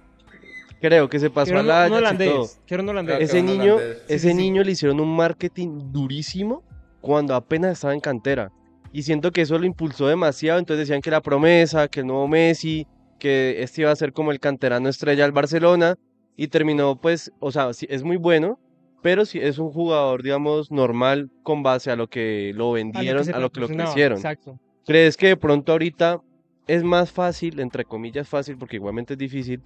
creo 0.87 1.09
que 1.09 1.19
se 1.19 1.31
pasó 1.31 1.47
quiero 1.53 1.61
a 1.61 1.63
la 1.63 1.87
un 1.87 1.93
holandés, 1.93 2.33
todo. 2.33 2.49
quiero 2.67 2.83
un 2.83 2.89
holandés. 2.91 3.21
Ese 3.21 3.41
un 3.41 3.47
niño, 3.47 3.75
holandés. 3.77 3.99
Sí, 3.99 4.15
ese 4.15 4.29
sí, 4.29 4.35
sí. 4.35 4.35
niño 4.35 4.63
le 4.63 4.73
hicieron 4.73 5.01
un 5.01 5.17
marketing 5.17 5.93
durísimo 5.93 6.63
cuando 7.01 7.35
apenas 7.35 7.73
estaba 7.73 7.95
en 7.95 8.01
cantera. 8.01 8.53
Y 8.93 9.03
siento 9.03 9.31
que 9.31 9.43
eso 9.43 9.59
lo 9.59 9.67
impulsó 9.67 10.09
demasiado. 10.09 10.59
Entonces 10.59 10.89
decían 10.89 11.03
que 11.03 11.11
la 11.11 11.21
promesa, 11.21 11.89
que 11.89 12.01
el 12.01 12.07
nuevo 12.07 12.29
Messi, 12.29 12.87
que 13.19 13.63
este 13.63 13.83
iba 13.83 13.91
a 13.91 13.97
ser 13.97 14.13
como 14.13 14.31
el 14.31 14.41
canterano 14.41 14.89
estrella 14.89 15.25
del 15.25 15.33
Barcelona. 15.33 15.97
Y 16.37 16.49
terminó, 16.49 17.01
pues, 17.01 17.33
o 17.41 17.51
sea, 17.51 17.71
es 17.71 18.03
muy 18.03 18.17
bueno, 18.17 18.59
pero 19.03 19.25
sí 19.25 19.39
es 19.41 19.59
un 19.59 19.71
jugador, 19.71 20.23
digamos, 20.23 20.71
normal 20.71 21.31
con 21.43 21.63
base 21.63 21.91
a 21.91 21.97
lo 21.97 22.09
que 22.09 22.53
lo 22.55 22.65
a 22.65 22.69
lo 22.69 22.75
que 22.75 22.85
vendieron, 22.85 23.41
lo 23.41 23.51
que 23.51 23.61
lo 23.61 23.69
crecieron. 23.69 24.19
Exacto. 24.19 24.59
¿Crees 24.85 25.17
que 25.17 25.29
de 25.29 25.37
pronto 25.37 25.73
ahorita 25.73 26.21
es 26.67 26.83
más 26.83 27.11
fácil, 27.11 27.61
entre 27.61 27.85
comillas 27.85 28.29
fácil, 28.29 28.59
porque 28.59 28.77
igualmente 28.77 29.15
es 29.15 29.19
difícil, 29.19 29.63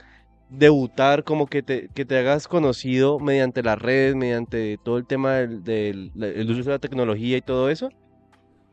debutar, 0.51 1.25
como 1.25 1.47
que 1.47 1.63
te, 1.63 1.89
que 1.95 2.05
te 2.05 2.19
hagas 2.19 2.49
conocido 2.49 3.19
mediante 3.21 3.63
las 3.63 3.79
redes, 3.79 4.15
mediante 4.17 4.79
todo 4.85 4.99
el 4.99 5.07
tema 5.07 5.37
del, 5.37 5.63
del- 5.65 6.51
uso 6.51 6.65
de 6.65 6.71
la 6.77 6.79
tecnología 6.79 7.37
y 7.39 7.43
todo 7.43 7.71
eso? 7.71 7.89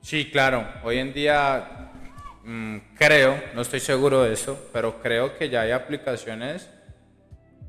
Sí, 0.02 0.30
claro. 0.32 0.66
Hoy 0.84 0.98
en 1.00 1.13
día 1.13 1.92
mm, 2.44 2.78
creo, 2.98 3.42
no 3.54 3.62
estoy 3.62 3.80
seguro 3.80 4.24
de 4.24 4.34
eso, 4.34 4.58
pero 4.74 5.00
creo 5.02 5.38
que 5.38 5.50
ya 5.50 5.62
hay 5.62 5.72
aplicaciones 5.72 6.70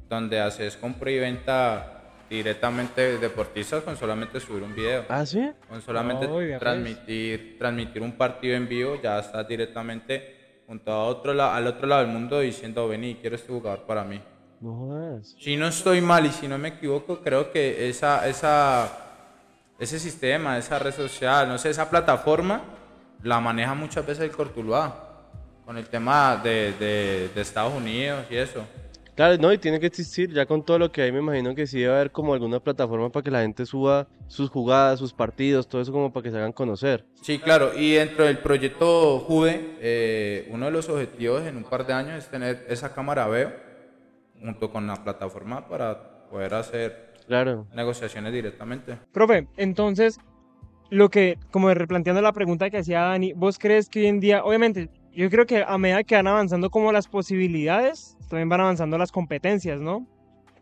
donde 0.08 0.40
haces 0.40 0.76
compra 0.76 1.10
y 1.10 1.18
venta 1.18 2.02
directamente 2.30 3.18
deportistas 3.18 3.82
con 3.82 3.96
solamente 3.96 4.40
subir 4.40 4.62
un 4.62 4.74
video. 4.74 5.04
¿Ah, 5.08 5.24
sí? 5.26 5.50
Con 5.68 5.82
solamente 5.82 6.26
No, 6.26 6.58
transmitir, 6.58 7.56
transmitir 7.58 8.02
un 8.02 8.12
partido 8.12 8.56
en 8.56 8.68
vivo, 8.68 9.00
ya 9.02 9.18
estás 9.18 9.46
directamente 9.48 10.37
junto 10.68 10.92
a 10.92 11.04
otro 11.04 11.32
al 11.42 11.66
otro 11.66 11.86
lado 11.88 12.02
del 12.02 12.12
mundo 12.12 12.38
diciendo, 12.40 12.86
vení, 12.86 13.16
quiero 13.16 13.34
este 13.34 13.48
jugador 13.52 13.80
para 13.86 14.04
mí. 14.04 14.20
No 14.60 14.74
jodas. 14.76 15.34
Si 15.40 15.56
no 15.56 15.66
estoy 15.66 16.00
mal 16.00 16.26
y 16.26 16.30
si 16.30 16.46
no 16.46 16.58
me 16.58 16.68
equivoco, 16.68 17.20
creo 17.22 17.50
que 17.50 17.88
esa, 17.88 18.28
esa, 18.28 18.88
ese 19.78 19.98
sistema, 19.98 20.58
esa 20.58 20.78
red 20.78 20.92
social, 20.92 21.48
no 21.48 21.56
sé, 21.58 21.70
esa 21.70 21.88
plataforma, 21.88 22.62
la 23.22 23.40
maneja 23.40 23.74
muchas 23.74 24.04
veces 24.06 24.24
el 24.24 24.30
Cortuluá, 24.30 25.06
con 25.64 25.76
el 25.78 25.88
tema 25.88 26.36
de, 26.42 26.72
de- 26.74 27.30
de 27.34 27.40
Estados 27.40 27.72
Unidos 27.74 28.24
y 28.30 28.36
eso. 28.36 28.62
Claro, 29.18 29.36
no, 29.42 29.52
y 29.52 29.58
tiene 29.58 29.80
que 29.80 29.86
existir, 29.86 30.32
ya 30.32 30.46
con 30.46 30.62
todo 30.64 30.78
lo 30.78 30.92
que 30.92 31.02
hay, 31.02 31.10
me 31.10 31.18
imagino 31.18 31.52
que 31.52 31.66
sí 31.66 31.80
debe 31.80 31.92
haber 31.92 32.12
como 32.12 32.34
alguna 32.34 32.60
plataforma 32.60 33.10
para 33.10 33.24
que 33.24 33.32
la 33.32 33.40
gente 33.40 33.66
suba 33.66 34.06
sus 34.28 34.48
jugadas, 34.48 35.00
sus 35.00 35.12
partidos, 35.12 35.66
todo 35.66 35.82
eso 35.82 35.90
como 35.90 36.12
para 36.12 36.22
que 36.22 36.30
se 36.30 36.36
hagan 36.36 36.52
conocer. 36.52 37.04
Sí, 37.20 37.40
claro, 37.40 37.72
y 37.76 37.94
dentro 37.94 38.26
del 38.26 38.38
proyecto 38.38 39.18
JUVE, 39.18 39.74
eh, 39.80 40.48
uno 40.52 40.66
de 40.66 40.70
los 40.70 40.88
objetivos 40.88 41.44
en 41.44 41.56
un 41.56 41.64
par 41.64 41.84
de 41.84 41.94
años 41.94 42.12
es 42.16 42.28
tener 42.30 42.64
esa 42.68 42.94
cámara 42.94 43.26
veo 43.26 43.52
junto 44.40 44.70
con 44.70 44.86
la 44.86 45.02
plataforma 45.02 45.66
para 45.66 46.28
poder 46.30 46.54
hacer 46.54 47.14
Claro. 47.26 47.66
negociaciones 47.74 48.32
directamente. 48.32 48.98
Profe, 49.10 49.48
entonces, 49.56 50.20
lo 50.90 51.08
que, 51.08 51.38
como 51.50 51.74
replanteando 51.74 52.22
la 52.22 52.32
pregunta 52.32 52.70
que 52.70 52.78
hacía 52.78 53.00
Dani, 53.00 53.32
¿vos 53.32 53.58
crees 53.58 53.88
que 53.88 53.98
hoy 53.98 54.06
en 54.06 54.20
día, 54.20 54.44
obviamente, 54.44 54.88
yo 55.18 55.30
creo 55.30 55.46
que 55.46 55.64
a 55.66 55.78
medida 55.78 56.04
que 56.04 56.14
van 56.14 56.26
avanzando 56.26 56.70
como 56.70 56.92
las 56.92 57.08
posibilidades, 57.08 58.16
también 58.28 58.48
van 58.48 58.60
avanzando 58.60 58.98
las 58.98 59.10
competencias, 59.12 59.80
¿no? 59.80 60.06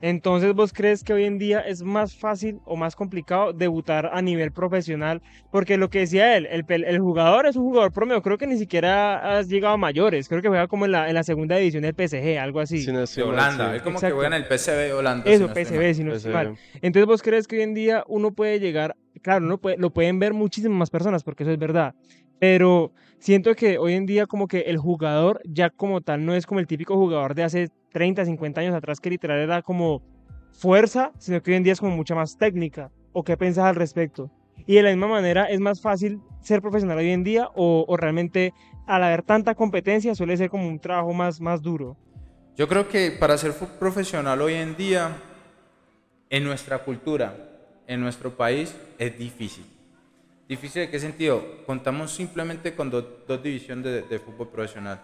Entonces, 0.02 0.52
¿vos 0.54 0.74
crees 0.74 1.02
que 1.02 1.14
hoy 1.14 1.24
en 1.24 1.38
día 1.38 1.60
es 1.60 1.82
más 1.82 2.14
fácil 2.14 2.60
o 2.66 2.76
más 2.76 2.94
complicado 2.94 3.54
debutar 3.54 4.10
a 4.12 4.20
nivel 4.20 4.52
profesional? 4.52 5.22
Porque 5.50 5.78
lo 5.78 5.88
que 5.88 6.00
decía 6.00 6.36
él, 6.36 6.46
el, 6.50 6.66
el 6.84 6.98
jugador 7.00 7.46
es 7.46 7.56
un 7.56 7.64
jugador 7.64 7.92
promedio, 7.92 8.20
creo 8.20 8.36
que 8.36 8.46
ni 8.46 8.58
siquiera 8.58 9.38
has 9.38 9.48
llegado 9.48 9.72
a 9.72 9.78
mayores, 9.78 10.28
creo 10.28 10.42
que 10.42 10.48
juega 10.48 10.68
como 10.68 10.84
en 10.84 10.92
la, 10.92 11.08
en 11.08 11.14
la 11.14 11.22
segunda 11.22 11.56
división 11.56 11.82
del 11.82 11.94
PSG, 11.94 12.38
algo 12.38 12.60
así. 12.60 12.82
Si 12.82 12.92
no 12.92 13.06
De 13.06 13.22
Holanda. 13.22 13.70
sí. 13.70 13.76
Es 13.76 13.82
como 13.82 13.96
Exacto. 13.96 14.06
que 14.16 14.20
juega 14.20 14.36
en 14.36 14.42
el 14.42 14.48
PSV 14.58 14.76
de 14.76 14.92
Holanda. 14.92 15.24
si 15.24 15.32
Eso, 15.32 15.46
no 15.48 15.54
PSV, 15.54 15.94
si 15.94 16.04
no 16.04 16.12
estoy 16.14 16.30
PSV. 16.30 16.34
mal. 16.34 16.54
Entonces, 16.82 17.06
¿vos 17.06 17.22
crees 17.22 17.46
que 17.48 17.56
hoy 17.56 17.62
en 17.62 17.72
día 17.72 18.04
uno 18.06 18.32
puede 18.32 18.60
llegar, 18.60 18.96
claro, 19.22 19.46
uno 19.46 19.56
puede- 19.58 19.78
lo 19.78 19.90
pueden 19.94 20.18
ver 20.18 20.34
muchísimas 20.34 20.76
más 20.76 20.90
personas, 20.90 21.24
porque 21.24 21.42
eso 21.44 21.52
es 21.52 21.58
verdad, 21.58 21.94
pero 22.38 22.92
siento 23.18 23.54
que 23.54 23.78
hoy 23.78 23.94
en 23.94 24.06
día 24.06 24.26
como 24.26 24.46
que 24.46 24.60
el 24.60 24.78
jugador 24.78 25.40
ya 25.44 25.70
como 25.70 26.00
tal 26.00 26.24
no 26.24 26.34
es 26.34 26.46
como 26.46 26.60
el 26.60 26.66
típico 26.66 26.96
jugador 26.96 27.34
de 27.34 27.44
hace 27.44 27.68
30, 27.92 28.24
50 28.24 28.60
años 28.60 28.74
atrás 28.74 29.00
que 29.00 29.10
literal 29.10 29.38
era 29.38 29.62
como 29.62 30.02
fuerza, 30.52 31.12
sino 31.18 31.42
que 31.42 31.50
hoy 31.50 31.56
en 31.56 31.62
día 31.62 31.72
es 31.72 31.80
como 31.80 31.96
mucha 31.96 32.14
más 32.14 32.36
técnica. 32.36 32.90
¿O 33.12 33.24
qué 33.24 33.36
pensás 33.36 33.64
al 33.64 33.76
respecto? 33.76 34.30
Y 34.66 34.74
de 34.74 34.82
la 34.82 34.90
misma 34.90 35.08
manera, 35.08 35.44
¿es 35.44 35.60
más 35.60 35.80
fácil 35.80 36.20
ser 36.40 36.60
profesional 36.60 36.98
hoy 36.98 37.10
en 37.10 37.24
día 37.24 37.48
o, 37.54 37.84
o 37.88 37.96
realmente 37.96 38.52
al 38.86 39.02
haber 39.02 39.22
tanta 39.22 39.54
competencia 39.54 40.14
suele 40.14 40.36
ser 40.36 40.50
como 40.50 40.68
un 40.68 40.78
trabajo 40.78 41.12
más, 41.12 41.40
más 41.40 41.62
duro? 41.62 41.96
Yo 42.56 42.68
creo 42.68 42.88
que 42.88 43.10
para 43.10 43.36
ser 43.36 43.52
profesional 43.78 44.40
hoy 44.40 44.54
en 44.54 44.76
día, 44.76 45.16
en 46.30 46.44
nuestra 46.44 46.78
cultura, 46.78 47.36
en 47.86 48.00
nuestro 48.00 48.36
país, 48.36 48.74
es 48.98 49.18
difícil. 49.18 49.75
¿Difícil 50.48 50.82
en 50.82 50.90
qué 50.90 51.00
sentido? 51.00 51.42
Contamos 51.66 52.12
simplemente 52.12 52.74
con 52.74 52.90
do- 52.90 53.24
dos 53.26 53.42
divisiones 53.42 53.84
de, 53.84 54.02
de 54.02 54.18
fútbol 54.20 54.48
profesional. 54.48 55.00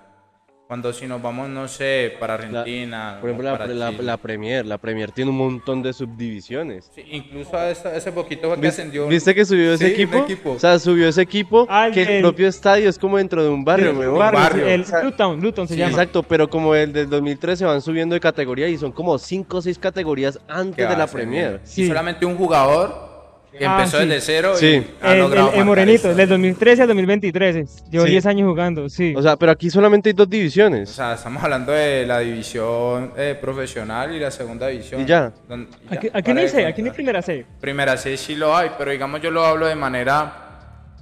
Cuando 0.69 0.91
si 0.93 1.07
nos 1.07 1.21
vamos, 1.21 1.51
no 1.51 1.69
sé, 1.69 2.15
para 2.19 2.35
Argentina, 2.35 3.19
Por 3.21 3.29
ejemplo, 3.29 3.51
la, 3.51 3.59
para 3.59 3.75
la, 3.75 3.91
la 3.91 4.17
Premier. 4.17 4.65
La 4.65 4.79
Premier 4.79 5.11
tiene 5.11 5.31
un 5.31 5.37
montón 5.37 5.83
de 5.83 5.93
subdivisiones. 5.93 6.91
Sí, 6.95 7.03
incluso 7.11 7.55
a 7.57 7.69
esa- 7.71 7.95
ese 7.95 8.11
poquito 8.13 8.47
fue 8.49 8.55
que 8.57 8.63
¿Vis- 8.63 8.71
ascendió. 8.71 9.07
¿Viste 9.09 9.35
que 9.35 9.45
subió 9.45 9.75
ese 9.75 9.89
Sí, 9.89 9.95
un 9.95 10.01
equipo? 10.01 10.25
equipo. 10.25 10.51
O 10.53 10.59
sea, 10.59 10.79
subió 10.79 11.09
ese 11.09 11.21
equipo 11.23 11.67
el 11.69 11.93
que 11.93 12.03
el 12.03 12.09
del- 12.09 12.23
propio 12.23 12.49
estadio 12.49 12.89
es 12.89 12.99
como 12.99 13.19
dentro 13.19 13.43
de 13.43 13.51
un 13.51 13.65
barrio, 13.65 13.91
El 13.91 13.97
huevón. 13.99 14.19
barrio, 14.21 14.41
barrio. 14.41 14.67
el 14.69 14.85
Luton, 15.05 15.41
Luton 15.43 15.69
se 15.69 15.75
Sí, 15.75 15.81
llama. 15.81 15.91
exacto, 15.91 16.23
pero 16.23 16.49
como 16.49 16.75
el 16.75 16.93
del 16.93 17.11
2013 17.11 17.67
van 17.67 17.83
subiendo 17.83 18.15
de 18.15 18.21
categoría 18.21 18.69
y 18.69 18.79
son 18.79 18.93
como 18.93 19.19
5 19.19 19.59
o 19.59 19.63
6 19.63 19.79
categorías 19.79 20.39
antes 20.49 20.89
de 20.89 20.97
la 20.97 21.07
Premier. 21.09 21.49
bien. 21.51 21.61
Sí. 21.65 21.83
Y 21.83 21.89
solamente 21.89 22.25
un 22.25 22.37
jugador 22.37 23.12
que 23.59 23.67
Ah, 23.67 23.77
empezó 23.79 23.99
sí. 24.01 24.07
desde 24.07 24.21
cero 24.23 24.53
Sí. 24.57 24.67
y 24.67 25.05
ha 25.05 25.12
El, 25.12 25.19
logrado 25.21 25.53
el- 25.53 25.65
morenito, 25.65 25.95
historia. 25.97 26.17
del 26.17 26.29
2013 26.31 26.83
al 26.83 26.88
2023. 26.88 27.57
es- 27.57 27.85
Llevo 27.91 28.05
Sí. 28.07 28.11
10 28.12 28.27
años 28.27 28.49
jugando, 28.49 28.88
sí. 28.88 29.12
O 29.17 29.21
sea, 29.23 29.37
pero 29.37 29.53
aquí 29.53 29.69
solamente 29.69 30.09
hay 30.09 30.15
dos 30.15 30.27
O 30.27 30.31
divisiones. 30.31 30.88
sea, 30.91 31.15
estamos 31.15 31.43
hablando 31.45 31.71
de 31.73 32.07
la 32.07 32.21
división 32.21 33.12
eh, 33.17 33.37
profesional 33.41 34.15
y 34.15 34.19
la 34.19 34.31
segunda 34.31 34.69
división. 34.69 35.03
Y 35.03 35.05
ya. 35.05 35.33
Don- 35.49 35.69
y 35.91 35.95
ya, 35.95 36.01
aquí 36.15 36.33
no 36.33 36.41
hay 36.41 36.47
aquí 36.47 36.53
no 36.57 36.67
hay 36.67 36.75
contar. 36.75 36.95
primera 36.95 37.23
C. 37.23 37.45
Primera 37.61 37.97
C 37.99 38.17
sí 38.17 38.37
lo 38.37 38.57
hay, 38.57 38.71
pero 38.79 38.91
digamos 38.91 39.21
yo 39.21 39.31
lo 39.31 39.45
hablo 39.45 39.67
de 39.67 39.75
manera, 39.75 40.33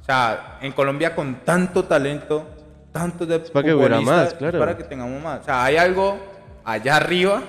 o 0.01 0.05
sea, 0.05 0.59
en 0.61 0.73
Colombia 0.73 1.15
con 1.15 1.37
tanto 1.45 1.85
talento, 1.85 2.49
tantos 2.93 3.29
de 3.29 3.39
para 3.39 3.65
que 3.65 3.73
hubiera 3.75 4.01
más, 4.01 4.35
claro. 4.35 4.59
Para 4.59 4.77
que 4.77 4.83
tengamos 4.83 5.23
más. 5.23 5.43
O 5.43 5.45
sea, 5.45 5.65
hay 5.65 5.77
algo 5.77 6.19
allá 6.65 6.97
arriba, 6.97 7.43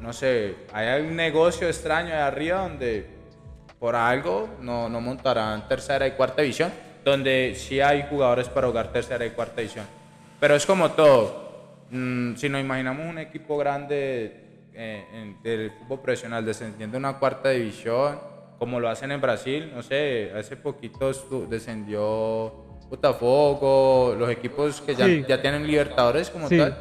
no 0.00 0.12
sé, 0.12 0.54
hay 0.72 1.00
un 1.00 1.16
negocio 1.16 1.66
extraño 1.66 2.08
allá 2.08 2.26
arriba 2.26 2.58
donde 2.62 3.17
por 3.78 3.94
algo 3.94 4.48
no, 4.60 4.88
no 4.88 5.00
montarán 5.00 5.68
tercera 5.68 6.06
y 6.06 6.12
cuarta 6.12 6.42
división, 6.42 6.72
donde 7.04 7.54
sí 7.56 7.80
hay 7.80 8.06
jugadores 8.10 8.48
para 8.48 8.66
jugar 8.66 8.92
tercera 8.92 9.24
y 9.24 9.30
cuarta 9.30 9.60
división. 9.60 9.86
Pero 10.40 10.54
es 10.54 10.66
como 10.66 10.90
todo. 10.92 11.48
Mm, 11.90 12.34
si 12.36 12.48
nos 12.48 12.60
imaginamos 12.60 13.06
un 13.06 13.18
equipo 13.18 13.56
grande 13.56 14.44
eh, 14.74 15.04
en- 15.12 15.42
del 15.42 15.72
fútbol 15.72 16.00
profesional 16.02 16.44
descendiendo 16.44 16.96
a 16.96 17.00
una 17.00 17.18
cuarta 17.18 17.48
división, 17.50 18.20
como 18.58 18.78
lo 18.78 18.88
hacen 18.88 19.10
en 19.10 19.20
Brasil, 19.20 19.72
no 19.74 19.82
sé, 19.82 20.30
hace 20.36 20.56
poquito 20.56 21.10
descendió 21.48 22.66
Botafogo, 22.88 24.14
los 24.18 24.30
equipos 24.30 24.80
que 24.80 24.94
ya, 24.94 25.06
Sí. 25.06 25.24
ya 25.28 25.40
tienen 25.42 25.66
Libertadores 25.66 26.30
como 26.30 26.48
Sí. 26.48 26.58
tal. 26.58 26.76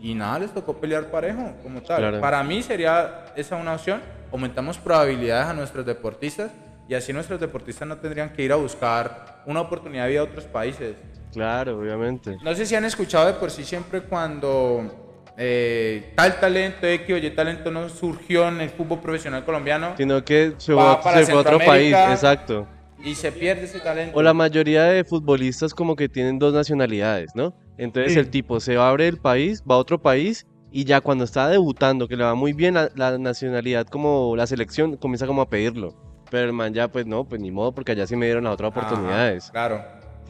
Y 0.00 0.14
nada, 0.14 0.38
les 0.40 0.52
tocó 0.52 0.76
pelear 0.78 1.04
parejo 1.10 1.52
como 1.62 1.82
tal. 1.82 1.98
Claro. 1.98 2.20
Para 2.20 2.42
mí 2.42 2.62
sería 2.62 3.26
esa 3.36 3.56
una 3.56 3.74
opción. 3.74 4.00
Aumentamos 4.32 4.78
probabilidades 4.78 5.46
a 5.48 5.52
nuestros 5.54 5.86
deportistas 5.86 6.50
y 6.88 6.94
así 6.94 7.12
nuestros 7.12 7.40
deportistas 7.40 7.86
no 7.88 7.96
tendrían 7.98 8.32
que 8.32 8.42
ir 8.42 8.52
a 8.52 8.56
buscar 8.56 9.42
una 9.46 9.60
oportunidad 9.60 10.04
de 10.04 10.10
vida 10.10 10.20
a 10.20 10.24
otros 10.24 10.44
países. 10.44 10.94
Claro, 11.32 11.78
obviamente. 11.78 12.36
No 12.42 12.54
sé 12.54 12.64
si 12.66 12.74
han 12.74 12.84
escuchado 12.84 13.26
de 13.26 13.34
por 13.34 13.50
sí 13.50 13.64
siempre 13.64 14.02
cuando 14.02 15.04
eh, 15.36 16.12
tal 16.16 16.40
talento, 16.40 16.86
X 16.86 17.14
o 17.14 17.18
Y 17.18 17.30
talento 17.30 17.70
no 17.70 17.88
surgió 17.88 18.48
en 18.48 18.60
el 18.60 18.70
fútbol 18.70 19.00
profesional 19.00 19.44
colombiano 19.44 19.92
Sino 19.96 20.24
que 20.24 20.54
se, 20.56 20.72
Va 20.72 21.00
para 21.00 21.18
se 21.18 21.26
fue 21.26 21.34
a 21.34 21.40
otro 21.40 21.58
país, 21.58 21.94
exacto. 22.10 22.66
y 23.04 23.14
se 23.14 23.30
pierde 23.32 23.64
ese 23.64 23.80
talento. 23.80 24.16
O 24.16 24.22
la 24.22 24.32
mayoría 24.32 24.84
de 24.84 25.04
futbolistas 25.04 25.74
como 25.74 25.94
que 25.94 26.08
tienen 26.08 26.38
dos 26.38 26.54
nacionalidades, 26.54 27.32
¿no? 27.34 27.54
Entonces 27.76 28.14
Sí. 28.14 28.18
el 28.18 28.30
tipo 28.30 28.58
se 28.60 28.76
abre 28.78 29.04
del 29.04 29.18
país, 29.18 29.62
va 29.70 29.74
a 29.74 29.78
otro 29.78 30.00
país 30.00 30.46
y 30.70 30.84
ya 30.84 31.00
cuando 31.00 31.24
está 31.24 31.48
debutando, 31.48 32.08
que 32.08 32.16
le 32.16 32.24
va 32.24 32.34
muy 32.34 32.52
bien 32.52 32.74
la, 32.74 32.90
la 32.94 33.18
nacionalidad 33.18 33.86
como 33.86 34.34
la 34.36 34.46
selección, 34.46 34.96
comienza 34.96 35.26
como 35.26 35.42
a 35.42 35.48
pedirlo. 35.48 35.94
Pero 36.30 36.46
el 36.46 36.52
man 36.52 36.74
ya 36.74 36.88
pues 36.88 37.06
no, 37.06 37.24
pues 37.24 37.40
ni 37.40 37.50
modo 37.50 37.72
porque 37.72 37.92
allá 37.92 38.06
sí 38.06 38.16
me 38.16 38.26
dieron 38.26 38.44
las 38.44 38.54
otras 38.54 38.72
Ajá, 38.74 38.80
oportunidades. 38.80 39.50
claro. 39.50 39.84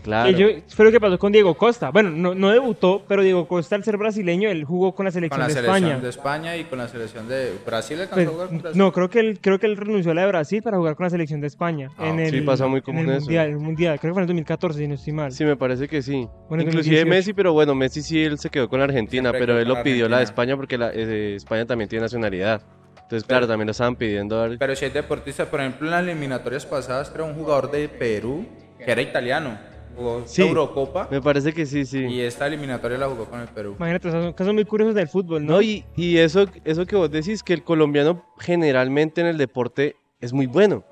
Claro. 0.06 0.30
Y 0.30 0.34
yo, 0.34 0.46
fue 0.68 0.84
lo 0.86 0.92
que 0.92 1.00
pasó 1.00 1.18
con 1.18 1.32
Diego 1.32 1.54
Costa. 1.54 1.90
Bueno, 1.90 2.10
no, 2.10 2.34
no 2.34 2.50
debutó, 2.50 3.02
pero 3.06 3.22
Diego 3.22 3.46
Costa, 3.46 3.76
al 3.76 3.84
ser 3.84 3.96
brasileño, 3.96 4.48
él 4.48 4.64
jugó 4.64 4.94
con 4.94 5.04
la 5.04 5.10
selección 5.10 5.36
Con 5.38 5.40
la 5.40 5.46
de 5.48 5.52
selección 5.54 5.76
España. 5.84 6.00
de 6.02 6.08
España 6.08 6.56
y 6.56 6.64
con 6.64 6.78
la 6.78 6.88
selección 6.88 7.28
de 7.28 7.52
Brasil 7.66 7.98
Pues, 8.12 8.26
a 8.26 8.30
jugar 8.30 8.48
con 8.48 8.58
Brasil. 8.62 8.78
no, 8.78 8.92
creo 8.92 9.10
que, 9.10 9.20
él, 9.20 9.38
creo 9.40 9.58
que 9.58 9.66
él 9.66 9.76
renunció 9.76 10.12
a 10.12 10.14
la 10.14 10.22
de 10.22 10.28
Brasil 10.28 10.62
para 10.62 10.76
jugar 10.78 10.94
con 10.96 11.04
la 11.04 11.10
selección 11.10 11.40
de 11.40 11.48
España. 11.48 11.90
Ah, 11.98 12.08
en 12.08 12.20
el, 12.20 12.30
sí, 12.30 12.40
pasa 12.42 12.66
muy 12.66 12.78
en 12.78 12.82
común 12.84 13.02
el 13.06 13.10
eso. 13.16 13.20
mundial, 13.22 13.48
el 13.50 13.58
mundial. 13.58 13.98
Creo 14.00 14.12
que 14.12 14.14
fue 14.14 14.20
en 14.22 14.24
el 14.24 14.28
2014, 14.28 14.78
si 14.78 14.88
no 14.88 14.94
estoy 14.94 15.12
mal. 15.12 15.32
Sí, 15.32 15.44
me 15.44 15.56
parece 15.56 15.88
que 15.88 16.00
sí. 16.02 16.28
Bueno, 16.48 16.62
en 16.62 16.68
Inclusive 16.68 16.96
2018. 17.00 17.06
Messi, 17.08 17.32
pero 17.34 17.52
bueno, 17.52 17.74
Messi 17.74 18.02
sí 18.02 18.22
él 18.22 18.38
se 18.38 18.48
quedó 18.48 18.68
con 18.68 18.78
la 18.78 18.84
Argentina, 18.84 19.30
Siempre 19.30 19.40
pero 19.40 19.58
él 19.60 19.66
lo 19.68 19.82
pidió 19.82 20.08
la 20.08 20.18
de. 20.18 20.24
España 20.24 20.56
porque 20.56 20.78
la, 20.78 20.92
eh, 20.92 21.34
España 21.34 21.66
también 21.66 21.88
tiene 21.88 22.02
nacionalidad. 22.04 22.62
Entonces, 23.02 23.24
claro, 23.26 23.42
Pero- 23.42 23.52
también 23.52 23.66
lo 23.66 23.70
estaban 23.72 23.96
pidiendo. 23.96 24.42
a 24.42 24.48
Pero 24.58 24.74
si 24.76 24.84
hay 24.84 24.90
deportistas, 24.90 25.46
por 25.48 25.60
ejemplo, 25.60 25.86
en 25.86 25.90
las 25.92 26.02
eliminatorias 26.02 26.66
pasadas, 26.66 27.12
era 27.14 27.22
un 27.24 27.34
jugador 27.34 27.70
de 27.70 27.88
Perú 27.88 28.44
que 28.84 28.90
era 28.90 29.00
italiano. 29.00 29.58
Jugó 29.96 30.22
Sí. 30.26 30.42
Eurocopa 30.42 31.08
Me 31.10 31.22
parece 31.22 31.52
que 31.52 31.64
sí, 31.66 31.84
sí. 31.86 32.04
y 32.04 32.20
esta 32.20 32.46
eliminatoria 32.46 32.98
la 32.98 33.08
jugó 33.08 33.24
con 33.24 33.40
el 33.40 33.48
Perú. 33.48 33.74
Imagínate, 33.78 34.10
son 34.10 34.32
casos 34.34 34.52
muy 34.54 34.64
curiosos 34.64 34.94
del 34.94 35.08
fútbol, 35.08 35.44
¿no? 35.44 35.54
No, 35.54 35.62
y, 35.62 35.84
y 35.96 36.18
eso, 36.18 36.44
eso 36.64 36.84
que 36.86 36.96
vos 36.96 37.10
decís, 37.10 37.42
que 37.42 37.54
el 37.54 37.64
colombiano 37.64 38.22
generalmente 38.38 39.20
en 39.22 39.26
el 39.28 39.38
deporte 39.38 39.96
es 40.20 40.32
muy 40.32 40.46
bueno. 40.46 40.84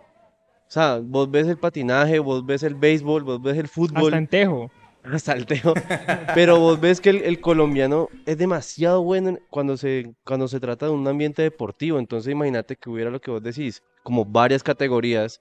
O 0.67 0.71
sea, 0.75 1.01
vos 1.03 1.31
ves 1.31 1.47
el 1.47 1.59
patinaje, 1.59 2.19
vos 2.19 2.45
ves 2.45 2.62
el 2.62 2.75
béisbol, 2.75 3.23
vos 3.23 3.43
ves 3.43 3.59
el 3.59 3.69
fútbol, 3.69 4.07
Hasta 4.07 4.17
en 4.19 4.27
Tejo. 4.27 4.71
hasta 5.05 5.33
el 5.35 5.45
teo. 5.45 5.75
Pero 6.35 6.59
vos 6.59 6.81
ves 6.81 7.01
que 7.01 7.11
el, 7.11 7.23
el 7.23 7.40
colombiano 7.40 8.09
es 8.25 8.38
demasiado 8.38 9.03
bueno 9.03 9.29
en- 9.29 9.40
cuando 9.51 9.77
se, 9.77 10.14
cuando 10.25 10.49
se 10.49 10.59
trata 10.61 10.87
de 10.87 10.93
un 10.93 11.07
ambiente 11.07 11.43
deportivo. 11.43 11.99
Entonces 11.99 12.33
imagínate 12.33 12.75
que 12.77 12.88
hubiera 12.88 13.11
lo 13.11 13.21
que 13.21 13.31
vos 13.31 13.43
decís, 13.43 13.83
como 14.03 14.25
varias 14.25 14.62
categorías, 14.62 15.40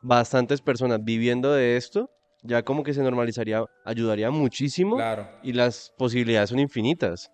bastantes 0.00 0.60
personas 0.62 1.00
viviendo 1.04 1.52
de 1.52 1.76
esto, 1.76 2.08
ya 2.42 2.62
como 2.62 2.82
que 2.82 2.94
se 2.94 3.02
normalizaría, 3.02 3.64
ayudaría 3.84 4.30
muchísimo 4.30 4.96
Claro. 4.96 5.28
y 5.42 5.52
las 5.52 5.92
posibilidades 5.98 6.50
son 6.50 6.58
infinitas. 6.58 7.30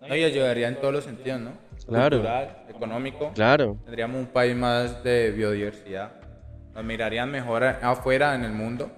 No, 0.00 0.14
y 0.14 0.22
ayudaría 0.24 0.68
en 0.68 0.76
todos 0.80 0.94
los 0.94 1.04
sentidos, 1.04 1.40
¿no? 1.40 1.52
Claro. 1.86 2.18
Cultural, 2.18 2.64
económico. 2.68 3.32
Claro. 3.34 3.78
Tendríamos 3.84 4.18
un 4.20 4.26
país 4.26 4.54
más 4.54 5.02
de 5.02 5.30
biodiversidad. 5.32 6.12
Nos 6.74 6.84
mirarían 6.84 7.30
mejor 7.30 7.64
afuera 7.64 8.34
en 8.34 8.44
el 8.44 8.52
mundo. 8.52 8.90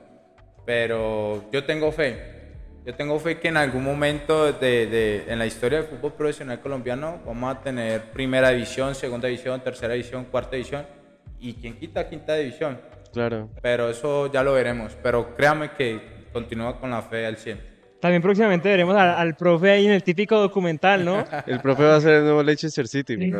Pero 0.66 1.50
yo 1.50 1.64
tengo 1.64 1.90
fe. 1.92 2.38
Yo 2.84 2.94
tengo 2.94 3.18
fe 3.18 3.38
que 3.38 3.48
en 3.48 3.56
algún 3.56 3.84
momento 3.84 4.52
de, 4.52 4.86
de- 4.86 5.24
en 5.28 5.38
la 5.38 5.46
historia 5.46 5.78
del 5.80 5.88
fútbol 5.88 6.12
profesional 6.14 6.60
colombiano 6.60 7.20
vamos 7.26 7.54
a 7.56 7.60
tener 7.62 8.10
primera 8.12 8.50
división, 8.50 8.94
segunda 8.94 9.28
división, 9.28 9.60
tercera 9.62 9.94
división, 9.94 10.24
cuarta 10.24 10.56
división 10.56 10.86
y 11.38 11.54
quien 11.54 11.78
quita 11.78 12.08
quinta 12.08 12.34
división. 12.36 12.78
Claro. 13.12 13.50
Pero 13.62 13.90
eso 13.90 14.30
ya 14.32 14.42
lo 14.42 14.52
veremos. 14.52 14.96
Pero 15.02 15.34
créame 15.36 15.72
que 15.72 16.28
continúa 16.32 16.78
con 16.80 16.90
la 16.90 17.02
fe 17.02 17.26
al 17.26 17.36
100. 17.36 17.70
También 18.00 18.22
próximamente 18.22 18.68
veremos 18.70 18.96
al, 18.96 19.10
al 19.10 19.36
profe 19.36 19.70
ahí 19.72 19.84
en 19.84 19.92
el 19.92 20.02
típico 20.02 20.38
documental, 20.38 21.04
¿no? 21.04 21.22
El 21.46 21.60
profe 21.60 21.82
va 21.82 21.96
a 21.96 22.00
ser 22.00 22.14
el 22.14 22.24
nuevo 22.24 22.42
Leicester 22.42 22.88
City, 22.88 23.30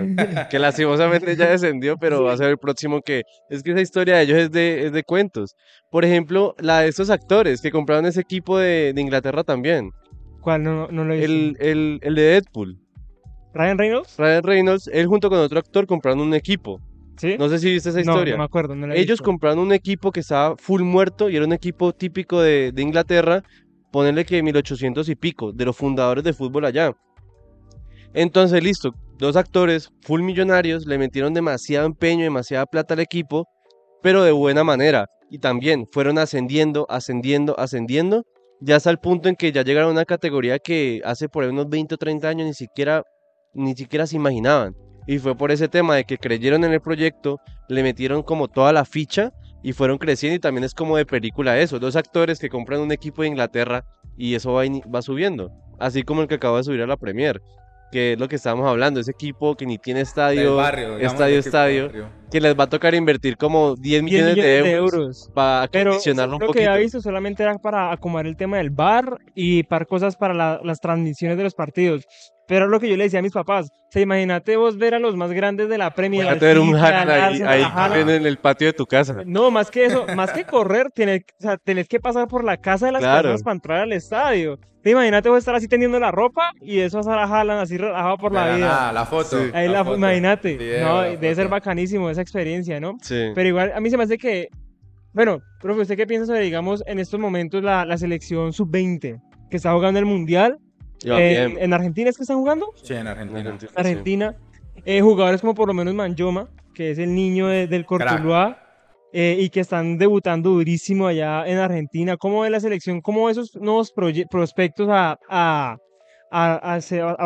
que 0.51 0.59
lastimosamente 0.59 1.35
ya 1.35 1.49
descendió, 1.49 1.97
pero 1.97 2.25
va 2.25 2.35
a 2.35 2.37
ser 2.37 2.51
el 2.51 2.59
próximo 2.59 3.01
que... 3.01 3.23
Es 3.49 3.63
que 3.63 3.71
esa 3.71 3.81
historia 3.81 4.17
de 4.17 4.23
ellos 4.25 4.39
es 4.39 4.51
de, 4.51 4.85
es 4.85 4.93
de 4.93 5.03
cuentos. 5.03 5.57
Por 5.91 6.05
ejemplo, 6.05 6.55
la 6.59 6.81
de 6.81 6.89
estos 6.89 7.09
actores 7.09 7.63
que 7.63 7.71
compraron 7.71 8.05
ese 8.05 8.21
equipo 8.21 8.59
de, 8.59 8.93
de 8.93 9.01
Inglaterra 9.01 9.45
también. 9.45 9.93
¿Cuál? 10.43 10.63
No, 10.63 10.89
no 10.89 11.05
lo 11.05 11.15
he 11.15 11.27
visto. 11.27 11.33
El, 11.33 11.57
el, 11.61 11.99
el 12.03 12.15
de 12.15 12.23
Deadpool. 12.23 12.79
¿Ryan 13.55 13.79
Reynolds? 13.79 14.17
Ryan 14.19 14.43
Reynolds, 14.43 14.91
él 14.93 15.07
junto 15.07 15.31
con 15.31 15.39
otro 15.39 15.59
actor 15.59 15.87
compraron 15.87 16.21
un 16.21 16.35
equipo. 16.35 16.81
¿Sí? 17.21 17.37
No 17.39 17.49
sé 17.51 17.59
si 17.59 17.71
viste 17.71 17.91
esa 17.91 18.01
historia. 18.01 18.33
no 18.35 18.39
me 18.39 18.45
acuerdo. 18.45 18.75
no 18.75 18.87
la 18.87 18.95
he 18.95 18.99
Ellos 18.99 19.19
visto. 19.19 19.25
compraron 19.25 19.59
un 19.59 19.73
equipo 19.73 20.11
que 20.11 20.21
estaba 20.21 20.57
full 20.57 20.83
muerto 20.83 21.29
y 21.29 21.37
era 21.37 21.45
un 21.45 21.53
equipo 21.53 21.93
típico 21.93 22.41
de, 22.41 22.73
de 22.73 22.83
Inglaterra, 22.83 23.43
ponerle 23.93 24.25
que 24.25 24.43
1800 24.43 25.09
y 25.09 25.17
pico, 25.17 25.53
de 25.53 25.65
los 25.67 25.77
fundadores 25.77 26.25
de 26.25 26.33
fútbol 26.33 26.65
allá. 26.65 26.93
Entonces, 28.15 28.63
listo, 28.63 28.93
dos 29.19 29.37
actores 29.37 29.91
full 30.03 30.23
millonarios 30.23 30.87
le 30.87 30.99
metieron 30.99 31.35
demasiado 31.35 31.87
empeño, 31.87 32.25
demasiada 32.25 32.67
plata 32.67 32.95
al 32.95 33.01
equipo, 33.01 33.47
pero 34.03 34.23
de 34.25 34.33
buena 34.33 34.65
manera. 34.65 35.07
Y 35.31 35.39
también 35.39 35.87
fueron 35.93 36.19
ascendiendo, 36.19 36.87
ascendiendo, 36.89 37.59
ascendiendo, 37.59 38.25
ya 38.61 38.77
hasta 38.77 38.91
el 38.91 38.99
punto 38.99 39.29
en 39.29 39.37
que 39.37 39.53
ya 39.53 39.63
llegaron 39.63 39.91
a 39.91 39.93
una 39.93 40.05
categoría 40.05 40.59
que 40.59 41.01
hace 41.05 41.29
por 41.29 41.45
ahí 41.45 41.51
unos 41.51 41.69
20 41.69 41.95
o 41.95 41.99
30 41.99 42.29
años 42.29 42.47
ni 42.47 42.55
siquiera, 42.55 43.05
ni 43.55 43.75
siquiera 43.75 44.07
se 44.07 44.17
imaginaban. 44.17 44.75
Y 45.11 45.19
fue 45.19 45.35
por 45.37 45.51
ese 45.51 45.67
tema 45.67 45.97
de 45.97 46.05
que 46.05 46.19
creyeron 46.19 46.63
en 46.63 46.73
el 46.73 46.81
proyecto, 46.81 47.41
le 47.69 47.83
metieron 47.83 48.23
como 48.23 48.47
toda 48.47 48.73
la 48.73 48.85
ficha 48.85 49.33
y 49.61 49.73
fueron 49.73 49.99
creciendo 49.99 50.37
y 50.37 50.39
también 50.39 50.63
es 50.63 50.73
como 50.73 50.97
de 50.97 51.05
película 51.05 51.59
eso, 51.59 51.81
dos 51.81 51.97
actores 51.97 52.39
que 52.39 52.49
compran 52.49 52.81
un 52.81 52.93
equipo 52.93 53.23
de 53.23 53.29
Inglaterra 53.29 53.85
y 54.17 54.37
eso 54.37 54.53
va, 54.53 54.63
va 54.95 55.03
subiendo, 55.03 55.51
así 55.81 56.05
como 56.05 56.23
el 56.23 56.29
que 56.29 56.37
acaba 56.37 56.59
de 56.59 56.63
subir 56.63 56.83
a 56.83 56.87
la 56.87 56.97
Premier, 56.97 57.43
que 57.91 58.13
es 58.13 58.21
lo 58.21 58.29
que 58.29 58.37
estábamos 58.37 58.69
hablando, 58.69 59.01
ese 59.01 59.11
equipo 59.11 59.57
que 59.57 59.67
ni 59.67 59.79
tiene 59.79 60.03
estadio, 60.03 60.55
barrio, 60.55 60.97
estadio, 60.99 61.41
estadio, 61.41 61.91
que 62.31 62.41
les 62.41 62.57
va 62.57 62.65
a 62.65 62.69
tocar 62.69 62.95
invertir 62.95 63.37
como 63.37 63.75
10 63.75 63.83
10 63.83 64.03
millones, 64.05 64.37
millones 64.37 64.63
de 64.65 64.71
euros, 64.71 65.31
para 65.35 65.67
Pero 65.73 65.91
acondicionarlo 65.91 66.37
un 66.37 66.41
lo 66.43 66.47
que 66.47 66.53
poquito. 66.53 66.71
había 66.71 66.83
visto 66.85 67.01
solamente 67.01 67.43
era 67.43 67.59
para 67.59 67.91
acomodar 67.91 68.29
el 68.29 68.37
tema 68.37 68.59
del 68.59 68.71
bar 68.71 69.19
y 69.35 69.65
para 69.65 69.85
cosas 69.87 70.15
para 70.15 70.35
la- 70.35 70.61
las 70.63 70.79
transmisiones 70.79 71.37
de 71.37 71.43
los 71.43 71.55
partidos. 71.55 72.07
Pero 72.51 72.65
es 72.65 72.71
lo 72.73 72.81
que 72.81 72.89
yo 72.89 72.97
le 72.97 73.05
decía 73.05 73.21
a 73.21 73.23
mis 73.23 73.31
papás. 73.33 73.69
O 73.71 73.93
sea, 73.93 74.03
imagínate 74.03 74.57
vos 74.57 74.77
ver 74.77 74.95
a 74.95 74.99
los 74.99 75.15
más 75.15 75.31
grandes 75.31 75.69
de 75.69 75.79
la 75.79 75.95
Premier. 75.95 76.27
Al 76.27 76.41
tener 76.41 76.59
un 76.59 76.75
Haaland 76.75 77.09
al 77.11 77.21
ahí, 77.49 77.65
ahí 77.65 78.01
en 78.01 78.27
el 78.27 78.39
patio 78.39 78.67
de 78.67 78.73
tu 78.73 78.87
casa. 78.87 79.23
No, 79.25 79.53
más 79.53 79.71
que 79.71 79.85
eso, 79.85 80.05
más 80.17 80.33
que 80.33 80.43
correr, 80.45 80.91
tenés, 80.93 81.21
o 81.39 81.43
sea, 81.43 81.57
tenés 81.59 81.87
que 81.87 82.01
pasar 82.01 82.27
por 82.27 82.43
la 82.43 82.57
casa 82.57 82.87
de 82.87 82.93
las 82.93 83.03
Claro. 83.03 83.23
personas 83.23 83.43
para 83.45 83.55
entrar 83.55 83.81
al 83.83 83.93
estadio. 83.93 84.59
Te 84.83 84.91
imagínate 84.91 85.29
vos 85.29 85.39
estar 85.39 85.55
así 85.55 85.69
tendiendo 85.69 86.01
la 86.01 86.11
ropa 86.11 86.51
y 86.61 86.81
eso 86.81 86.99
a 87.09 87.23
Haaland 87.25 87.61
así 87.61 87.77
relajado 87.77 88.17
por 88.19 88.33
la 88.33 88.47
De 88.49 88.57
vida. 88.57 88.67
nada, 88.67 88.93
la 88.95 89.05
foto. 89.07 89.39
Sí. 89.45 89.51
Ahí 89.55 89.69
la, 89.69 89.85
foto, 89.85 89.97
imagínate. 89.99 90.57
video, 90.57 90.89
no, 90.89 91.03
la 91.03 91.09
debe 91.11 91.35
ser 91.37 91.45
foto. 91.45 91.51
bacanísimo 91.51 92.11
esa 92.11 92.21
experiencia, 92.23 92.81
¿no? 92.81 92.97
Sí. 93.01 93.31
Pero 93.33 93.49
igual, 93.49 93.71
a 93.73 93.79
mí 93.79 93.91
se 93.91 93.97
me 93.97 94.03
hace 94.03 94.19
que, 94.19 94.49
bueno, 95.13 95.39
profe, 95.61 95.83
¿usted 95.83 95.97
qué 95.97 96.07
piensa 96.09 96.27
sobre, 96.27 96.41
digamos, 96.41 96.83
en 96.87 96.99
estos 96.99 97.21
momentos 97.21 97.63
la, 97.63 97.85
la 97.85 97.97
selección 97.97 98.53
sub-20 98.53 99.21
que 99.51 99.57
está 99.57 99.73
jugando 99.73 100.01
el 100.01 100.07
Mundial? 100.07 100.59
Eh. 101.05 101.57
¿En 101.61 101.73
Argentina 101.73 102.11
es 102.11 102.17
que 102.17 102.23
están 102.23 102.39
jugando? 102.39 102.73
Sí, 102.83 102.95
en 102.95 103.07
Argentina. 103.07 103.41
Argentina, 103.41 103.71
En 103.75 103.79
Argentina. 103.87 104.37
Eh, 104.85 105.01
jugadores 105.01 105.41
como 105.41 105.55
por 105.55 105.69
lo 105.69 105.75
menos 105.75 105.95
Manjoma, 105.95 106.49
que 106.75 106.91
es 106.93 106.99
el 106.99 107.15
niño 107.15 107.49
de- 107.49 107.67
del 107.67 107.85
Cortuluá, 107.85 108.63
eh, 109.13 109.37
y 109.41 109.51
que 109.51 109.61
están 109.61 109.99
debutando 109.99 110.51
durísimo 110.51 111.07
allá 111.07 111.47
en 111.47 111.59
Argentina. 111.59 112.17
¿Cómo 112.17 112.41
ve 112.43 112.51
la 112.51 112.61
selección? 112.61 113.01
¿Cómo 113.01 113.25
ve 113.27 113.33
esos 113.33 113.55
nuevos 113.57 113.93
prospectos 114.31 114.89
a, 114.91 115.19
a, 115.29 115.77
a, 116.31 116.75
a 116.77 116.79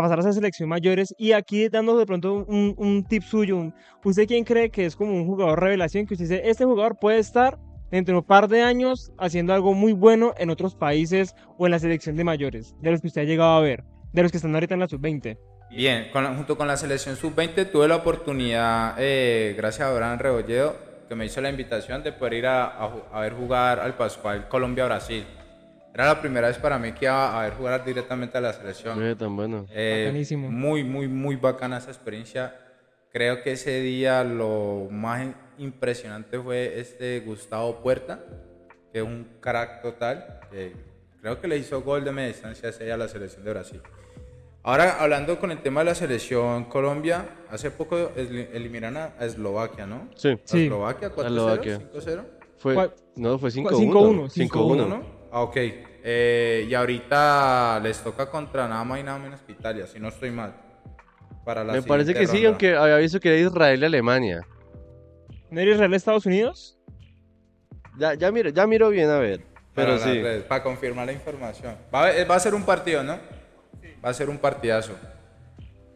pasar 0.02 0.18
a 0.18 0.20
esa 0.20 0.32
selección 0.32 0.68
mayores? 0.68 1.14
Y 1.18 1.32
aquí 1.32 1.68
dando 1.68 1.96
de 1.98 2.06
pronto 2.06 2.44
un, 2.48 2.74
un 2.78 3.04
tip 3.04 3.22
suyo, 3.22 3.56
un- 3.58 3.74
¿usted 4.02 4.26
quién 4.26 4.44
cree 4.44 4.70
que 4.70 4.86
es 4.86 4.96
como 4.96 5.12
un 5.12 5.26
jugador 5.26 5.60
revelación? 5.60 6.06
Que 6.06 6.14
usted 6.14 6.24
dice, 6.28 6.42
este 6.48 6.64
jugador 6.64 6.96
puede 6.98 7.18
estar 7.18 7.58
dentro 7.90 8.14
de 8.14 8.18
un 8.20 8.26
par 8.26 8.48
de 8.48 8.62
años 8.62 9.12
haciendo 9.18 9.52
algo 9.54 9.74
muy 9.74 9.92
bueno 9.92 10.34
en 10.38 10.50
otros 10.50 10.74
países 10.74 11.34
o 11.58 11.66
en 11.66 11.72
la 11.72 11.78
selección 11.78 12.16
de 12.16 12.24
mayores, 12.24 12.74
de 12.80 12.90
los 12.90 13.00
que 13.00 13.08
usted 13.08 13.22
ha 13.22 13.24
llegado 13.24 13.52
a 13.52 13.60
ver, 13.60 13.84
de 14.12 14.22
los 14.22 14.30
que 14.30 14.38
están 14.38 14.54
ahorita 14.54 14.74
en 14.74 14.80
la 14.80 14.88
sub-20. 14.88 15.38
Bien, 15.70 16.08
con 16.12 16.24
junto 16.36 16.56
con 16.56 16.68
la 16.68 16.76
selección 16.76 17.16
sub-20 17.16 17.70
tuve 17.70 17.88
la 17.88 17.96
oportunidad, 17.96 18.94
eh, 18.98 19.54
gracias 19.56 19.88
a 19.88 19.90
Abraham 19.90 20.18
Rebolledo, 20.18 20.76
que 21.08 21.14
me 21.14 21.26
hizo 21.26 21.40
la 21.40 21.50
invitación 21.50 22.02
de 22.02 22.12
poder 22.12 22.34
ir 22.34 22.46
a, 22.46 22.64
a 22.66 22.90
a 23.12 23.20
ver 23.20 23.34
jugar 23.34 23.80
al 23.80 23.94
Pascual 23.94 24.48
Colombia-Brasil. 24.48 25.24
Era 25.92 26.06
la 26.06 26.20
primera 26.20 26.48
vez 26.48 26.58
para 26.58 26.78
mí 26.78 26.92
que 26.92 27.04
iba 27.04 27.38
a 27.38 27.44
ver 27.44 27.54
jugar 27.54 27.84
directamente 27.84 28.36
a 28.38 28.40
la 28.40 28.52
selección. 28.52 28.98
Oye, 28.98 29.14
tan 29.14 29.36
bueno. 29.36 29.66
Eh, 29.70 30.06
Bacanísimo. 30.06 30.50
muy, 30.50 30.82
muy, 30.82 31.06
muy 31.06 31.36
bacana 31.36 31.78
esa 31.78 31.90
experiencia. 31.90 32.56
Creo 33.12 33.42
que 33.44 33.52
ese 33.52 33.80
día 33.80 34.24
lo 34.24 34.88
más 34.90 35.24
impresionante 35.58 36.38
fue 36.38 36.78
este 36.80 37.20
Gustavo 37.20 37.80
Puerta, 37.82 38.24
que 38.92 38.98
es 39.00 39.04
un 39.04 39.26
crack 39.40 39.82
total. 39.82 40.40
que 40.50 40.72
creo 41.20 41.40
que 41.40 41.48
le 41.48 41.56
hizo 41.56 41.80
gol 41.82 42.04
de 42.04 42.12
media 42.12 42.28
distancia 42.28 42.70
a 42.92 42.96
la 42.96 43.08
selección 43.08 43.44
de 43.44 43.50
Brasil. 43.50 43.80
Ahora, 44.62 44.96
hablando 45.00 45.38
con 45.38 45.50
el 45.50 45.60
tema 45.60 45.80
de 45.80 45.86
la 45.86 45.94
selección 45.94 46.64
Colombia, 46.64 47.26
hace 47.50 47.70
poco 47.70 48.12
eliminaron 48.16 48.96
a 49.18 49.24
Eslovaquia, 49.24 49.86
¿no? 49.86 50.08
Sí. 50.14 50.28
A 50.30 50.38
Sí. 50.44 50.64
Eslovaquia, 50.64 51.10
4-0, 51.12 51.26
Eslovaquia. 51.26 51.78
5-0. 51.92 52.24
Fue, 52.56 52.90
no, 53.16 53.38
fue 53.38 53.50
5-1, 53.50 53.70
5-1. 53.70 54.28
5-1. 54.30 54.48
5-1. 54.50 55.02
Ah, 55.32 55.42
ok. 55.42 55.56
Eh, 56.06 56.66
y 56.68 56.74
ahorita 56.74 57.80
les 57.82 57.98
toca 58.02 58.30
contra 58.30 58.66
nada 58.68 58.84
más 58.84 59.00
y 59.00 59.02
nada 59.02 59.18
menos 59.18 59.40
que 59.42 59.52
Italia, 59.52 59.86
si 59.86 59.98
no 59.98 60.08
estoy 60.08 60.30
mal. 60.30 60.54
Para 61.44 61.62
la 61.62 61.74
Me 61.74 61.82
parece 61.82 62.14
que 62.14 62.26
siguiente 62.26 62.36
sí, 62.38 62.44
ronda. 62.44 62.48
aunque 62.50 62.74
había 62.76 62.96
visto 62.98 63.20
que 63.20 63.28
era 63.28 63.38
Israel 63.50 63.82
y 63.82 63.84
Alemania. 63.84 64.46
¿No 65.54 65.60
era 65.60 65.70
Israel 65.70 65.94
Estados 65.94 66.26
Unidos? 66.26 66.76
Ya, 67.96 68.14
ya 68.14 68.32
miro, 68.32 68.50
ya 68.50 68.66
miro 68.66 68.90
bien 68.90 69.08
a 69.08 69.18
ver. 69.18 69.40
Para 69.72 69.88
Pero 69.88 69.90
las 69.92 70.02
sí. 70.02 70.44
para 70.48 70.62
confirmar 70.64 71.06
la 71.06 71.12
información. 71.12 71.76
Va 71.94 72.06
a, 72.06 72.16
eh, 72.16 72.24
va 72.24 72.34
a 72.34 72.40
ser 72.40 72.54
un 72.54 72.64
partido, 72.64 73.04
¿no? 73.04 73.18
Va 74.04 74.08
a 74.10 74.14
ser 74.14 74.28
un 74.28 74.38
partidazo. 74.38 74.94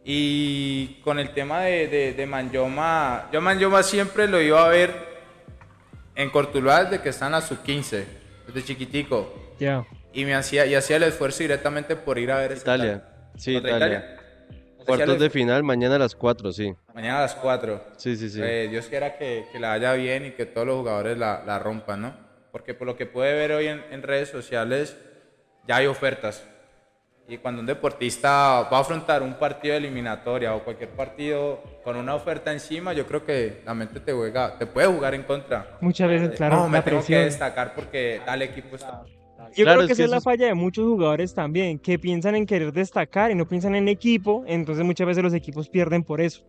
Y 0.05 1.01
con 1.03 1.19
el 1.19 1.33
tema 1.33 1.61
de, 1.63 1.87
de, 1.87 2.13
de 2.13 2.25
Manyoma, 2.25 3.29
yo 3.33 3.41
Manyoma 3.41 3.83
siempre 3.83 4.27
lo 4.29 4.41
iba 4.41 4.63
a 4.65 4.69
ver 4.69 4.91
en 6.15 6.29
Cortuluá 6.29 6.85
desde 6.85 7.01
que 7.01 7.09
está 7.09 7.25
en 7.25 7.33
la 7.33 7.41
sub-15, 7.41 8.05
desde 8.47 8.63
chiquitico. 8.63 9.53
Ya. 9.59 9.85
Y 10.13 10.23
me 10.23 10.35
hacía, 10.35 10.65
y 10.65 10.73
hacía 10.75 10.95
el 10.95 11.03
esfuerzo 11.03 11.39
directamente 11.39 11.95
por 11.97 12.17
ir 12.17 12.31
a 12.31 12.37
ver 12.37 12.53
Italia. 12.57 13.03
tal- 13.03 13.39
Sí, 13.39 13.53
¿Contra 13.55 13.75
Italia. 13.77 14.18
Cuartos 14.97 15.19
de 15.19 15.29
final, 15.29 15.63
mañana 15.63 15.95
a 15.95 15.99
las 15.99 16.15
4, 16.15 16.51
sí. 16.51 16.73
Mañana 16.93 17.19
a 17.19 17.21
las 17.21 17.35
4. 17.35 17.81
Sí, 17.97 18.15
sí, 18.15 18.29
sí. 18.29 18.41
Eh, 18.43 18.67
Dios 18.69 18.87
quiera 18.87 19.17
que, 19.17 19.45
que 19.51 19.59
la 19.59 19.69
vaya 19.69 19.93
bien 19.93 20.25
y 20.25 20.31
que 20.31 20.45
todos 20.45 20.67
los 20.67 20.77
jugadores 20.77 21.17
la, 21.17 21.43
la 21.45 21.59
rompan, 21.59 22.01
¿no? 22.01 22.13
Porque 22.51 22.73
por 22.73 22.87
lo 22.87 22.95
que 22.95 23.05
puede 23.05 23.33
ver 23.33 23.51
hoy 23.51 23.67
en, 23.67 23.83
en 23.91 24.01
redes 24.03 24.29
sociales, 24.29 24.97
ya 25.67 25.77
hay 25.77 25.87
ofertas. 25.87 26.43
Y 27.27 27.37
cuando 27.37 27.61
un 27.61 27.67
deportista 27.67 28.67
va 28.71 28.77
a 28.77 28.81
afrontar 28.81 29.21
un 29.21 29.35
partido 29.35 29.73
de 29.73 29.77
eliminatoria 29.77 30.55
o 30.55 30.63
cualquier 30.63 30.89
partido 30.89 31.61
con 31.83 31.95
una 31.95 32.15
oferta 32.15 32.51
encima, 32.51 32.91
yo 32.93 33.05
creo 33.05 33.23
que 33.23 33.61
la 33.63 33.75
mente 33.75 33.99
te 33.99 34.13
juega, 34.13 34.57
te 34.57 34.65
puede 34.65 34.87
jugar 34.87 35.13
en 35.13 35.21
contra. 35.21 35.77
Muchas 35.79 36.09
veces, 36.09 36.35
claro, 36.35 36.55
no, 36.55 36.69
me 36.69 36.79
la 36.79 36.83
tengo 36.83 37.05
que 37.05 37.17
destacar 37.17 37.75
porque 37.75 38.19
tal 38.25 38.41
equipo 38.41 38.75
está. 38.75 39.03
Yo 39.55 39.63
Claro, 39.63 39.79
creo 39.79 39.81
es 39.81 39.87
que 39.87 39.87
que 39.87 39.93
esa 39.93 40.03
es 40.05 40.09
la 40.11 40.17
es- 40.17 40.23
falla 40.23 40.47
de 40.47 40.53
muchos 40.53 40.85
jugadores 40.85 41.33
también, 41.33 41.79
que 41.79 41.97
piensan 41.99 42.35
en 42.35 42.45
querer 42.45 42.71
destacar 42.73 43.31
y 43.31 43.35
no 43.35 43.47
piensan 43.47 43.75
en 43.75 43.87
equipo, 43.87 44.43
entonces 44.47 44.85
muchas 44.85 45.07
veces 45.07 45.23
los 45.23 45.33
equipos 45.33 45.69
pierden 45.69 46.03
por 46.03 46.21
eso. 46.21 46.43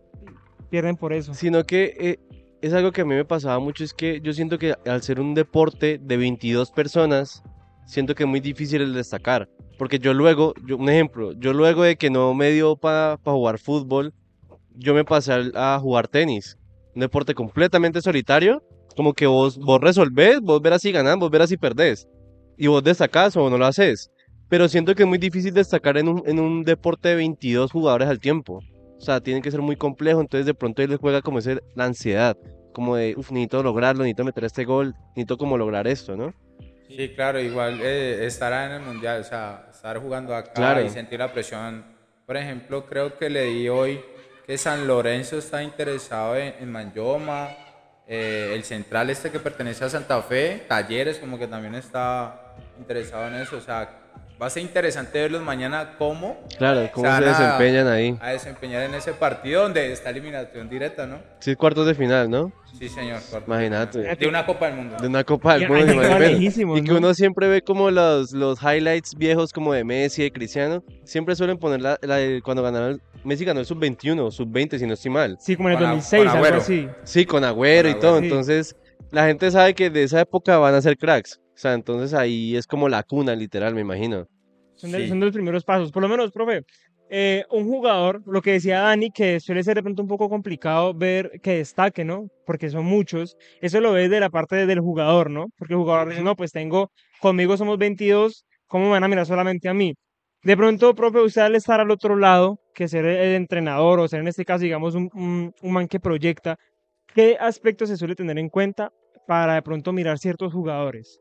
Pierden 0.69 0.95
por 0.95 1.11
eso. 1.13 1.33
Sino 1.33 1.63
que 1.65 1.95
eh, 1.99 2.19
es 2.61 2.73
algo 2.73 2.91
que 2.91 3.01
a 3.01 3.05
mí 3.05 3.15
me 3.15 3.25
pasaba 3.25 3.59
mucho, 3.59 3.83
es 3.83 3.93
que 3.93 4.21
yo 4.21 4.31
siento 4.33 4.57
que 4.57 4.73
al 4.85 5.01
ser 5.01 5.19
un 5.19 5.33
deporte 5.33 5.99
de 6.01 6.17
22 6.17 6.71
personas, 6.71 7.43
siento 7.85 8.15
que 8.15 8.23
es 8.23 8.29
muy 8.29 8.39
difícil 8.39 8.81
el 8.81 8.93
destacar. 8.93 9.49
Porque 9.77 9.97
yo 9.99 10.13
luego, 10.13 10.53
yo, 10.65 10.77
un 10.77 10.89
ejemplo, 10.89 11.33
yo 11.33 11.53
luego 11.53 11.83
de 11.83 11.95
que 11.95 12.09
no 12.11 12.33
me 12.35 12.51
dio 12.51 12.75
para 12.75 13.17
jugar 13.23 13.57
fútbol, 13.57 14.13
yo 14.75 14.93
me 14.93 15.03
pasé 15.03 15.33
al- 15.33 15.51
a 15.55 15.77
jugar 15.81 16.07
tenis. 16.07 16.57
Un 16.95 17.01
deporte 17.01 17.33
completamente 17.33 18.01
solitario, 18.01 18.63
como 18.95 19.13
que 19.13 19.25
vos, 19.25 19.57
vos 19.57 19.81
resolvés, 19.81 20.39
vos 20.41 20.61
verás 20.61 20.81
si 20.83 20.91
ganás, 20.91 21.17
vos 21.17 21.31
verás 21.31 21.49
si 21.49 21.57
perdés. 21.57 22.07
Y 22.61 22.67
vos 22.67 22.83
destacás 22.83 23.35
o 23.35 23.49
no 23.49 23.57
lo 23.57 23.65
haces. 23.65 24.11
Pero 24.47 24.69
siento 24.69 24.93
que 24.93 25.01
es 25.01 25.09
muy 25.09 25.17
difícil 25.17 25.51
destacar 25.51 25.97
en 25.97 26.07
un, 26.07 26.21
en 26.27 26.39
un 26.39 26.63
deporte 26.63 27.09
de 27.09 27.15
22 27.15 27.71
jugadores 27.71 28.07
al 28.07 28.19
tiempo. 28.19 28.61
O 28.99 29.01
sea, 29.01 29.19
tiene 29.19 29.41
que 29.41 29.49
ser 29.49 29.61
muy 29.61 29.75
complejo, 29.75 30.21
entonces 30.21 30.45
de 30.45 30.53
pronto 30.53 30.83
él 30.83 30.91
le 30.91 30.97
juega 30.97 31.23
como 31.23 31.39
ese, 31.39 31.59
la 31.73 31.85
ansiedad, 31.85 32.37
como 32.71 32.95
de, 32.95 33.15
uff, 33.17 33.31
necesito 33.31 33.63
lograrlo, 33.63 34.03
necesito 34.03 34.25
meter 34.25 34.43
este 34.43 34.63
gol, 34.63 34.93
necesito 35.15 35.39
como 35.39 35.57
lograr 35.57 35.87
esto, 35.87 36.15
¿no? 36.15 36.35
Sí, 36.87 37.09
claro, 37.15 37.39
igual 37.39 37.79
eh, 37.81 38.27
estará 38.27 38.67
en 38.67 38.73
el 38.73 38.81
mundial, 38.81 39.21
o 39.21 39.23
sea, 39.23 39.67
estar 39.71 39.97
jugando 39.97 40.35
acá 40.35 40.53
Claro. 40.53 40.85
y 40.85 40.89
sentir 40.89 41.17
la 41.17 41.33
presión. 41.33 41.83
Por 42.27 42.37
ejemplo, 42.37 42.85
creo 42.85 43.17
que 43.17 43.27
leí 43.27 43.69
hoy 43.69 44.01
que 44.45 44.55
San 44.59 44.85
Lorenzo 44.85 45.39
está 45.39 45.63
interesado 45.63 46.35
en, 46.35 46.53
en 46.59 46.71
Manyoma, 46.71 47.49
eh, 48.07 48.51
el 48.53 48.63
central 48.65 49.09
este 49.09 49.31
que 49.31 49.39
pertenece 49.39 49.85
a 49.85 49.89
Santa 49.89 50.21
Fe, 50.21 50.65
Talleres 50.67 51.17
como 51.17 51.39
que 51.39 51.47
también 51.47 51.75
está 51.75 52.50
interesado 52.79 53.27
en 53.27 53.35
eso, 53.35 53.57
o 53.57 53.61
sea, 53.61 53.97
va 54.41 54.47
a 54.47 54.49
ser 54.49 54.63
interesante 54.63 55.19
verlos 55.21 55.43
mañana 55.43 55.93
cómo 55.99 56.39
Claro, 56.57 56.89
cómo 56.93 57.07
van 57.07 57.21
se 57.23 57.29
a- 57.29 57.37
desempeñan 57.39 57.87
ahí. 57.87 58.17
a 58.19 58.29
desempeñar 58.31 58.81
en 58.83 58.95
ese 58.95 59.13
partido 59.13 59.61
donde 59.63 59.91
está 59.91 60.09
eliminación 60.09 60.67
directa, 60.67 61.05
¿no? 61.05 61.19
Sí, 61.39 61.55
cuartos 61.55 61.85
de 61.85 61.93
final, 61.93 62.29
¿no? 62.29 62.51
Sí, 62.79 62.89
señor. 62.89 63.19
Imagínate. 63.45 64.15
De 64.15 64.27
una 64.27 64.43
Copa 64.45 64.65
del 64.67 64.75
Mundo. 64.77 64.95
De 64.99 65.07
una 65.07 65.23
Copa 65.23 65.53
del 65.53 65.63
Y 65.63 65.67
Mundo, 65.67 66.19
lejísimos, 66.19 66.79
Y 66.79 66.83
que 66.83 66.91
¿no? 66.91 66.97
uno 66.97 67.13
siempre 67.13 67.47
ve 67.47 67.61
como 67.61 67.91
los, 67.91 68.31
los 68.31 68.59
highlights 68.63 69.13
viejos 69.15 69.53
como 69.53 69.73
de 69.73 69.83
Messi, 69.83 70.23
de 70.23 70.31
Cristiano, 70.31 70.83
siempre 71.03 71.35
suelen 71.35 71.57
poner 71.59 71.81
la, 71.81 71.99
la 72.01 72.15
de 72.15 72.41
cuando 72.41 72.63
ganaron, 72.63 72.99
Messi 73.23 73.45
ganó 73.45 73.59
el 73.59 73.67
sub-21, 73.67 74.31
sub-20, 74.31 74.79
si 74.79 74.87
no 74.87 74.95
estoy 74.95 75.11
mal. 75.11 75.37
Sí, 75.39 75.55
como 75.55 75.69
en 75.69 75.73
el 75.73 75.77
Con 75.79 75.87
a- 75.87 75.89
2006, 75.91 76.23
con 76.31 76.43
algo 76.45 76.57
así. 76.57 76.89
Sí, 77.03 77.25
con 77.25 77.43
Agüero 77.43 77.89
y 77.89 77.91
Con 77.91 78.01
todo. 78.01 78.09
Agüero. 78.15 78.21
Sí. 78.25 78.31
Entonces, 78.31 78.75
la 79.11 79.27
gente 79.27 79.51
sabe 79.51 79.75
que 79.75 79.89
de 79.91 80.03
esa 80.03 80.21
época 80.21 80.57
van 80.57 80.73
a 80.73 80.81
ser 80.81 80.97
cracks. 80.97 81.39
O 81.61 81.67
sea, 81.69 81.73
entonces 81.75 82.15
ahí 82.15 82.55
es 82.55 82.65
como 82.65 82.89
la 82.89 83.03
cuna, 83.03 83.35
literal, 83.35 83.75
me 83.75 83.81
imagino. 83.81 84.25
Son 84.73 84.91
de, 84.91 85.01
Sí. 85.03 85.09
son 85.09 85.19
de 85.19 85.27
los 85.27 85.35
primeros 85.35 85.63
pasos. 85.63 85.91
Por 85.91 86.01
lo 86.01 86.09
menos, 86.09 86.31
profe, 86.31 86.63
eh, 87.11 87.43
un 87.51 87.65
jugador, 87.65 88.23
lo 88.25 88.41
que 88.41 88.53
decía 88.53 88.79
Dani, 88.79 89.11
que 89.11 89.39
suele 89.39 89.63
ser 89.63 89.75
de 89.75 89.83
pronto 89.83 90.01
un 90.01 90.07
poco 90.07 90.27
complicado 90.27 90.95
ver 90.95 91.39
que 91.43 91.57
destaque, 91.57 92.03
¿no? 92.03 92.29
Porque 92.47 92.71
son 92.71 92.85
muchos. 92.85 93.37
Eso 93.61 93.79
lo 93.79 93.91
ves 93.91 94.09
de 94.09 94.19
la 94.19 94.31
parte 94.31 94.65
del 94.65 94.79
jugador, 94.79 95.29
¿no? 95.29 95.49
Porque 95.55 95.75
el 95.75 95.79
jugador 95.81 96.09
dice, 96.09 96.23
no, 96.23 96.35
pues 96.35 96.51
tengo, 96.51 96.89
conmigo 97.19 97.55
somos 97.57 97.77
22, 97.77 98.43
¿cómo 98.65 98.85
me 98.85 98.91
van 98.93 99.03
a 99.03 99.07
mirar 99.07 99.27
solamente 99.27 99.69
a 99.69 99.75
mí? 99.75 99.93
De 100.41 100.57
pronto, 100.57 100.95
profe, 100.95 101.19
usted 101.19 101.43
al 101.43 101.53
estar 101.53 101.79
al 101.79 101.91
otro 101.91 102.15
lado, 102.15 102.57
que 102.73 102.87
ser 102.87 103.05
el 103.05 103.35
entrenador 103.35 103.99
o 103.99 104.07
ser 104.07 104.21
en 104.21 104.29
este 104.29 104.45
caso, 104.45 104.63
digamos, 104.63 104.95
un, 104.95 105.11
un, 105.13 105.53
un 105.61 105.71
man 105.71 105.87
que 105.87 105.99
proyecta, 105.99 106.57
¿qué 107.13 107.37
aspectos 107.39 107.89
se 107.89 107.97
suele 107.97 108.15
tener 108.15 108.39
en 108.39 108.49
cuenta 108.49 108.89
para 109.27 109.53
de 109.53 109.61
pronto 109.61 109.93
mirar 109.93 110.17
ciertos 110.17 110.51
jugadores? 110.53 111.19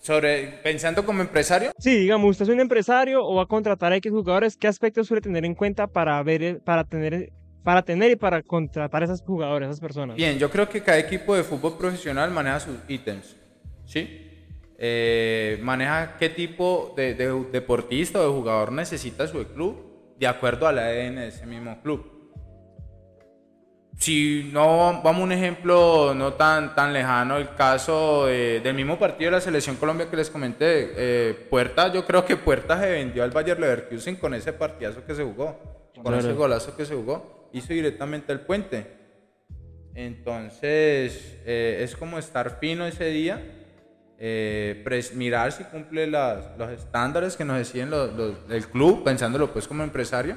Sobre, 0.00 0.60
pensando 0.62 1.04
como 1.04 1.20
empresario, 1.20 1.72
Sí, 1.78 1.96
digamos, 1.96 2.30
usted 2.30 2.44
es 2.44 2.48
un 2.50 2.60
empresario 2.60 3.24
o 3.24 3.34
va 3.34 3.42
a 3.42 3.46
contratar 3.46 3.92
a 3.92 3.96
X 3.96 4.12
jugadores, 4.12 4.56
¿qué 4.56 4.68
aspectos 4.68 5.06
suele 5.06 5.20
tener 5.20 5.44
en 5.44 5.54
cuenta 5.54 5.86
para 5.86 6.22
ver, 6.22 6.60
para 6.64 6.84
tener, 6.84 7.32
para 7.64 7.82
tener 7.82 8.12
y 8.12 8.16
para 8.16 8.42
contratar 8.42 9.02
a 9.02 9.06
esos 9.06 9.22
jugadores, 9.22 9.66
a 9.66 9.70
esas 9.70 9.80
personas? 9.80 10.16
Bien, 10.16 10.38
yo 10.38 10.50
creo 10.50 10.68
que 10.68 10.82
cada 10.82 10.98
equipo 10.98 11.34
de 11.34 11.42
fútbol 11.42 11.76
profesional 11.76 12.30
maneja 12.30 12.60
sus 12.60 12.76
ítems, 12.88 13.36
¿sí? 13.84 14.24
Eh, 14.78 15.58
maneja 15.62 16.16
qué 16.18 16.28
tipo 16.28 16.94
de, 16.96 17.14
de 17.14 17.44
deportista 17.50 18.20
o 18.20 18.22
de 18.22 18.28
jugador 18.28 18.70
necesita 18.70 19.26
su 19.26 19.44
club 19.48 20.14
de 20.18 20.26
acuerdo 20.26 20.66
al 20.68 20.78
ADN 20.78 21.16
de 21.16 21.28
ese 21.28 21.46
mismo 21.46 21.80
club. 21.82 22.17
Si 23.98 24.48
no, 24.52 25.02
vamos 25.02 25.20
a 25.22 25.24
un 25.24 25.32
ejemplo 25.32 26.14
no 26.14 26.34
tan, 26.34 26.72
tan 26.76 26.92
lejano, 26.92 27.36
el 27.36 27.52
caso 27.56 28.26
de- 28.26 28.60
del 28.60 28.74
mismo 28.76 28.96
partido 28.96 29.32
de 29.32 29.36
la 29.38 29.40
Selección 29.40 29.74
Colombia 29.74 30.08
que 30.08 30.16
les 30.16 30.30
comenté, 30.30 30.92
eh, 30.96 31.34
Puerta, 31.50 31.92
yo 31.92 32.06
creo 32.06 32.24
que 32.24 32.36
Puerta 32.36 32.80
se 32.80 32.88
vendió 32.90 33.24
al 33.24 33.32
Bayer 33.32 33.58
Leverkusen 33.58 34.14
con 34.14 34.34
ese 34.34 34.52
partidazo 34.52 35.04
que 35.04 35.16
se 35.16 35.24
jugó, 35.24 35.90
con 36.00 36.14
ese 36.14 36.32
golazo 36.32 36.76
que 36.76 36.84
se 36.86 36.94
jugó, 36.94 37.50
hizo 37.52 37.72
directamente 37.72 38.32
el 38.32 38.38
puente. 38.40 38.86
Entonces, 39.96 41.36
eh, 41.44 41.80
es 41.82 41.96
como 41.96 42.18
estar 42.20 42.58
fino 42.60 42.86
ese 42.86 43.06
día, 43.06 43.42
eh, 44.16 44.80
mirar 45.14 45.50
si 45.50 45.64
cumple 45.64 46.06
las- 46.06 46.56
los 46.56 46.70
estándares 46.70 47.36
que 47.36 47.44
nos 47.44 47.58
los, 47.90 48.12
los- 48.12 48.36
el 48.48 48.68
club, 48.68 49.02
pensándolo 49.02 49.52
pues 49.52 49.66
como 49.66 49.82
empresario. 49.82 50.36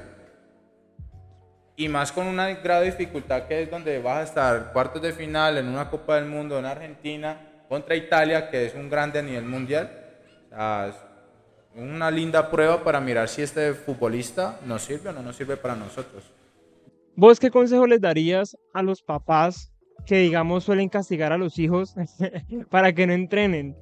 Y 1.82 1.89
más 1.89 2.11
con 2.11 2.27
una 2.27 2.47
grado 2.49 2.82
de 2.82 2.91
dificultad 2.91 3.47
que 3.47 3.63
es 3.63 3.71
donde 3.71 3.97
vas 3.99 4.17
a 4.19 4.23
estar 4.23 4.71
cuartos 4.71 5.01
de 5.01 5.13
final 5.13 5.57
en 5.57 5.67
una 5.67 5.89
Copa 5.89 6.15
del 6.17 6.25
Mundo 6.25 6.59
en 6.59 6.65
Argentina 6.65 7.38
contra 7.67 7.95
Italia, 7.95 8.51
que 8.51 8.67
es 8.67 8.75
un 8.75 8.88
grande 8.88 9.17
a 9.17 9.23
nivel 9.23 9.45
mundial. 9.45 9.89
O 10.45 10.49
sea, 10.55 10.88
es 10.89 11.82
una 11.82 12.11
linda 12.11 12.51
prueba 12.51 12.84
para 12.84 12.99
mirar 13.01 13.27
si 13.27 13.41
este 13.41 13.73
futbolista 13.73 14.59
nos 14.67 14.84
sirve 14.84 15.09
o 15.09 15.13
no 15.13 15.23
nos 15.23 15.36
sirve 15.36 15.57
para 15.57 15.75
nosotros. 15.75 16.23
¿Vos 17.15 17.39
qué 17.39 17.49
consejo 17.49 17.88
les 17.88 17.99
darías 17.99 18.55
a 18.73 18.84
los 18.84 19.01
papás 19.01 19.71
que, 20.05 20.17
digamos, 20.19 20.63
suelen 20.65 20.88
castigar 20.88 21.32
a 21.34 21.38
los 21.39 21.57
hijos 21.57 21.95
para 22.69 22.93
que 22.93 23.07
no 23.07 23.13
entrenen? 23.13 23.75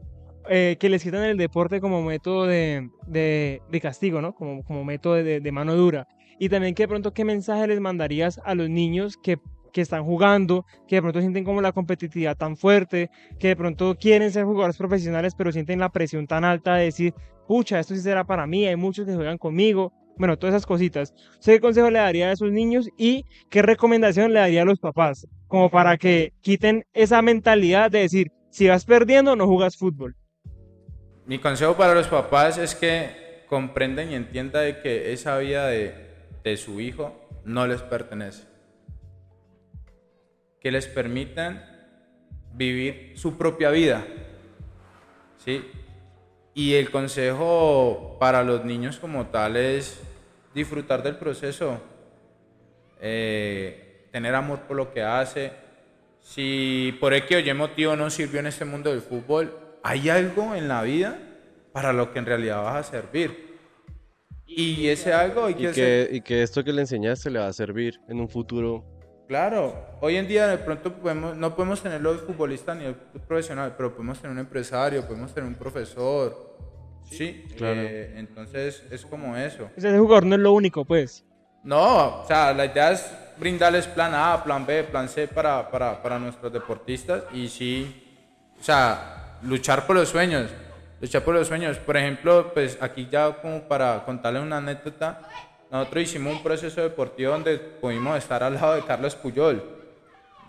Eh, 0.49 0.77
que 0.79 0.87
les 0.87 1.03
quitan 1.03 1.23
el 1.25 1.37
deporte 1.37 1.81
como 1.81 2.01
método 2.01 2.45
de, 2.47 2.89
de- 3.07 3.61
de 3.69 3.81
castigo, 3.81 4.21
¿no? 4.21 4.33
Como, 4.33 4.63
como 4.63 4.85
método 4.85 5.15
de, 5.15 5.41
de 5.41 5.51
mano 5.51 5.75
dura. 5.75 6.07
Y 6.39 6.49
también 6.49 6.73
que 6.73 6.83
de 6.83 6.87
pronto, 6.87 7.13
¿qué 7.13 7.25
mensaje 7.25 7.67
les 7.67 7.81
mandarías 7.81 8.39
a 8.45 8.55
los 8.55 8.69
niños 8.69 9.17
que, 9.17 9.39
que 9.73 9.81
están 9.81 10.05
jugando, 10.05 10.65
que 10.87 10.95
de 10.95 11.01
pronto 11.01 11.19
sienten 11.19 11.43
como 11.43 11.61
la 11.61 11.73
competitividad 11.73 12.37
tan 12.37 12.55
fuerte, 12.55 13.09
que 13.39 13.49
de 13.49 13.55
pronto 13.57 13.95
quieren 13.99 14.31
ser 14.31 14.45
jugadores 14.45 14.77
profesionales, 14.77 15.35
pero 15.35 15.51
sienten 15.51 15.79
la 15.79 15.89
presión 15.89 16.25
tan 16.27 16.45
alta 16.45 16.75
de 16.75 16.85
decir, 16.85 17.13
pucha, 17.47 17.79
esto 17.79 17.93
sí 17.93 18.01
será 18.01 18.23
para 18.23 18.47
mí, 18.47 18.65
hay 18.65 18.77
muchos 18.77 19.05
que 19.05 19.15
juegan 19.15 19.37
conmigo, 19.37 19.91
bueno, 20.17 20.37
todas 20.37 20.55
esas 20.55 20.65
cositas. 20.65 21.13
¿Usted 21.39 21.53
qué 21.53 21.59
consejo 21.59 21.89
le 21.89 21.99
daría 21.99 22.29
a 22.29 22.31
esos 22.31 22.51
niños 22.51 22.89
y 22.97 23.25
qué 23.49 23.61
recomendación 23.61 24.33
le 24.33 24.39
daría 24.39 24.61
a 24.61 24.65
los 24.65 24.79
papás? 24.79 25.27
Como 25.47 25.69
para 25.69 25.97
que 25.97 26.33
quiten 26.41 26.85
esa 26.93 27.21
mentalidad 27.21 27.91
de 27.91 27.99
decir, 27.99 28.31
si 28.49 28.67
vas 28.67 28.85
perdiendo, 28.85 29.35
no 29.35 29.45
jugas 29.45 29.77
fútbol. 29.77 30.15
Mi 31.25 31.39
consejo 31.39 31.75
para 31.75 31.93
los 31.93 32.07
papás 32.07 32.57
es 32.57 32.75
que 32.75 33.43
comprendan 33.47 34.11
y 34.11 34.15
entiendan 34.15 34.75
que 34.83 35.13
esa 35.13 35.37
vida 35.37 35.67
de, 35.67 36.09
de 36.43 36.57
su 36.57 36.79
hijo 36.79 37.29
no 37.45 37.67
les 37.67 37.81
pertenece. 37.81 38.43
Que 40.59 40.71
les 40.71 40.87
permitan 40.87 41.65
vivir 42.53 43.13
su 43.15 43.37
propia 43.37 43.69
vida. 43.69 44.05
¿Sí? 45.43 45.63
Y 46.53 46.75
el 46.75 46.91
consejo 46.91 48.17
para 48.19 48.43
los 48.43 48.65
niños 48.65 48.97
como 48.99 49.27
tal 49.27 49.55
es 49.55 50.01
disfrutar 50.53 51.03
del 51.03 51.15
proceso, 51.15 51.81
eh, 52.99 54.07
tener 54.11 54.35
amor 54.35 54.61
por 54.61 54.75
lo 54.75 54.91
que 54.91 55.01
hace. 55.01 55.53
Si 56.21 56.97
por 56.99 57.13
X 57.13 57.37
o 57.37 57.39
Y 57.39 57.53
motivo 57.53 57.95
no 57.95 58.09
sirvió 58.09 58.41
en 58.41 58.47
este 58.47 58.65
mundo 58.65 58.91
del 58.91 59.01
fútbol, 59.01 59.57
hay 59.83 60.09
algo 60.09 60.53
en 60.55 60.67
la 60.67 60.81
vida 60.81 61.17
para 61.71 61.93
lo 61.93 62.11
que 62.11 62.19
en 62.19 62.25
realidad 62.25 62.63
vas 62.63 62.75
a 62.87 62.91
servir. 62.91 63.48
Y 64.51 64.87
ese 64.87 65.13
algo 65.13 65.45
hay 65.45 65.53
que 65.53 65.63
Y 65.63 65.65
hacer- 65.67 66.07
que, 66.09 66.15
y 66.17 66.21
que 66.21 66.41
esto 66.43 66.63
que 66.63 66.73
le 66.73 66.81
enseñaste 66.81 67.29
le 67.29 67.39
va 67.39 67.47
a 67.47 67.53
servir 67.53 67.99
en 68.07 68.19
un 68.19 68.27
futuro. 68.27 68.83
Claro, 69.27 69.75
hoy 70.01 70.15
en 70.15 70.27
día 70.27 70.47
de 70.47 70.57
pronto 70.57 70.91
podemos, 70.91 71.37
no 71.37 71.55
podemos 71.55 71.81
tener 71.83 72.01
los 72.01 72.21
futbolistas 72.21 72.75
a 72.75 72.79
nivel 72.79 72.95
profesional, 73.27 73.75
pero 73.77 73.91
podemos 73.93 74.17
tener 74.19 74.31
un 74.31 74.39
empresario, 74.39 75.05
podemos 75.05 75.31
tener 75.33 75.47
un 75.47 75.55
profesor. 75.55 76.49
Sí, 77.11 77.45
Claro. 77.55 77.79
eh, 77.81 78.13
entonces 78.17 78.83
es 78.89 79.05
como 79.05 79.37
eso. 79.37 79.69
Ese 79.75 79.97
jugador 79.99 80.25
no 80.25 80.35
es 80.35 80.41
lo 80.41 80.51
único, 80.53 80.83
pues. 80.83 81.23
No, 81.63 82.21
o 82.23 82.27
sea, 82.27 82.53
la 82.53 82.65
idea 82.65 82.91
es 82.91 83.05
brindarles 83.37 83.85
plan 83.87 84.13
A, 84.15 84.43
plan 84.43 84.65
B, 84.65 84.83
plan 84.85 85.07
C 85.07 85.27
para, 85.27 85.69
para, 85.69 86.01
para 86.01 86.17
nuestros 86.17 86.51
deportistas 86.51 87.23
y 87.33 87.47
sí, 87.49 88.03
o 88.59 88.63
sea, 88.63 89.37
luchar 89.43 89.85
por 89.85 89.95
los 89.95 90.09
sueños, 90.09 90.49
luchar 91.01 91.23
por 91.23 91.33
los 91.35 91.47
sueños. 91.47 91.77
Por 91.77 91.97
ejemplo, 91.97 92.51
pues 92.53 92.77
aquí 92.81 93.07
ya 93.11 93.31
como 93.41 93.61
para 93.63 94.03
contarles 94.05 94.41
una 94.43 94.57
anécdota, 94.57 95.21
nosotros 95.71 96.03
hicimos 96.03 96.33
un 96.37 96.43
proceso 96.43 96.81
deportivo 96.81 97.31
donde 97.31 97.57
pudimos 97.57 98.17
estar 98.17 98.43
al 98.43 98.55
lado 98.55 98.75
de 98.75 98.81
Carlos 98.83 99.15
Puyol, 99.15 99.63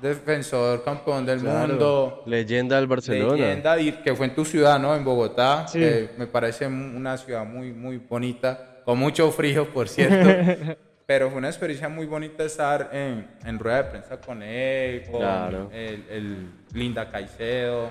defensor, 0.01 0.82
campeón 0.82 1.26
del 1.26 1.40
Claro, 1.40 1.68
mundo, 1.68 2.22
Leyenda 2.26 2.76
del 2.76 2.86
Barcelona. 2.86 3.34
leyenda, 3.36 3.78
y 3.78 3.92
que 3.92 4.14
fue 4.14 4.26
en 4.26 4.34
tu 4.34 4.44
ciudad, 4.44 4.78
¿no? 4.78 4.94
En 4.96 5.05
Bogotá. 5.05 5.66
Sí. 5.68 6.09
Me 6.16 6.26
parece 6.26 6.66
un- 6.66 6.94
una 6.96 7.16
ciudad 7.18 7.44
muy, 7.44 7.72
muy 7.72 7.98
bonita, 7.98 8.80
con 8.84 8.98
mucho 8.98 9.30
frío, 9.30 9.68
por 9.68 9.88
cierto. 9.88 10.28
pero 11.07 11.28
fue 11.28 11.38
una 11.38 11.48
experiencia 11.48 11.88
muy 11.88 12.07
bonita 12.07 12.44
estar 12.44 12.88
en, 12.92 13.26
en 13.44 13.59
rueda 13.59 13.82
de 13.82 13.90
prensa 13.90 14.20
con 14.20 14.42
él, 14.44 15.03
con 15.11 15.20
Claro. 15.20 15.68
el, 15.72 16.05
el 16.09 16.51
Linda 16.72 17.11
Caicedo, 17.11 17.90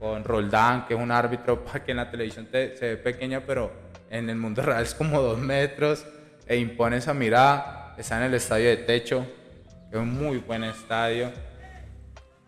con 0.00 0.24
Roldán, 0.24 0.86
que 0.86 0.94
es 0.94 1.00
un 1.00 1.12
árbitro 1.12 1.62
para 1.64 1.84
que 1.84 1.92
en 1.92 1.98
la 1.98 2.10
televisión 2.10 2.46
te- 2.46 2.76
se 2.76 2.86
ve 2.88 2.96
pequeña, 2.96 3.42
pero 3.46 3.70
en 4.10 4.28
el 4.30 4.36
mundo 4.36 4.62
real 4.66 4.82
es 4.82 4.94
como 4.94 5.20
dos 5.20 5.38
metros, 5.38 6.04
e 6.46 6.56
impone 6.56 6.96
esa 6.96 7.14
mirada. 7.14 7.94
Está 7.96 8.16
en 8.16 8.24
el 8.24 8.34
estadio 8.34 8.68
de 8.70 8.78
techo, 8.78 9.24
es 9.92 9.96
un 9.98 10.12
muy 10.14 10.38
buen 10.38 10.64
estadio. 10.64 11.30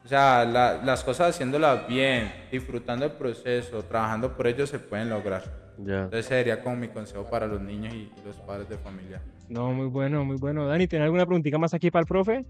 O 0.04 0.08
sea, 0.08 0.44
la- 0.44 0.80
las 0.82 1.04
cosas 1.04 1.28
haciéndolas 1.30 1.86
bien, 1.86 2.32
disfrutando 2.50 3.04
el 3.04 3.12
proceso, 3.12 3.82
trabajando 3.84 4.34
por 4.36 4.46
ello, 4.48 4.66
se 4.66 4.78
pueden 4.80 5.10
lograr. 5.10 5.44
Ya. 5.78 6.02
Entonces, 6.04 6.26
sería 6.26 6.60
como 6.62 6.76
mi 6.76 6.88
consejo 6.88 7.28
para 7.30 7.46
los 7.46 7.60
niños 7.60 7.94
y, 7.94 7.98
y 8.16 8.22
los 8.26 8.36
padres 8.36 8.68
de 8.68 8.76
familia. 8.78 9.20
No, 9.48 9.70
muy 9.72 9.86
bueno, 9.86 10.24
muy 10.24 10.36
bueno. 10.36 10.66
Dani, 10.66 10.86
¿tiene 10.88 11.04
alguna 11.04 11.24
preguntita 11.26 11.58
más 11.58 11.72
aquí 11.74 11.90
para 11.90 12.00
el 12.00 12.06
profe? 12.06 12.44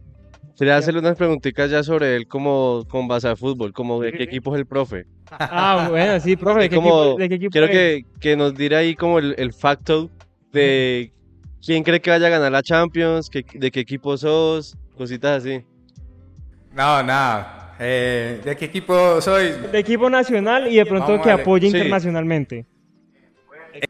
Quería 0.59 0.76
hacerle 0.76 1.00
unas 1.00 1.16
preguntitas 1.16 1.70
ya 1.70 1.82
sobre 1.82 2.14
él 2.16 2.28
como 2.28 2.84
con 2.88 3.09
base 3.09 3.26
a 3.28 3.34
fútbol, 3.36 3.72
como 3.72 4.00
de 4.00 4.12
qué 4.12 4.22
equipo 4.24 4.55
es 4.55 4.61
el 4.61 4.66
profe. 4.66 5.07
Ah, 5.30 5.86
bueno, 5.90 6.20
sí, 6.20 6.36
profe. 6.36 6.61
¿De 6.62 6.68
qué 6.68 6.76
como, 6.76 6.88
equipo, 7.05 7.18
de 7.18 7.28
qué 7.28 7.34
equipo 7.36 7.50
quiero 7.50 7.66
es? 7.66 7.72
que, 7.72 8.05
que 8.20 8.36
nos 8.36 8.55
diera 8.55 8.78
ahí 8.78 8.94
como 8.94 9.18
el, 9.18 9.34
el 9.38 9.53
facto 9.53 10.11
de 10.53 11.11
quién 11.64 11.82
cree 11.82 12.00
que 12.00 12.11
vaya 12.11 12.26
a 12.26 12.30
ganar 12.30 12.53
la 12.53 12.62
Champions, 12.62 13.30
qué- 13.30 13.44
de 13.55 13.70
qué 13.70 13.80
equipo 13.80 14.16
sos, 14.16 14.76
cositas 14.96 15.42
así. 15.42 15.64
No, 16.72 17.03
nada. 17.03 17.74
Eh, 17.80 18.40
¿De 18.44 18.57
qué 18.57 18.66
equipo 18.66 19.20
soy? 19.20 19.50
De 19.72 19.78
equipo 19.78 20.09
nacional 20.11 20.70
y 20.70 20.76
de 20.76 20.86
pronto 20.86 21.09
Vamos 21.12 21.24
que 21.26 21.32
apoye 21.32 21.70
Sí. 21.70 21.76
internacionalmente. 21.76 22.66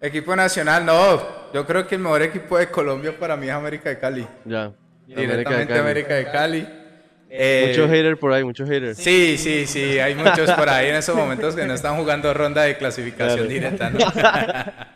Equipo 0.00 0.34
nacional, 0.36 0.86
no. 0.86 1.20
Yo 1.52 1.66
creo 1.66 1.86
que 1.86 1.96
el 1.96 2.00
mejor 2.00 2.22
equipo 2.22 2.56
de 2.56 2.68
Colombia 2.70 3.12
para 3.18 3.36
mí 3.36 3.46
es 3.48 3.52
América 3.52 3.90
de 3.90 3.98
Cali. 3.98 4.26
Ya. 4.44 4.72
Directamente 5.14 5.78
América 5.78 6.14
de 6.14 6.24
Cali. 6.30 6.68
Eh, 7.34 7.66
Mucho 7.68 7.88
hater 7.88 8.16
por 8.18 8.32
ahí, 8.32 8.44
mucho 8.44 8.66
hater. 8.66 8.94
Sí, 8.94 9.38
sí, 9.38 9.66
sí, 9.66 9.98
hay 9.98 10.14
muchos 10.14 10.50
por 10.52 10.68
ahí 10.68 10.88
en 10.90 10.96
esos 10.96 11.16
momentos 11.16 11.54
que 11.56 11.64
no 11.64 11.72
están 11.72 11.96
jugando 11.96 12.32
ronda 12.34 12.62
de 12.62 12.76
clasificación 12.76 13.48
directa. 13.48 13.88
¿no? 13.90 13.98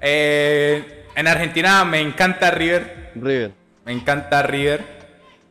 Eh, 0.00 1.04
en 1.14 1.28
Argentina 1.28 1.84
me 1.84 2.00
encanta 2.00 2.50
River, 2.50 3.10
River. 3.14 3.50
me 3.84 3.92
encanta 3.92 4.42
River. 4.42 4.80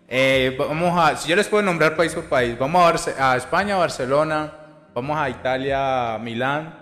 Eh, 0.08 0.56
vamos 0.58 0.98
a, 1.00 1.16
si 1.18 1.30
yo 1.30 1.36
les 1.36 1.48
puedo 1.48 1.62
nombrar 1.62 1.96
país 1.96 2.14
por 2.16 2.24
país, 2.26 2.58
vamos 2.58 2.82
a, 2.84 2.92
Barce- 2.94 3.16
a 3.20 3.38
España, 3.38 3.76
Barcelona, 3.78 4.52
vamos 4.96 5.18
a 5.20 5.30
Italia, 5.30 6.18
Milán 6.20 6.74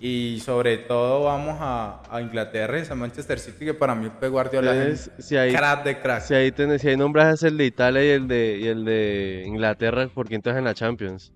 y 0.00 0.40
sobre 0.44 0.78
todo 0.78 1.24
vamos 1.24 1.56
a, 1.60 2.02
a 2.10 2.20
Inglaterra, 2.22 2.78
y 2.78 2.90
a 2.90 2.94
Manchester 2.94 3.38
City, 3.38 3.64
que 3.64 3.74
para 3.74 3.94
mí 3.94 4.08
Pep 4.20 4.30
Guardiola 4.30 4.86
es 4.86 5.10
si 5.18 5.36
ahí, 5.36 5.52
crack 5.52 5.84
de 5.84 5.98
crack. 5.98 6.22
si 6.22 6.34
ahí, 6.34 6.52
tenés, 6.52 6.82
si 6.82 6.88
ahí 6.88 6.96
nombras 6.96 7.42
el 7.42 7.56
de 7.56 7.66
Italia 7.66 8.04
y 8.04 8.08
el 8.10 8.28
de, 8.28 8.58
y 8.60 8.66
el 8.66 8.84
de 8.84 9.44
Inglaterra, 9.46 10.08
¿por 10.08 10.28
quién 10.28 10.38
estás 10.38 10.56
en 10.56 10.64
la 10.64 10.74
Champions? 10.74 11.32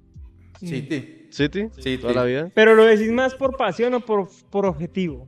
City. 0.58 1.28
¿City? 1.30 1.68
City. 1.76 1.98
¿Toda 1.98 2.14
la 2.14 2.24
vida? 2.24 2.50
Pero 2.54 2.74
lo 2.74 2.84
decís 2.84 3.10
más 3.10 3.34
por 3.34 3.56
pasión 3.56 3.94
o 3.94 4.00
por, 4.00 4.28
por 4.50 4.66
objetivo. 4.66 5.26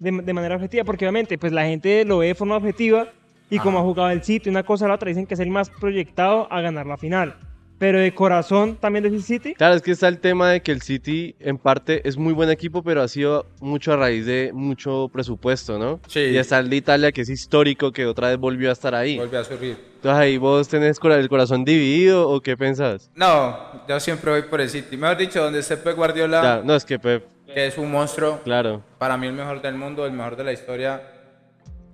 De, 0.00 0.10
de 0.10 0.32
manera 0.32 0.56
objetiva, 0.56 0.84
porque 0.84 1.04
obviamente 1.04 1.38
pues 1.38 1.52
la 1.52 1.64
gente 1.64 2.04
lo 2.04 2.18
ve 2.18 2.26
de 2.28 2.34
forma 2.34 2.56
objetiva 2.56 3.08
y 3.48 3.58
como 3.58 3.78
ha 3.78 3.82
jugado 3.82 4.10
el 4.10 4.22
City, 4.24 4.50
una 4.50 4.64
cosa 4.64 4.86
a 4.86 4.88
la 4.88 4.94
otra, 4.94 5.08
dicen 5.08 5.26
que 5.26 5.34
es 5.34 5.40
el 5.40 5.50
más 5.50 5.70
proyectado 5.70 6.52
a 6.52 6.60
ganar 6.60 6.86
la 6.86 6.96
final. 6.96 7.36
Pero 7.78 7.98
de 7.98 8.14
corazón 8.14 8.76
también 8.76 9.04
decís 9.04 9.24
City. 9.24 9.54
Claro, 9.54 9.74
es 9.74 9.82
que 9.82 9.90
está 9.90 10.08
el 10.08 10.18
tema 10.18 10.50
de 10.50 10.62
que 10.62 10.72
el 10.72 10.80
City 10.82 11.34
en 11.40 11.58
parte 11.58 12.06
es 12.08 12.16
muy 12.16 12.32
buen 12.32 12.50
equipo, 12.50 12.82
pero 12.82 13.02
ha 13.02 13.08
sido 13.08 13.46
mucho 13.60 13.92
a 13.92 13.96
raíz 13.96 14.26
de 14.26 14.50
mucho 14.52 15.10
presupuesto, 15.12 15.78
¿no? 15.78 16.00
Sí. 16.06 16.20
Y 16.20 16.36
está 16.36 16.58
el 16.60 16.70
de 16.70 16.76
Italia, 16.76 17.12
que 17.12 17.22
es 17.22 17.28
histórico, 17.28 17.92
que 17.92 18.06
otra 18.06 18.28
vez 18.28 18.38
volvió 18.38 18.70
a 18.70 18.72
estar 18.72 18.94
ahí. 18.94 19.16
Vuelve 19.16 19.38
a 19.38 19.44
subir. 19.44 19.76
Entonces 19.96 20.20
ahí 20.20 20.36
vos 20.36 20.68
tenés 20.68 20.98
el 21.02 21.28
corazón 21.28 21.64
dividido 21.64 22.28
o 22.28 22.40
qué 22.40 22.56
pensás? 22.56 23.10
No, 23.14 23.86
yo 23.88 23.98
siempre 24.00 24.30
voy 24.30 24.42
por 24.42 24.60
el 24.60 24.68
City. 24.68 24.96
Mejor 24.96 25.16
dicho, 25.16 25.42
donde 25.42 25.60
esté 25.60 25.76
Pep 25.76 25.96
Guardiola, 25.96 26.42
Ya, 26.42 26.62
no, 26.62 26.74
es 26.74 26.84
que 26.84 26.98
Pep, 26.98 27.24
que 27.46 27.66
es 27.66 27.78
un 27.78 27.90
monstruo, 27.90 28.40
claro. 28.44 28.82
para 28.98 29.16
mí 29.16 29.26
el 29.26 29.32
mejor 29.32 29.62
del 29.62 29.76
mundo, 29.76 30.04
el 30.04 30.12
mejor 30.12 30.36
de 30.36 30.44
la 30.44 30.52
historia, 30.52 31.02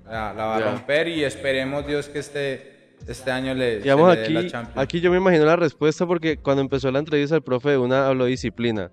la, 0.04 0.34
la 0.34 0.44
va 0.44 0.56
a 0.56 0.60
romper 0.60 1.08
y 1.08 1.22
esperemos 1.22 1.86
Dios 1.86 2.08
que 2.08 2.18
este, 2.18 2.79
este 3.06 3.30
año 3.30 3.54
le, 3.54 3.80
Digamos 3.80 4.14
le 4.14 4.20
dé 4.20 4.30
la 4.30 4.40
aquí, 4.40 4.50
Champions. 4.50 4.78
aquí 4.78 5.00
yo 5.00 5.10
me 5.10 5.16
imagino 5.16 5.44
la 5.44 5.56
respuesta 5.56 6.06
porque 6.06 6.36
cuando 6.36 6.62
empezó 6.62 6.90
la 6.90 6.98
entrevista 6.98 7.34
el 7.36 7.42
profe 7.42 7.70
de 7.70 7.78
una 7.78 8.06
habló 8.06 8.24
de 8.24 8.30
disciplina. 8.30 8.90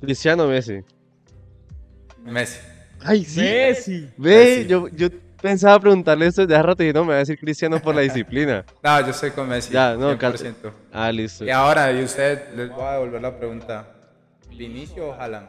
Cristiano 0.00 0.44
o 0.44 0.48
Messi. 0.48 0.80
Messi. 2.24 2.58
Ay, 3.00 3.24
sí. 3.24 3.40
Messi. 3.40 4.08
Ve, 4.16 4.56
Messi. 4.56 4.66
yo, 4.66 4.88
yo 4.88 5.08
pensaba 5.40 5.78
preguntarle 5.80 6.26
esto 6.26 6.42
desde 6.42 6.54
hace 6.54 6.62
rato 6.62 6.84
y 6.84 6.92
no, 6.92 7.02
me 7.04 7.10
va 7.10 7.14
a 7.16 7.18
decir 7.18 7.38
Cristiano 7.38 7.80
por 7.80 7.94
la 7.94 8.02
disciplina. 8.02 8.64
No, 8.82 9.00
yo 9.00 9.10
estoy 9.10 9.30
con 9.30 9.48
Messi. 9.48 9.72
Ya, 9.72 9.94
no, 9.94 10.18
100%. 10.18 10.54
Ah, 10.92 11.10
listo. 11.12 11.44
Y 11.44 11.50
ahora, 11.50 11.92
y 11.92 12.02
usted, 12.02 12.54
les 12.56 12.70
voy 12.70 12.84
a 12.84 12.92
devolver 12.92 13.22
la 13.22 13.38
pregunta. 13.38 13.92
¿Vinicio 14.50 15.08
o 15.08 15.12
Haaland? 15.12 15.48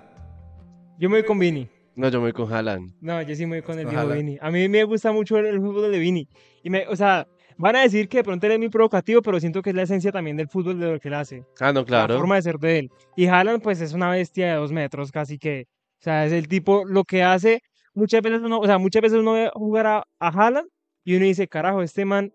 Yo 0.99 1.10
me 1.10 1.18
voy 1.20 1.26
con 1.26 1.39
Vini. 1.39 1.70
No, 1.95 2.10
yo 2.10 2.20
me 2.20 2.26
voy 2.26 2.34
con 2.34 2.51
Haaland. 2.53 2.93
No, 3.01 3.22
yo 3.22 3.36
sí 3.36 3.45
me 3.45 3.58
voy 3.58 3.62
con 3.64 3.80
el 3.80 3.88
viejo. 3.88 4.08
Vini. 4.08 4.38
A 4.41 4.51
mí 4.51 4.68
me 4.70 4.84
gusta 4.84 5.12
mucho 5.12 5.38
el, 5.38 5.45
el 5.47 5.60
fútbol 5.60 5.91
de 5.91 5.99
Vini. 5.99 6.28
Y 6.64 6.70
me, 6.70 6.88
o 6.88 6.95
sea, 6.95 7.28
van 7.58 7.76
a 7.76 7.82
decir 7.82 8.08
que 8.08 8.18
de 8.18 8.24
pronto 8.24 8.45
él 8.47 8.53
es 8.53 8.60
muy 8.60 8.70
provocativo, 8.70 9.22
pero 9.22 9.39
siento 9.39 9.62
que 9.62 9.70
es 9.72 9.76
la 9.76 9.84
esencia 9.84 10.12
también 10.12 10.38
del 10.38 10.47
fútbol 10.47 10.80
de 10.80 10.91
lo 10.93 10.99
que 10.99 11.08
él 11.08 11.14
hace. 11.16 11.43
Ah, 11.60 11.74
no, 11.74 11.82
La 11.82 11.86
claro. 11.86 12.18
forma 12.18 12.36
de 12.36 12.41
ser 12.41 12.58
de 12.60 12.80
él. 12.80 12.91
Y 13.16 13.28
Haaland, 13.28 13.62
pues, 13.62 13.82
es 13.82 13.93
una 13.93 14.10
bestia 14.12 14.47
de 14.47 14.53
dos 14.55 14.72
metros, 14.72 15.12
casi 15.12 15.38
que. 15.38 15.66
O 15.99 16.03
sea, 16.03 16.26
es 16.26 16.32
el 16.34 16.47
tipo, 16.47 16.84
lo 16.86 17.03
que 17.03 17.24
hace. 17.24 17.62
Muchas 17.93 18.22
veces 18.22 18.41
uno, 18.43 18.60
o 18.60 18.66
sea, 18.66 18.78
muchas 18.78 19.01
veces 19.01 19.18
uno 19.20 19.34
ve 19.34 19.49
jugar 19.53 19.88
a, 19.88 20.03
a 20.20 20.28
Haaland 20.30 20.68
y 21.03 21.16
uno 21.16 21.26
dice, 21.26 21.47
carajo, 21.47 21.82
este 21.82 22.05
man. 22.05 22.32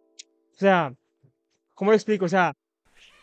O 0.54 0.58
sea, 0.58 0.92
¿cómo 1.74 1.92
lo 1.92 1.96
explico? 1.96 2.24
O 2.24 2.28
sea, 2.28 2.52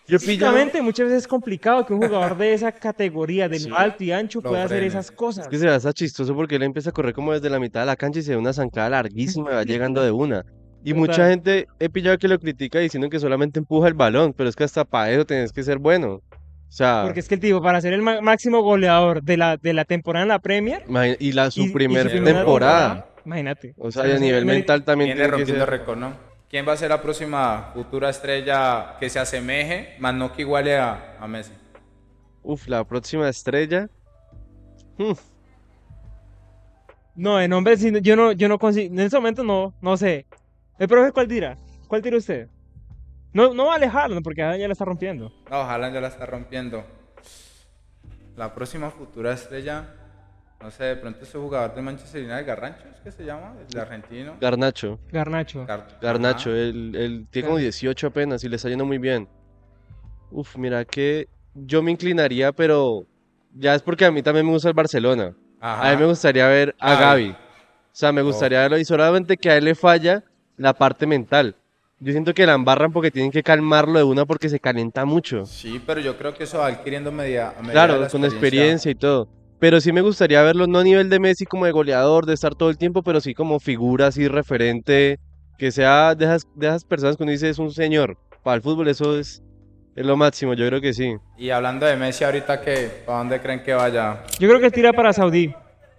Yo 0.08 0.18
físicamente 0.20 0.82
muchas 0.82 1.08
veces 1.08 1.24
es 1.24 1.28
complicado 1.28 1.86
que 1.86 1.94
un 1.94 2.02
jugador 2.02 2.38
de 2.38 2.54
esa 2.54 2.72
categoría, 2.72 3.50
de 3.50 3.60
Sí. 3.60 3.70
alto 3.76 4.04
y 4.04 4.12
ancho, 4.14 4.40
Lo 4.42 4.50
pueda 4.52 4.64
hacer 4.64 4.84
esas 4.84 5.12
cosas. 5.12 5.46
Es 5.46 5.50
que 5.52 5.58
se 5.60 5.68
va 5.68 5.74
a 5.74 5.78
estar 5.78 5.94
chistoso 5.94 6.34
porque 6.34 6.56
él 6.56 6.64
empieza 6.64 6.90
a 6.92 6.94
correr 6.94 7.14
como 7.14 7.34
desde 7.34 7.50
la 7.50 7.60
mitad 7.60 7.82
de 7.82 7.86
la 7.88 7.96
cancha 7.98 8.20
y 8.20 8.24
se 8.24 8.32
ve 8.32 8.38
una 8.38 8.54
zancada 8.54 8.90
larguísima 8.90 9.52
y 9.52 9.56
va 9.56 9.64
llegando 9.64 10.02
de 10.02 10.12
una. 10.12 10.46
Y 10.84 10.94
mucha 10.94 11.28
gente 11.30 11.68
he 11.80 11.90
pillado 11.90 12.18
que 12.18 12.28
lo 12.28 12.40
critica 12.40 12.80
diciendo 12.80 13.10
que 13.10 13.20
solamente 13.20 13.60
empuja 13.60 13.88
el 13.88 13.94
balón, 13.94 14.34
pero 14.34 14.50
es 14.50 14.56
que 14.56 14.64
hasta 14.64 14.86
para 14.86 15.12
eso 15.12 15.26
tenés 15.26 15.52
que 15.52 15.62
ser 15.64 15.78
bueno. 15.78 16.14
O 16.16 16.72
sea, 16.72 17.02
Porque 17.04 17.20
es 17.20 17.28
que 17.28 17.36
el 17.36 17.42
tipo, 17.42 17.62
para 17.62 17.82
ser 17.82 17.94
el 17.94 18.02
máximo 18.02 18.62
goleador 18.62 19.22
de 19.24 19.38
la, 19.38 19.58
de 19.58 19.74
la 19.74 19.84
temporada 19.86 20.24
en 20.24 20.30
la 20.30 20.40
Premier. 20.40 20.84
y 21.20 21.32
la 21.34 21.52
su 21.52 21.62
y- 21.62 21.66
y 21.66 21.70
primer 21.72 22.10
su 22.10 22.24
temporada. 22.24 23.08
Imagínate. 23.26 23.74
O 23.78 23.92
sea, 23.92 24.08
y 24.08 24.12
a 24.12 24.20
nivel 24.20 24.46
mental 24.46 24.84
también 24.84 25.10
Viene 25.10 25.22
tiene 25.22 25.30
que 25.32 25.38
rompiendo 25.38 25.66
ser. 25.66 25.70
récord, 25.80 25.98
¿no? 25.98 26.14
¿Quién 26.50 26.68
va 26.68 26.74
a 26.74 26.78
ser 26.78 26.90
la 26.90 27.02
próxima 27.02 27.72
futura 27.74 28.10
estrella 28.10 28.96
que 29.00 29.10
se 29.10 29.20
asemeje, 29.20 29.96
más 30.00 30.16
no 30.16 30.34
que 30.34 30.42
iguale 30.44 30.78
a, 30.78 31.18
a 31.20 31.28
Messi? 31.28 31.52
Uf, 32.42 32.68
la 32.68 32.84
próxima 32.86 33.28
estrella. 33.30 33.88
Hmm, 34.98 35.12
No, 37.16 37.38
de 37.38 37.48
nombre, 37.48 37.76
sí, 37.78 37.92
yo 38.02 38.16
no, 38.16 38.32
yo 38.32 38.48
no 38.48 38.58
consigo, 38.58 38.94
en 38.94 39.00
ese 39.02 39.16
momento 39.18 39.44
no, 39.44 39.74
no 39.82 39.98
sé. 39.98 40.26
El 40.80 40.88
profe, 40.88 41.12
¿cuál 41.12 41.28
tira? 41.28 41.58
¿Cuál 41.88 42.02
tira 42.02 42.18
usted? 42.18 42.48
No, 43.34 43.54
no 43.54 43.66
va 43.66 43.74
a 43.74 43.76
alejarlo, 43.76 44.22
porque 44.22 44.42
Haaland 44.42 44.62
ya 44.62 44.68
la 44.68 44.72
está 44.74 44.86
rompiendo. 44.86 45.32
No, 45.50 45.58
Haaland 45.58 45.94
ya 45.94 46.02
la 46.02 46.08
está 46.08 46.26
rompiendo. 46.26 46.84
La 48.36 48.54
próxima 48.54 48.90
futura 48.90 49.34
estrella, 49.34 49.86
no 50.62 50.72
sé, 50.72 50.86
de 50.86 50.96
pronto 50.96 51.24
ese 51.24 51.38
jugador 51.38 51.76
de 51.76 51.82
Manchester 51.82 52.24
United, 52.24 52.46
Garrancho, 52.48 52.88
¿es 52.96 53.02
que 53.02 53.12
se 53.12 53.26
llama? 53.26 53.54
El 53.72 53.80
argentino. 53.80 54.36
Garnacho. 54.40 55.00
Garnacho. 55.12 55.66
Gar- 55.68 56.00
Garnacho, 56.02 56.50
él, 56.56 56.96
él 56.96 57.28
tiene 57.30 57.48
como 57.48 57.58
18 57.60 58.08
apenas 58.08 58.44
y 58.44 58.50
le 58.50 58.56
está 58.56 58.70
yendo 58.70 58.86
muy 58.86 58.98
bien. 58.98 59.28
Uf, 60.32 60.56
mira 60.58 60.86
que 60.86 61.28
yo 61.54 61.82
me 61.84 61.92
inclinaría, 61.92 62.52
pero 62.54 63.06
ya 63.54 63.76
es 63.76 63.82
porque 63.82 64.06
a 64.06 64.12
mí 64.12 64.22
también 64.24 64.46
me 64.46 64.54
gusta 64.54 64.70
el 64.70 64.74
Barcelona. 64.76 65.36
A 65.60 65.92
mí 65.92 65.98
me 65.98 66.06
gustaría 66.06 66.48
ver 66.48 66.76
a. 66.80 66.96
Gavi. 66.96 67.30
O 67.32 67.36
sea, 68.00 68.12
me 68.14 68.22
gustaría 68.22 68.60
verlo 68.62 68.78
y 68.78 68.86
solamente 68.86 69.36
que 69.36 69.50
a 69.50 69.58
él 69.58 69.66
le 69.66 69.76
falla 69.76 70.24
la 70.60 70.74
parte 70.74 71.08
mental. 71.08 71.56
Yo 72.02 72.12
siento 72.12 72.34
que 72.34 72.46
la 72.46 72.54
embarran 72.54 72.92
porque 72.92 73.12
tienen 73.12 73.32
que 73.32 73.44
calmarlo 73.44 73.98
de 73.98 74.06
una 74.06 74.26
porque 74.26 74.50
se 74.50 74.60
calienta 74.60 75.06
mucho. 75.06 75.46
Sí, 75.46 75.82
pero 75.86 76.00
yo 76.00 76.18
creo 76.18 76.34
que 76.34 76.44
eso 76.44 76.60
va 76.60 76.68
adquiriendo 76.68 77.12
media, 77.12 77.54
medida 77.58 77.68
de 77.68 77.72
Claro, 77.72 77.98
la 78.00 78.10
con 78.10 78.24
experiencia 78.24 78.92
y 78.92 78.96
todo. 78.96 79.28
Pero 79.60 79.82
sí 79.82 79.92
me 79.92 80.02
gustaría 80.02 80.42
verlo, 80.42 80.68
no 80.68 80.80
a 80.80 80.84
nivel 80.84 81.10
de 81.10 81.20
Messi 81.20 81.46
como 81.46 81.66
de 81.66 81.72
goleador, 81.72 82.26
de 82.26 82.34
estar 82.34 82.56
todo 82.56 82.70
el 82.70 82.78
tiempo, 82.78 83.04
pero 83.04 83.20
sí 83.20 83.34
como 83.34 83.60
figura 83.60 84.08
así 84.08 84.28
referente, 84.28 85.20
que 85.58 85.72
sea 85.72 86.16
de 86.16 86.26
esas, 86.26 86.48
de 86.56 86.68
esas 86.68 86.86
personas 86.86 87.18
que 87.18 87.24
uno 87.24 87.32
dice 87.32 87.50
es 87.50 87.60
un 87.60 87.72
señor. 87.72 88.18
Para 88.44 88.56
el 88.56 88.62
fútbol 88.62 88.88
eso 88.88 89.18
es, 89.18 89.44
es 89.96 90.06
lo 90.06 90.16
máximo, 90.16 90.54
yo 90.54 90.66
creo 90.68 90.80
que 90.80 90.94
sí. 90.94 91.16
Y 91.38 91.50
hablando 91.50 91.86
de 91.86 91.98
Messi 91.98 92.24
ahorita, 92.24 92.62
que 92.62 93.04
¿para 93.06 93.18
dónde 93.20 93.42
creen 93.42 93.64
que 93.64 93.74
vaya? 93.74 94.24
Yo 94.40 94.48
creo 94.48 94.62
que 94.62 94.72
tira 94.72 94.94
para 94.94 95.12
Saudí, 95.12 95.54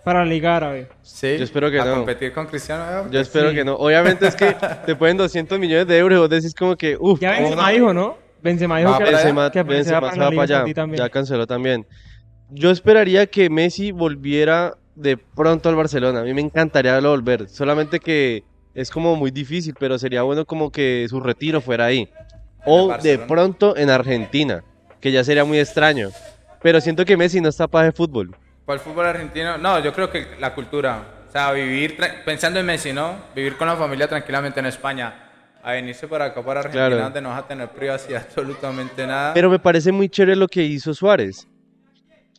para 0.05 0.21
la 0.21 0.27
Liga 0.31 0.57
Árabe. 0.57 0.89
Sí, 1.03 1.37
Yo 1.39 1.45
espero 1.45 1.71
que 1.71 1.81
a 1.81 1.85
no. 1.85 1.95
competir 1.97 2.33
con 2.33 2.47
Cristiano. 2.47 3.05
¿no? 3.05 3.11
Yo 3.11 3.21
espero 3.21 3.51
sí. 3.51 3.57
que 3.57 3.65
no. 3.65 3.75
Obviamente 3.75 4.27
es 4.27 4.35
que 4.35 4.55
te 4.87 4.97
pueden 4.97 5.17
200 5.17 5.59
millones 5.59 5.87
de 5.87 5.99
euros 5.99 6.17
y 6.17 6.21
vos 6.21 6.31
decís 6.31 6.55
como 6.55 6.77
que, 6.77 6.97
uff, 6.99 7.21
Ya 7.21 7.33
Benzema 7.33 7.71
dijo, 7.71 7.93
¿no? 7.93 8.17
Benzema 8.43 8.79
dijo 8.79 8.91
Va 8.91 8.99
que. 8.99 9.05
Benzema, 9.05 9.51
que 9.51 9.63
Benzema 9.63 10.01
para 10.01 10.13
se 10.15 10.21
va 10.21 10.31
para 10.31 10.43
allá, 10.43 10.75
también. 10.75 11.03
ya 11.03 11.09
canceló 11.09 11.47
también. 11.47 11.87
Yo 12.51 12.71
esperaría 12.71 13.27
que 13.27 13.49
Messi 13.51 13.93
volviera 13.93 14.77
de 14.95 15.17
pronto 15.17 15.69
al 15.69 15.77
Barcelona. 15.77 16.21
A 16.21 16.25
mí 16.25 16.35
me 16.35 16.41
encantaría 16.41 16.95
verlo 16.95 17.11
volver. 17.11 17.49
Solamente 17.49 18.01
que 18.01 18.43
es 18.75 18.91
como 18.91 19.17
muy 19.17 19.31
difícil, 19.31 19.75
pero 19.79 19.99
sería 19.99 20.23
bueno 20.23 20.45
como 20.45 20.71
que 20.71 21.07
su 21.09 21.21
retiro 21.21 21.61
fuera 21.61 21.87
ahí. 21.87 22.09
O 22.67 22.97
de 23.03 23.19
pronto 23.19 23.77
en 23.77 23.91
Argentina, 23.91 24.63
que 25.01 25.13
ya 25.13 25.25
sería 25.25 25.45
muy 25.45 25.59
extraño. 25.59 26.11
Pero 26.63 26.81
siento 26.81 27.05
que 27.05 27.17
Messi 27.17 27.41
no 27.41 27.49
está 27.49 27.67
para 27.69 27.87
el 27.87 27.93
fútbol. 27.93 28.37
¿Cuál 28.71 28.79
fútbol 28.79 29.05
argentino? 29.07 29.59
No, 29.59 29.83
yo 29.83 29.93
creo 29.93 30.09
que 30.13 30.29
la 30.39 30.55
cultura. 30.55 31.03
O 31.29 31.33
sea, 31.33 31.51
vivir, 31.51 31.97
pensando 32.25 32.61
en 32.61 32.67
Messi, 32.67 32.93
¿no? 32.93 33.17
Vivir 33.35 33.57
con 33.57 33.67
la 33.67 33.75
familia 33.75 34.07
tranquilamente 34.07 34.61
en 34.61 34.67
España. 34.67 35.13
A 35.61 35.73
venirse 35.73 36.07
para 36.07 36.27
acá, 36.27 36.41
para 36.45 36.61
Argentina, 36.61 36.87
Claro. 36.87 37.03
donde 37.03 37.21
no 37.21 37.31
vas 37.31 37.41
a 37.43 37.49
tener 37.49 37.69
privacidad 37.71 38.23
absolutamente 38.29 39.05
nada. 39.09 39.35
Pero 39.35 39.51
me 39.51 39.59
parece 39.59 39.91
muy 39.91 40.09
chévere 40.09 40.37
lo 40.37 40.47
que 40.47 40.63
hizo 40.63 40.95
Suárez. 40.95 41.49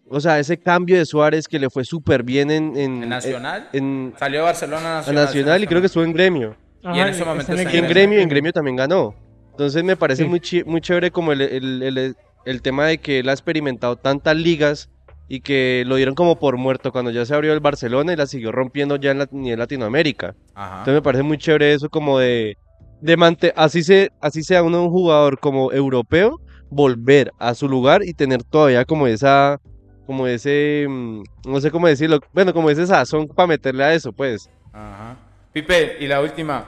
O 0.07 0.21
sea, 0.21 0.39
ese 0.39 0.57
cambio 0.57 0.97
de 0.97 1.05
Suárez 1.05 1.49
que 1.49 1.59
le 1.59 1.69
fue 1.69 1.83
súper 1.83 2.23
bien 2.23 2.49
en, 2.49 2.77
en, 2.77 3.03
¿En 3.03 3.09
Nacional? 3.09 3.67
en- 3.73 4.13
Salió 4.17 4.39
de 4.39 4.45
Barcelona 4.45 4.87
a 4.87 4.93
a 4.93 4.95
Nacional. 4.99 5.25
Nacional 5.25 5.63
y 5.63 5.67
creo 5.67 5.81
que 5.81 5.87
estuvo 5.87 6.05
en 6.05 6.13
gremio. 6.13 6.55
Ajá, 6.81 6.95
Y 6.95 6.99
en 7.01 7.07
ese 7.09 7.25
momento 7.25 7.51
en 7.51 7.59
el 7.59 7.87
gremio, 7.89 8.19
en 8.21 8.29
gremio 8.29 8.53
también 8.53 8.77
ganó. 8.77 9.13
Entonces 9.49 9.83
me 9.83 9.97
parece 9.97 10.23
Sí. 10.23 10.29
muy, 10.29 10.41
muy 10.65 10.79
chévere 10.79 11.11
como 11.11 11.33
el, 11.33 11.41
el- 11.41 11.83
el- 11.83 12.15
el 12.45 12.61
tema 12.61 12.85
de 12.85 12.99
que 12.99 13.19
él 13.19 13.27
ha 13.27 13.33
experimentado 13.33 13.97
tantas 13.97 14.37
ligas 14.37 14.89
y 15.33 15.39
que 15.39 15.85
lo 15.87 15.95
dieron 15.95 16.13
como 16.13 16.37
por 16.37 16.57
muerto 16.57 16.91
cuando 16.91 17.09
ya 17.09 17.25
se 17.25 17.33
abrió 17.33 17.53
el 17.53 17.61
Barcelona 17.61 18.11
y 18.11 18.17
la 18.17 18.27
siguió 18.27 18.51
rompiendo 18.51 18.97
ya 18.97 19.11
en 19.11 19.19
la, 19.19 19.29
nivel 19.31 19.59
Latinoamérica. 19.59 20.35
Ajá. 20.53 20.79
Entonces 20.79 20.95
me 20.95 21.01
parece 21.01 21.23
muy 21.23 21.37
chévere 21.37 21.73
eso 21.73 21.87
como 21.87 22.19
de, 22.19 22.57
de 22.99 23.15
mante- 23.15 23.53
así, 23.55 23.81
se, 23.81 24.11
así 24.19 24.43
sea 24.43 24.61
uno 24.61 24.83
un 24.83 24.89
jugador 24.89 25.39
como 25.39 25.71
europeo, 25.71 26.41
volver 26.69 27.31
a 27.39 27.53
su 27.53 27.69
lugar 27.69 28.03
y 28.03 28.13
tener 28.13 28.43
todavía 28.43 28.83
como 28.83 29.07
esa, 29.07 29.57
como 30.05 30.27
ese, 30.27 30.85
mm, 30.89 31.23
no 31.45 31.61
sé 31.61 31.71
cómo 31.71 31.87
decirlo, 31.87 32.19
bueno, 32.33 32.53
como 32.53 32.69
ese 32.69 32.85
sazón 32.85 33.25
para 33.29 33.47
meterle 33.47 33.85
a 33.85 33.93
eso, 33.93 34.11
pues. 34.11 34.49
Ajá. 34.73 35.15
Pipe, 35.53 35.95
y 36.01 36.07
la 36.07 36.19
última. 36.19 36.65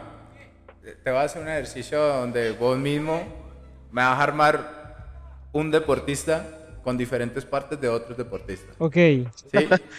Te 1.04 1.12
voy 1.12 1.20
a 1.20 1.24
hacer 1.24 1.42
un 1.42 1.50
ejercicio 1.50 2.00
donde 2.02 2.54
vos 2.54 2.78
mismo 2.78 3.24
me 3.92 4.04
vas 4.04 4.18
a 4.18 4.24
armar 4.24 5.50
un 5.52 5.70
deportista 5.70 6.63
con 6.84 6.98
diferentes 6.98 7.46
partes 7.46 7.80
de 7.80 7.88
otros 7.90 8.18
deportistas. 8.18 8.76
Ok, 8.78 8.94
¿Sí? 8.96 9.28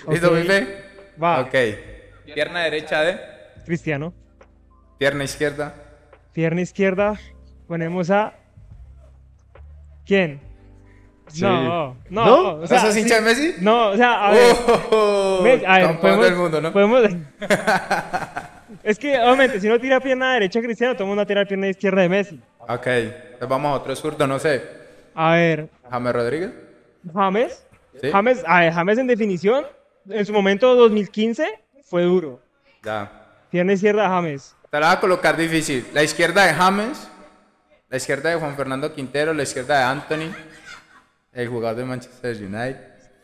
¿Listo, 0.09 0.29
Ok. 0.31 0.41
Pipe? 0.41 0.85
Va. 1.23 1.41
Ok. 1.41 1.55
Pierna 2.35 2.61
derecha 2.65 3.01
de, 3.03 3.21
Cristiano. 3.65 4.13
pierna 4.99 5.25
izquierda. 5.25 5.75
Pierna 6.33 6.61
izquierda, 6.61 7.19
ponemos 7.67 8.11
a. 8.11 8.35
¿Quién? 10.07 10.41
Sí. 11.29 11.41
No, 11.43 11.97
no, 12.11 12.25
¿No? 12.27 12.55
o 12.61 12.67
sea, 12.67 12.81
¿No 12.83 12.87
sos 12.89 12.97
hincha 12.99 13.09
sí- 13.09 13.15
de 13.15 13.21
Messi? 13.23 13.55
No, 13.61 13.89
o 13.91 13.97
sea, 13.97 14.27
a 14.29 14.31
ver. 14.33 14.57
¡Oh! 14.91 15.41
Ve, 15.43 15.63
a 15.67 15.79
ver, 15.79 15.87
Campeón 15.87 16.01
podemos, 16.01 16.25
del 16.27 16.35
mundo, 16.37 16.61
¿no? 16.61 16.73
podemos- 16.73 17.03
es 18.83 18.99
que, 18.99 19.19
obviamente, 19.19 19.59
si 19.61 19.67
uno 19.67 19.79
tira 19.81 20.01
pierna 20.01 20.35
derecha 20.35 20.61
Cristiano, 20.61 20.93
todo 20.95 21.05
el 21.05 21.09
mundo 21.09 21.21
va 21.21 21.23
a 21.23 21.27
tirar 21.27 21.47
pierna 21.49 21.69
izquierda 21.69 22.03
de 22.03 22.09
Messi. 22.11 22.41
Ok. 22.59 22.87
Entonces 22.87 23.49
vamos 23.49 23.71
a 23.73 23.75
otro 23.81 23.97
zurdo, 23.97 24.27
no 24.27 24.39
sé. 24.39 24.63
A 25.15 25.33
ver, 25.35 25.69
James 25.91 26.13
Rodríguez. 26.13 26.51
James. 27.13 27.65
Sí. 28.01 28.11
James, 28.11 28.43
a 28.47 28.61
ver, 28.61 28.73
James 28.73 28.99
en 28.99 29.07
definición, 29.07 29.65
en 30.09 30.25
su 30.27 30.33
momento 30.33 30.75
2015, 30.75 31.47
fue 31.85 32.03
duro. 32.03 32.41
Ya. 32.83 33.11
Pierna 33.51 33.73
izquierda 33.73 34.09
James. 34.09 34.55
Te 34.71 34.81
la 34.81 34.89
voy 34.89 34.97
a 34.97 35.01
colocar 35.01 35.37
difícil. 35.37 35.87
La 35.93 36.03
izquierda 36.03 36.45
de 36.45 36.53
James, 36.55 37.09
la 37.89 37.97
izquierda 37.97 38.31
de 38.31 38.37
Juan 38.37 38.57
Fernando 38.57 38.93
Quintero, 38.93 39.33
la 39.33 39.45
izquierda 39.45 39.79
de 39.79 39.85
Anthony, 39.85 40.35
el 41.33 41.49
jugador 41.49 41.77
de 41.79 41.85
Manchester 41.85 42.37
United. 42.37 42.77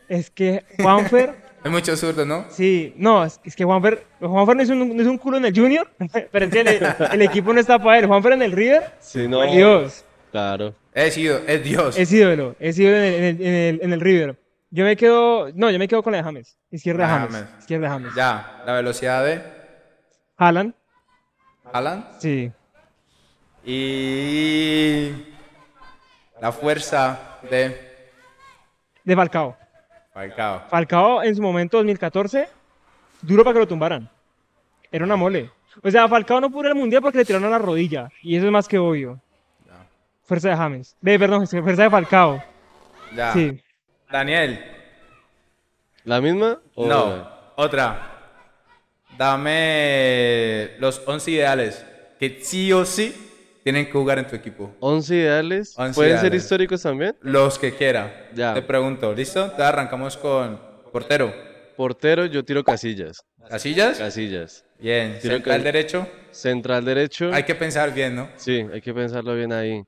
Es 0.07 0.29
que 0.29 0.63
Juanfer, 0.81 1.35
Hay 1.63 1.69
muchos 1.69 1.99
zurdos, 1.99 2.25
¿no? 2.25 2.45
sí, 2.49 2.93
no, 2.97 3.23
es, 3.23 3.39
es 3.43 3.55
que 3.55 3.63
Juanfer, 3.63 4.03
Juanfer 4.19 4.55
no 4.55 4.63
es, 4.63 4.69
un, 4.69 4.95
no 4.95 5.01
es 5.01 5.07
un 5.07 5.17
culo 5.17 5.37
en 5.37 5.45
el 5.45 5.53
Junior, 5.55 5.87
pero 6.31 6.45
es 6.45 6.51
que 6.51 6.61
el, 6.61 6.95
el 7.11 7.21
equipo 7.21 7.53
no 7.53 7.59
está 7.59 7.77
para 7.77 7.99
él. 7.99 8.07
Juanfer 8.07 8.33
en 8.33 8.41
el 8.41 8.51
River, 8.51 8.93
Sí, 8.99 9.27
no. 9.27 9.43
Dios. 9.51 10.03
Claro. 10.31 10.73
Es, 10.93 11.17
ido- 11.17 11.41
es 11.47 11.63
Dios. 11.63 11.97
Es 11.97 12.11
ídolo, 12.11 12.55
es 12.59 12.77
ídolo 12.77 12.97
en 12.97 13.03
el, 13.03 13.13
en 13.13 13.23
el, 13.23 13.41
en 13.41 13.53
el, 13.53 13.79
en 13.83 13.93
el 13.93 14.01
River. 14.01 14.37
Yo 14.69 14.85
me 14.85 14.95
quedo, 14.95 15.49
no, 15.53 15.69
yo 15.69 15.79
me 15.79 15.87
quedo 15.87 16.01
con 16.03 16.11
la 16.11 16.17
de 16.17 16.23
James. 16.23 16.57
Izquierda 16.71 17.03
La 17.03 17.07
James. 17.09 17.31
James. 17.33 17.49
Izquierda 17.59 17.89
James. 17.89 18.15
Ya, 18.15 18.63
la 18.65 18.73
velocidad 18.73 19.25
de 19.25 19.41
Haaland, 20.37 20.73
Alan 21.73 22.07
sí. 22.19 22.51
y 23.65 25.11
la 26.41 26.51
fuerza 26.51 27.37
de 27.49 27.77
De 29.03 29.15
Falcao. 29.15 29.57
Falcao. 30.13 30.61
Falcao 30.69 31.23
en 31.23 31.35
su 31.35 31.41
momento, 31.41 31.77
2014, 31.77 32.47
duro 33.21 33.43
para 33.43 33.53
que 33.53 33.59
lo 33.59 33.67
tumbaran. 33.67 34.09
Era 34.91 35.05
una 35.05 35.15
mole. 35.15 35.49
O 35.83 35.89
sea, 35.89 36.07
Falcao 36.09 36.41
no 36.41 36.49
pudo 36.49 36.63
ir 36.65 36.71
al 36.71 36.75
mundial 36.75 37.01
porque 37.01 37.19
le 37.19 37.25
tiraron 37.25 37.47
a 37.47 37.51
la 37.51 37.59
rodilla. 37.59 38.09
Y 38.21 38.35
eso 38.35 38.45
es 38.45 38.51
más 38.51 38.67
que 38.67 38.77
obvio. 38.77 39.21
Fuerza 40.23 40.49
de 40.49 40.55
James. 40.55 40.95
Ve, 41.01 41.19
perdón, 41.19 41.47
fuerza 41.47 41.83
de 41.83 41.89
Falcao. 41.89 42.43
Ya. 43.15 43.33
Sí. 43.33 43.59
Daniel. 44.11 44.59
¿La 46.03 46.21
misma? 46.21 46.59
o- 46.75 46.87
No, 46.87 47.29
otra. 47.55 48.07
Dame 49.17 50.71
los 50.79 51.01
11 51.05 51.31
ideales 51.31 51.85
que 52.19 52.39
sí 52.43 52.71
o 52.73 52.85
sí 52.85 53.13
tienen 53.63 53.85
que 53.85 53.91
jugar 53.91 54.17
en 54.19 54.27
tu 54.27 54.35
equipo. 54.35 54.73
11 54.79 55.15
ideales. 55.15 55.73
11 55.77 55.95
¿Pueden 55.95 56.13
ser 56.17 56.25
ideales. 56.27 56.43
históricos 56.43 56.81
también? 56.81 57.15
Los 57.21 57.59
que 57.59 57.73
quiera. 57.75 58.29
Ya. 58.33 58.53
Te 58.53 58.61
pregunto, 58.61 59.13
¿listo? 59.13 59.41
Entonces 59.43 59.65
arrancamos 59.65 60.17
con 60.17 60.59
portero. 60.91 61.33
Portero, 61.75 62.25
yo 62.25 62.43
tiro 62.43 62.63
casillas. 62.63 63.23
¿Casillas? 63.49 63.97
Casillas. 63.97 64.65
Bien. 64.79 65.19
Tiro 65.21 65.35
Central 65.35 65.57
cas- 65.57 65.63
derecho. 65.63 66.07
Central 66.31 66.85
derecho. 66.85 67.31
Hay 67.33 67.43
que 67.43 67.55
pensar 67.55 67.93
bien, 67.93 68.15
¿no? 68.15 68.29
Sí, 68.37 68.65
hay 68.73 68.81
que 68.81 68.93
pensarlo 68.93 69.35
bien 69.35 69.51
ahí. 69.53 69.83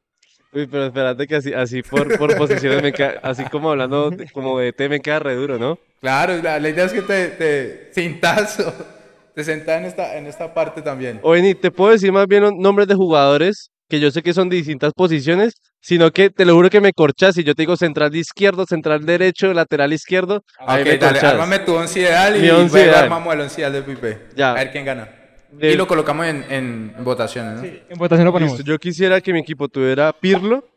Uy, 0.53 0.67
pero 0.67 0.85
espérate 0.85 1.25
que 1.27 1.35
así, 1.35 1.53
así 1.53 1.81
por, 1.81 2.17
por 2.17 2.35
posiciones 2.37 2.81
me 2.81 2.93
así 3.23 3.43
como 3.45 3.71
hablando 3.71 4.11
de- 4.11 4.29
como 4.31 4.59
de 4.59 4.71
T 4.73 4.87
me 4.89 4.99
queda 4.99 5.19
re 5.19 5.35
duro, 5.35 5.57
¿no? 5.57 5.79
Claro, 6.01 6.41
la, 6.41 6.59
la 6.59 6.69
idea 6.69 6.85
es 6.85 6.93
que 6.93 7.01
te, 7.01 7.27
te 7.29 7.89
sintas 7.93 8.59
o 8.59 8.73
te 9.35 9.43
sentas 9.43 9.79
en 9.79 9.85
esta, 9.85 10.17
en 10.17 10.27
esta 10.27 10.53
parte 10.53 10.81
también. 10.81 11.19
O 11.23 11.31
Vení, 11.31 11.55
te 11.55 11.71
puedo 11.71 11.91
decir 11.91 12.11
más 12.11 12.27
bien 12.27 12.43
nombres 12.59 12.87
de 12.87 12.95
jugadores 12.95 13.69
que 13.89 13.99
yo 13.99 14.09
sé 14.11 14.21
que 14.23 14.33
son 14.33 14.49
de 14.49 14.55
distintas 14.55 14.91
posiciones, 14.95 15.53
sino 15.79 16.09
que 16.11 16.29
te 16.29 16.45
lo 16.45 16.55
juro 16.55 16.69
que 16.69 16.81
me 16.81 16.93
corchas 16.93 17.37
y 17.37 17.43
yo 17.43 17.53
te 17.53 17.61
digo 17.63 17.75
central 17.77 18.09
de 18.11 18.19
izquierdo, 18.19 18.65
central 18.65 19.05
derecho, 19.05 19.53
lateral 19.53 19.93
izquierdo, 19.93 20.41
ahí 20.59 20.81
Ok, 20.81 20.87
me 20.87 20.97
dale, 20.97 21.19
ármame 21.19 21.59
tu 21.59 21.73
once 21.75 21.99
ideal 21.99 22.35
y 22.37 22.41
Mi 22.41 22.49
once 22.49 22.73
luego 22.73 22.89
ideal. 22.89 23.03
armamos 23.03 23.33
el 23.33 23.41
once 23.41 23.61
ideal 23.61 23.73
de 23.73 23.81
Pipe. 23.83 24.19
Ya. 24.35 24.51
A 24.51 24.55
ver 24.55 24.71
quién 24.71 24.85
gana. 24.85 25.09
De- 25.57 25.71
Y 25.73 25.75
lo 25.75 25.87
colocamos 25.87 26.25
en, 26.25 26.43
en, 26.49 26.93
en 26.97 27.03
votaciones, 27.03 27.55
¿no? 27.55 27.61
Sí, 27.61 27.79
en 27.89 27.97
votación 27.97 28.25
lo 28.25 28.31
ponemos. 28.31 28.57
Listo, 28.57 28.69
yo 28.71 28.77
quisiera 28.79 29.21
que 29.21 29.33
mi 29.33 29.39
equipo 29.39 29.67
tuviera 29.67 30.07
a 30.09 30.13
Pirlo, 30.13 30.67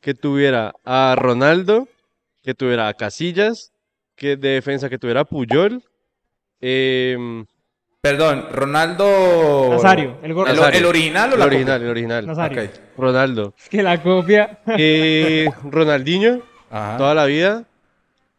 que 0.00 0.14
tuviera 0.14 0.72
a 0.84 1.14
Ronaldo, 1.18 1.88
que 2.42 2.54
tuviera 2.54 2.88
a 2.88 2.94
Casillas, 2.94 3.72
que 4.16 4.36
de 4.36 4.50
defensa 4.50 4.88
que 4.88 4.98
tuviera 4.98 5.20
a 5.20 5.24
Puyol, 5.24 5.82
em, 6.60 7.44
Perdón, 8.00 8.46
Ronaldo. 8.50 9.68
Nazario, 9.70 10.18
el 10.24 10.34
gordo. 10.34 10.50
¿El, 10.72 10.84
original 10.84 11.30
o 11.30 11.34
el 11.34 11.38
la 11.38 11.46
original, 11.46 11.74
copia? 11.76 11.84
el 11.84 11.90
original. 11.90 12.26
Nazario. 12.26 12.70
Ronaldo. 12.98 13.54
Es 13.56 13.68
que 13.68 13.80
la 13.82 14.02
copia. 14.02 14.58
Eh, 14.76 15.48
Ronaldinho, 15.62 16.42
Ajá. 16.68 16.96
toda 16.96 17.14
la 17.14 17.26
vida. 17.26 17.64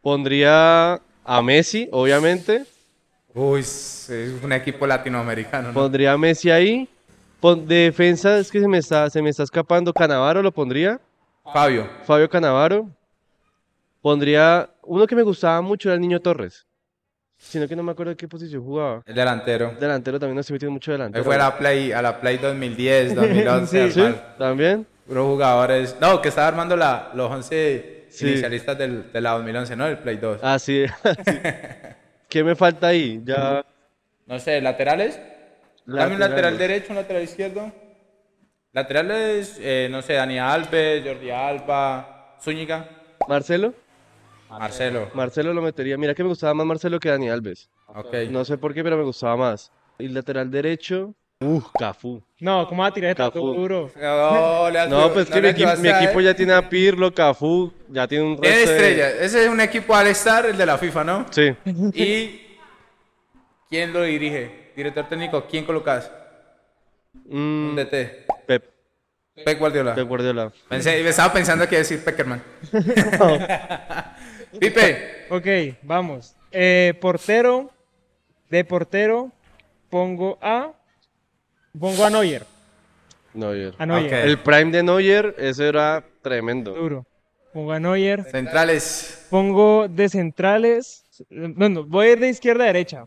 Pondría 0.02 1.00
a 1.24 1.42
Messi, 1.42 1.88
obviamente. 1.92 2.64
Uy, 3.34 3.60
es 3.60 4.08
un 4.42 4.52
equipo 4.52 4.86
latinoamericano, 4.86 5.68
¿no? 5.68 5.74
Pondría 5.74 6.16
Messi 6.16 6.50
ahí. 6.50 6.88
De 7.42 7.74
defensa 7.74 8.38
es 8.38 8.50
que 8.50 8.58
se 8.60 8.66
me 8.68 8.78
está, 8.78 9.10
se 9.10 9.20
me 9.20 9.28
está 9.28 9.42
escapando. 9.42 9.92
Canavaro 9.92 10.40
lo 10.42 10.50
pondría. 10.52 10.98
Fabio. 11.52 11.86
Fabio 12.06 12.28
Canavaro. 12.30 12.88
Pondría 14.00 14.70
uno 14.82 15.06
que 15.06 15.14
me 15.16 15.22
gustaba 15.22 15.60
mucho 15.60 15.88
era 15.88 15.94
el 15.96 16.00
Niño 16.00 16.20
Torres. 16.20 16.66
Sino 17.36 17.68
que 17.68 17.76
no 17.76 17.82
me 17.82 17.92
acuerdo 17.92 18.10
de 18.10 18.16
qué 18.16 18.28
posición 18.28 18.62
jugaba. 18.64 19.02
El 19.04 19.14
delantero. 19.14 19.74
Delantero 19.78 20.18
también 20.18 20.36
no 20.36 20.40
estoy 20.40 20.54
metiendo 20.54 20.72
mucho 20.72 20.92
Él 20.92 20.98
delantero. 20.98 21.24
fue 21.24 21.34
a 21.34 21.38
la 21.38 21.58
Play, 21.58 21.92
a 21.92 22.00
la 22.00 22.18
Play 22.20 22.38
2010, 22.38 23.14
2011. 23.14 23.90
Sí. 23.92 24.00
¿Sí? 24.00 24.14
También. 24.38 24.86
Puros 25.06 25.26
jugadores. 25.26 25.96
No, 26.00 26.22
que 26.22 26.28
estaba 26.28 26.48
armando 26.48 26.76
la, 26.76 27.10
los 27.14 27.30
11 27.30 28.06
Sí. 28.08 28.28
inicialistas 28.28 28.78
del, 28.78 29.12
de 29.12 29.20
la 29.20 29.32
2011, 29.32 29.74
¿no? 29.76 29.86
El 29.86 29.98
Play 29.98 30.16
2. 30.18 30.38
Ah, 30.42 30.58
sí. 30.58 30.84
sí. 31.26 31.38
¿Qué 32.34 32.42
me 32.42 32.56
falta 32.56 32.88
ahí? 32.88 33.22
Ya. 33.24 33.64
No 34.26 34.40
sé, 34.40 34.60
laterales. 34.60 35.20
Dame 35.86 36.14
un 36.14 36.18
lateral 36.18 36.58
derecho, 36.58 36.88
un 36.90 36.96
lateral 36.96 37.22
izquierdo. 37.22 37.70
Laterales, 38.72 39.56
eh, 39.60 39.86
no 39.88 40.02
sé, 40.02 40.14
Dani 40.14 40.40
Alves, 40.40 41.04
Jordi 41.06 41.30
Alba, 41.30 42.36
Zúñiga, 42.42 42.88
Marcelo. 43.28 43.72
Marcelo. 44.50 45.10
Marcelo 45.14 45.54
lo 45.54 45.62
metería. 45.62 45.96
Mira 45.96 46.12
que 46.12 46.24
me 46.24 46.28
gustaba 46.28 46.54
más 46.54 46.66
Marcelo 46.66 46.98
que 46.98 47.08
Dani 47.08 47.28
Alves. 47.28 47.70
Ok. 47.86 48.12
No 48.30 48.44
sé 48.44 48.58
por 48.58 48.74
qué, 48.74 48.82
pero 48.82 48.96
me 48.96 49.04
gustaba 49.04 49.36
más. 49.36 49.70
Y 50.00 50.08
lateral 50.08 50.50
derecho. 50.50 51.14
Uf, 51.46 51.64
Cafú. 51.78 52.22
No, 52.40 52.66
¿cómo 52.68 52.82
va 52.82 52.88
a 52.88 52.92
tirar 52.94 53.10
de 53.10 53.14
tanto 53.14 53.32
Cafú. 53.40 53.54
duro? 53.54 53.90
No, 54.00 54.70
le 54.70 54.78
has- 54.78 54.88
No, 54.88 55.12
pues 55.12 55.28
no 55.28 55.34
que 55.36 55.42
mi, 55.78 55.88
a 55.88 56.02
equipo 56.02 56.20
ya 56.20 56.34
tiene 56.34 56.52
a 56.54 56.68
Pirlo, 56.68 57.12
Cafú, 57.14 57.72
ya 57.88 58.06
tiene 58.08 58.24
un 58.24 58.42
resto 58.42 58.48
de- 58.58 58.62
estrella. 58.64 59.10
Ese 59.10 59.44
es 59.44 59.48
un 59.50 59.60
equipo 59.60 59.94
al 59.94 60.06
estar, 60.08 60.46
el 60.46 60.56
de 60.56 60.66
la 60.66 60.78
FIFA, 60.78 61.04
¿no? 61.04 61.26
Sí. 61.30 61.54
¿Y 61.94 62.40
quién 63.68 63.92
lo 63.92 64.02
dirige? 64.02 64.72
Director 64.76 65.08
técnico, 65.08 65.44
¿quién 65.48 65.64
colocas? 65.64 66.10
Un 67.26 67.72
Mm, 67.72 67.76
DT. 67.76 68.26
Pep, 68.46 68.64
Pep 69.44 69.58
Guardiola. 69.58 69.94
Pep 69.94 70.06
Guardiola. 70.08 70.52
Pensé, 70.68 71.02
me 71.02 71.08
estaba 71.10 71.32
pensando 71.32 71.68
que 71.68 71.76
decir 71.78 72.02
Peckerman. 72.04 72.42
Pipe, 74.58 75.26
Ok, 75.30 75.46
vamos. 75.82 76.34
Eh, 76.52 76.94
portero. 77.00 77.70
De 78.50 78.64
portero 78.64 79.32
pongo 79.90 80.38
a. 80.40 80.72
Pongo 81.78 82.04
a 82.04 82.10
Neuer. 82.10 82.46
Neuer. 83.34 83.74
A 83.78 83.86
Neuer. 83.86 84.14
El 84.14 84.38
prime 84.38 84.70
de 84.70 84.82
Neuer, 84.82 85.34
eso 85.38 85.64
era 85.64 86.04
tremendo. 86.22 86.72
Duro. 86.72 87.06
Pongo 87.52 87.72
a 87.72 87.80
Neuer. 87.80 88.24
centrales. 88.30 89.26
Pongo 89.30 89.88
de 89.88 90.08
centrales. 90.08 91.04
Bueno, 91.30 91.84
voy 91.84 92.06
a 92.08 92.12
ir 92.12 92.20
de 92.20 92.28
izquierda 92.28 92.64
a 92.64 92.66
derecha. 92.68 93.06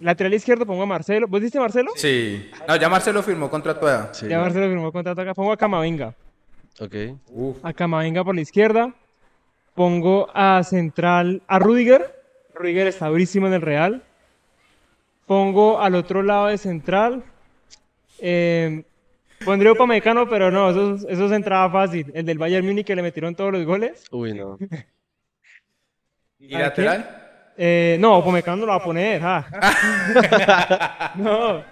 Lateral 0.00 0.34
izquierdo 0.34 0.66
pongo 0.66 0.82
a 0.82 0.86
Marcelo. 0.86 1.26
¿Vos 1.28 1.40
diste 1.40 1.58
Marcelo? 1.58 1.92
Sí. 1.96 2.50
No, 2.66 2.76
ya 2.76 2.88
Marcelo 2.88 3.22
firmó 3.22 3.48
contrato 3.48 3.86
de 3.86 3.92
edad. 3.92 4.10
Sí. 4.12 4.28
Ya 4.28 4.40
Marcelo 4.40 4.66
firmó 4.68 4.92
contrato 4.92 5.20
acá. 5.20 5.34
Pongo 5.34 5.52
a 5.52 5.56
Camavinga. 5.56 6.14
Ok. 6.80 6.94
Uf. 7.30 7.64
A 7.64 7.72
Camavinga 7.72 8.24
por 8.24 8.34
la 8.34 8.40
izquierda. 8.40 8.94
Pongo 9.74 10.28
a 10.34 10.62
central 10.64 11.42
a 11.46 11.58
Rudiger. 11.60 12.14
Rudiger 12.54 12.88
está 12.88 13.06
durísimo 13.06 13.46
en 13.46 13.54
el 13.54 13.62
Real. 13.62 14.02
Pongo 15.26 15.80
al 15.80 15.94
otro 15.94 16.22
lado 16.22 16.46
de 16.48 16.58
central. 16.58 17.22
Eh, 18.20 18.84
pondría 19.44 19.72
Upamecano, 19.72 20.28
pero 20.28 20.50
no, 20.50 20.70
eso, 20.70 21.08
eso 21.08 21.26
es 21.26 21.32
entrada 21.32 21.70
fácil. 21.70 22.10
El 22.14 22.26
del 22.26 22.38
Bayern 22.38 22.66
Múnich 22.66 22.86
que 22.86 22.96
le 22.96 23.02
metieron 23.02 23.34
todos 23.34 23.52
los 23.52 23.64
goles. 23.64 24.04
Uy, 24.10 24.34
no. 24.34 24.58
¿Y 26.38 26.54
¿A 26.54 26.60
lateral? 26.60 27.24
Eh, 27.56 27.96
no, 27.98 28.22
Pomecano 28.22 28.60
lo 28.64 28.68
va 28.68 28.76
a 28.76 28.84
poner. 28.84 29.20
ah. 29.24 31.12
no, 31.16 31.64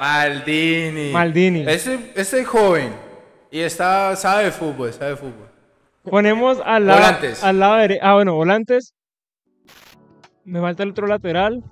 Maldini. 0.00 1.10
Maldini. 1.12 1.64
Ese, 1.68 1.98
ese 2.14 2.44
joven. 2.44 2.92
Y 3.50 3.60
está, 3.60 4.16
sabe 4.16 4.44
de 4.44 4.52
fútbol, 4.52 4.92
sabe 4.92 5.10
de 5.10 5.16
fútbol. 5.16 5.48
ponemos 6.02 6.60
al 6.64 6.86
lado, 6.86 7.00
Volantes. 7.00 7.44
al 7.44 7.58
lado 7.58 7.76
derecho. 7.76 8.00
Ah, 8.04 8.14
bueno, 8.14 8.34
volantes. 8.34 8.94
Me 10.44 10.60
falta 10.60 10.82
el 10.82 10.90
otro 10.90 11.06
lateral. 11.06 11.62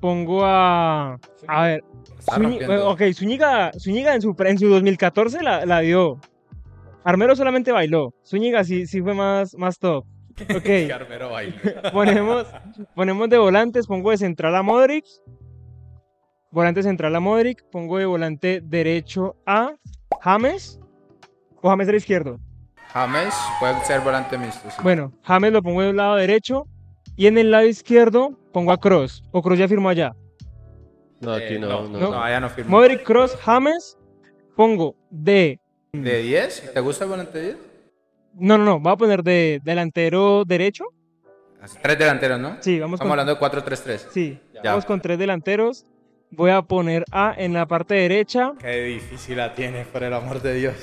Pongo 0.00 0.44
a. 0.44 1.18
A 1.48 1.62
ver. 1.64 1.84
Está 2.18 2.36
Zúñi- 2.36 2.42
rompiendo. 2.42 2.66
bueno, 2.66 2.90
ok, 2.90 3.02
Zúñiga, 3.14 3.72
Zúñiga 3.78 4.14
en 4.14 4.22
su, 4.22 4.34
en 4.38 4.58
su 4.58 4.68
2014 4.68 5.42
la, 5.42 5.64
la 5.66 5.80
dio. 5.80 6.18
Armero 7.04 7.36
solamente 7.36 7.70
bailó. 7.72 8.14
Zúñiga 8.26 8.64
sí, 8.64 8.86
sí 8.86 9.02
fue 9.02 9.14
más, 9.14 9.54
más 9.56 9.78
top. 9.78 10.04
Ok. 10.56 10.88
Carmelo 10.88 11.30
baila. 11.30 11.56
ponemos, 11.92 12.46
ponemos 12.94 13.28
de 13.28 13.38
volantes, 13.38 13.86
pongo 13.86 14.10
de 14.10 14.16
central 14.18 14.54
a 14.56 14.62
Modric. 14.62 15.04
Volante 16.50 16.82
central 16.82 17.14
a 17.16 17.20
Modric. 17.20 17.62
Pongo 17.70 17.98
de 17.98 18.06
volante 18.06 18.60
derecho 18.62 19.36
a 19.46 19.74
James. 20.20 20.80
O 21.60 21.68
James 21.68 21.86
del 21.86 21.96
izquierdo. 21.96 22.38
James 22.92 23.34
puede 23.58 23.84
ser 23.84 24.00
volante 24.00 24.38
mixto. 24.38 24.70
sí. 24.70 24.76
Bueno, 24.82 25.12
James 25.22 25.52
lo 25.52 25.62
pongo 25.62 25.82
del 25.82 25.96
lado 25.96 26.16
derecho. 26.16 26.66
Y 27.16 27.26
en 27.26 27.38
el 27.38 27.50
lado 27.50 27.66
izquierdo 27.66 28.38
pongo 28.52 28.72
a 28.72 28.78
Cross. 28.78 29.22
O 29.32 29.42
Cross 29.42 29.58
ya 29.58 29.68
firmó 29.68 29.88
allá. 29.88 30.14
No, 31.20 31.32
aquí 31.32 31.54
Eh, 31.54 31.58
no, 31.58 31.68
no. 31.82 31.88
no. 31.88 32.10
No, 32.10 32.22
allá 32.22 32.40
no 32.40 32.48
firmó. 32.50 32.76
Modric, 32.76 33.02
Cross, 33.02 33.36
James. 33.36 33.98
Pongo 34.56 34.94
de. 35.10 35.58
¿De 35.92 36.22
10? 36.22 36.72
¿Te 36.74 36.80
gusta 36.80 37.04
el 37.04 37.10
volante 37.10 37.40
10? 37.40 37.56
No, 38.34 38.58
no, 38.58 38.64
no. 38.64 38.80
Voy 38.80 38.92
a 38.92 38.96
poner 38.96 39.22
de 39.22 39.60
delantero 39.64 40.44
derecho. 40.44 40.84
Tres 41.82 41.98
delanteros, 41.98 42.38
¿no? 42.38 42.56
Sí, 42.60 42.78
vamos 42.78 42.98
Estamos 42.98 43.10
con. 43.16 43.20
hablando 43.20 43.34
de 43.34 43.40
4-3-3. 43.40 44.08
Sí, 44.10 44.38
Ya. 44.52 44.60
vamos 44.64 44.84
con 44.84 45.00
tres 45.00 45.18
delanteros. 45.18 45.86
Voy 46.30 46.50
a 46.50 46.60
poner 46.62 47.04
a 47.10 47.32
en 47.38 47.52
la 47.54 47.66
parte 47.66 47.94
derecha. 47.94 48.52
Qué 48.58 48.82
difícil 48.84 49.36
la 49.38 49.54
tienes, 49.54 49.86
por 49.86 50.02
el 50.02 50.12
amor 50.12 50.42
de 50.42 50.54
Dios. 50.54 50.74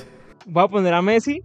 Voy 0.46 0.64
a 0.64 0.68
poner 0.68 0.92
a 0.94 1.02
Messi 1.02 1.42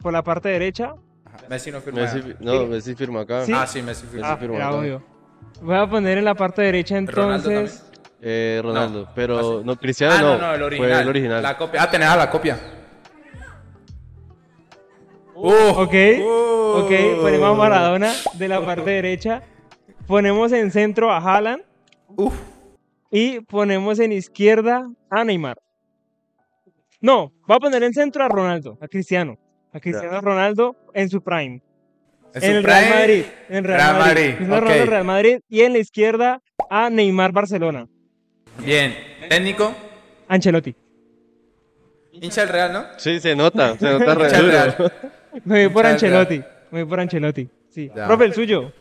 por 0.00 0.12
la 0.12 0.22
parte 0.22 0.48
derecha. 0.50 0.94
Ajá, 1.24 1.38
Messi 1.48 1.70
no 1.72 1.80
firmó. 1.80 2.00
Messi, 2.00 2.18
allá. 2.18 2.36
no, 2.40 2.66
Messi 2.66 2.94
firma 2.94 3.22
acá. 3.22 3.44
Sí. 3.44 3.52
Ah, 3.54 3.66
sí, 3.66 3.82
Messi 3.82 4.06
firmó. 4.06 4.26
Ah, 4.26 4.38
era 4.40 4.68
acá. 4.68 4.76
obvio. 4.76 5.02
Voy 5.62 5.76
a 5.76 5.88
poner 5.88 6.18
en 6.18 6.24
la 6.24 6.34
parte 6.34 6.62
derecha 6.62 6.98
entonces. 6.98 7.85
Eh, 8.22 8.60
Ronaldo. 8.62 9.00
No. 9.02 9.08
Pero, 9.14 9.58
Ah, 9.58 9.62
no, 9.64 9.76
Cristiano 9.76 10.14
Ah, 10.16 10.20
no. 10.22 10.38
no, 10.38 10.46
no, 10.48 10.54
el 10.54 10.62
original. 10.62 10.90
Fue 10.92 11.02
el 11.02 11.08
original. 11.08 11.42
La 11.42 11.56
copia. 11.56 11.82
Ah, 11.82 11.90
tenés 11.90 12.08
a 12.08 12.16
la 12.16 12.30
copia. 12.30 12.58
Uh, 15.34 15.52
Ok, 15.76 15.94
uh. 16.20 16.78
ok, 16.78 16.90
ponemos 17.20 17.50
a 17.50 17.54
Maradona 17.54 18.12
de 18.34 18.48
la 18.48 18.64
parte 18.64 18.90
derecha. 18.90 19.42
Ponemos 20.06 20.52
en 20.52 20.70
centro 20.70 21.12
a 21.12 21.18
Haaland. 21.18 21.62
Uf. 22.16 22.34
Y 23.10 23.40
ponemos 23.40 23.98
en 23.98 24.12
izquierda 24.12 24.88
a 25.10 25.24
Neymar. 25.24 25.58
No, 27.00 27.32
voy 27.46 27.56
a 27.56 27.60
poner 27.60 27.82
en 27.82 27.92
centro 27.92 28.24
a 28.24 28.28
Ronaldo, 28.28 28.78
a 28.80 28.88
Cristiano. 28.88 29.36
A 29.72 29.80
Cristiano 29.80 30.20
Ronaldo 30.22 30.74
en 30.94 31.10
su 31.10 31.20
prime. 31.22 31.60
En 32.34 32.42
En 32.42 32.50
su 32.52 32.56
el 32.58 32.64
Real 32.64 32.90
Madrid. 32.94 33.24
En 33.50 33.56
el 33.56 33.64
Real, 33.64 33.78
Real 33.78 33.92
Madrid. 33.98 34.06
Madrid, 34.08 34.36
Cristiano 34.36 34.56
ok. 34.56 34.62
Ronaldo, 34.62 34.86
Real 34.90 35.04
Madrid. 35.04 35.38
Y 35.48 35.60
en 35.62 35.72
la 35.74 35.78
izquierda 35.78 36.42
a 36.70 36.88
Neymar 36.90 37.32
Barcelona. 37.32 37.86
Bien. 38.58 38.96
Técnico. 39.28 39.74
Ancelotti. 40.28 40.74
Hincha 42.12 42.40
del 42.42 42.50
Real, 42.50 42.72
¿no? 42.72 42.84
Sí, 42.96 43.20
se 43.20 43.36
nota. 43.36 43.76
Se 43.78 43.84
nota 43.90 44.14
re 44.14 44.28
duro. 44.30 44.48
Real. 44.50 44.92
Me 45.44 45.64
voy 45.66 45.72
por 45.74 45.84
Hincha 45.84 46.06
del 46.06 46.14
Ancelotti. 46.16 46.44
Me 46.70 46.82
voy 46.82 46.88
por 46.90 47.00
Ancelotti. 47.00 47.48
Sí. 47.70 47.90
Ya. 47.94 48.06
Profe, 48.06 48.24
el 48.24 48.34
suyo. 48.34 48.72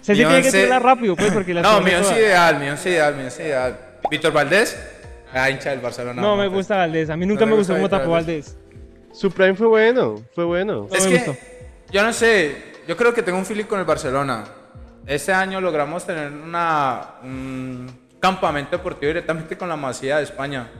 Se 0.00 0.12
Mi 0.12 0.18
tiene 0.18 0.32
que 0.40 0.48
once- 0.48 0.50
tirarla 0.62 0.78
rápido, 0.80 1.14
pues, 1.14 1.30
porque 1.32 1.54
la 1.54 1.62
No, 1.62 1.80
mi 1.80 1.92
once 1.92 2.18
ideal, 2.18 2.58
mi 2.58 2.68
once 2.68 2.90
ideal, 2.90 3.14
mi 3.14 3.22
once 3.24 3.42
ideal. 3.44 3.78
Víctor 4.10 4.32
Valdés. 4.32 4.76
Ah, 5.32 5.48
hincha 5.48 5.70
del 5.70 5.78
Barcelona. 5.80 6.20
No 6.20 6.36
me 6.36 6.48
gusta 6.48 6.76
Valdés. 6.76 7.08
A 7.08 7.16
mí 7.16 7.24
nunca 7.24 7.42
No 7.42 7.46
me 7.46 7.52
le 7.52 7.58
gustó 7.58 7.74
gusta 7.74 7.88
cómo 7.88 7.88
tapó 8.02 8.10
Valdés. 8.12 8.56
Su 9.12 9.30
prime 9.30 9.54
fue 9.54 9.68
bueno. 9.68 10.16
Fue 10.34 10.44
bueno. 10.44 10.88
No 10.90 10.96
es 10.96 11.04
me 11.04 11.10
que, 11.12 11.16
gustó. 11.18 11.36
yo 11.92 12.02
no 12.02 12.12
sé, 12.12 12.56
yo 12.88 12.96
creo 12.96 13.14
que 13.14 13.22
tengo 13.22 13.38
un 13.38 13.46
feeling 13.46 13.64
con 13.64 13.78
el 13.78 13.84
Barcelona. 13.84 14.44
Este 15.06 15.32
año 15.32 15.60
logramos 15.60 16.04
tener 16.04 16.32
una, 16.32 17.14
un 17.22 17.86
campamento 18.22 18.76
deportivo 18.76 19.08
directamente 19.08 19.58
con 19.58 19.68
la 19.68 19.76
Masía 19.76 20.18
de 20.18 20.22
España. 20.22 20.70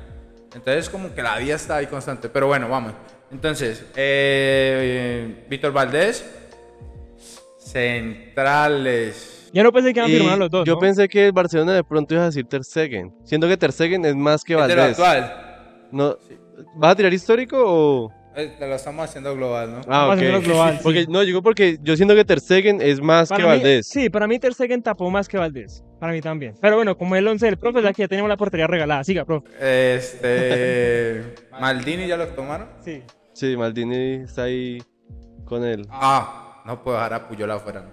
Entonces 0.54 0.88
como 0.88 1.12
que 1.12 1.22
la 1.22 1.38
vida 1.38 1.56
está 1.56 1.76
ahí 1.76 1.86
constante. 1.88 2.28
Pero 2.28 2.46
bueno, 2.46 2.68
vamos. 2.68 2.92
Entonces, 3.32 3.84
eh, 3.96 5.44
Víctor 5.50 5.72
Valdés, 5.72 6.24
centrales. 7.58 9.50
Ya 9.52 9.62
no 9.64 9.72
pensé 9.72 9.92
que 9.92 10.00
iban 10.00 10.10
a 10.10 10.14
firmar 10.14 10.38
los 10.38 10.50
dos. 10.50 10.66
yo 10.66 10.74
¿no? 10.74 10.78
pensé 10.80 11.08
que 11.08 11.26
el 11.26 11.32
Barcelona 11.32 11.72
de 11.72 11.82
pronto 11.84 12.14
iba 12.14 12.22
a 12.22 12.26
decir 12.26 12.46
Ter 12.46 12.62
Stegen. 12.62 13.12
Siendo 13.24 13.48
que 13.48 13.56
Ter 13.56 13.72
Stegen 13.72 14.04
es 14.04 14.14
más 14.14 14.44
que 14.44 14.54
Es 14.54 14.68
de 14.68 14.76
lo 14.76 14.82
Valdés. 14.82 14.98
actual. 15.00 15.88
No, 15.90 16.16
¿Vas 16.76 16.92
a 16.92 16.96
tirar 16.96 17.12
histórico 17.12 17.56
o...? 17.58 18.21
Eh, 18.34 18.56
Lo 18.60 18.74
estamos 18.74 19.04
haciendo 19.04 19.34
global, 19.36 19.72
¿no? 19.72 19.80
Ah, 19.88 20.08
ok. 20.12 20.42
global, 20.44 20.74
sí. 20.76 20.80
Porque, 20.82 21.06
no, 21.08 21.20
digo 21.20 21.42
porque 21.42 21.78
yo 21.82 21.96
siento 21.96 22.14
que 22.14 22.24
Ter 22.24 22.40
Stegen 22.40 22.80
es 22.80 23.00
más 23.00 23.28
Para 23.28 23.38
que 23.38 23.42
mí- 23.42 23.48
Valdés. 23.56 23.86
sí, 23.88 24.08
para 24.08 24.26
mí 24.26 24.38
Ter 24.38 24.54
Stegen 24.54 24.82
tapó 24.82 25.10
más 25.10 25.28
que 25.28 25.36
Valdés. 25.38 25.84
Para 26.00 26.12
mí 26.12 26.20
también. 26.20 26.54
Pero 26.60 26.76
bueno, 26.76 26.96
como 26.96 27.14
el 27.14 27.28
11 27.28 27.46
del 27.46 27.58
profe, 27.58 27.82
ya 27.82 27.92
que 27.92 28.02
ya 28.02 28.08
tenemos 28.08 28.28
la 28.28 28.36
portería 28.36 28.66
regalada. 28.66 29.04
Siga, 29.04 29.24
profe. 29.24 29.48
Este. 29.60 31.34
Maldini 31.60 32.06
ya 32.06 32.16
lo 32.16 32.26
tomaron. 32.28 32.68
Sí. 32.84 33.02
Sí, 33.34 33.56
Maldini 33.56 34.22
está 34.24 34.44
ahí 34.44 34.82
con 35.44 35.64
él. 35.64 35.86
Ah, 35.90 36.62
no 36.64 36.82
puedo 36.82 36.96
dejar 36.96 37.14
a 37.14 37.28
Puyol 37.28 37.50
afuera. 37.50 37.84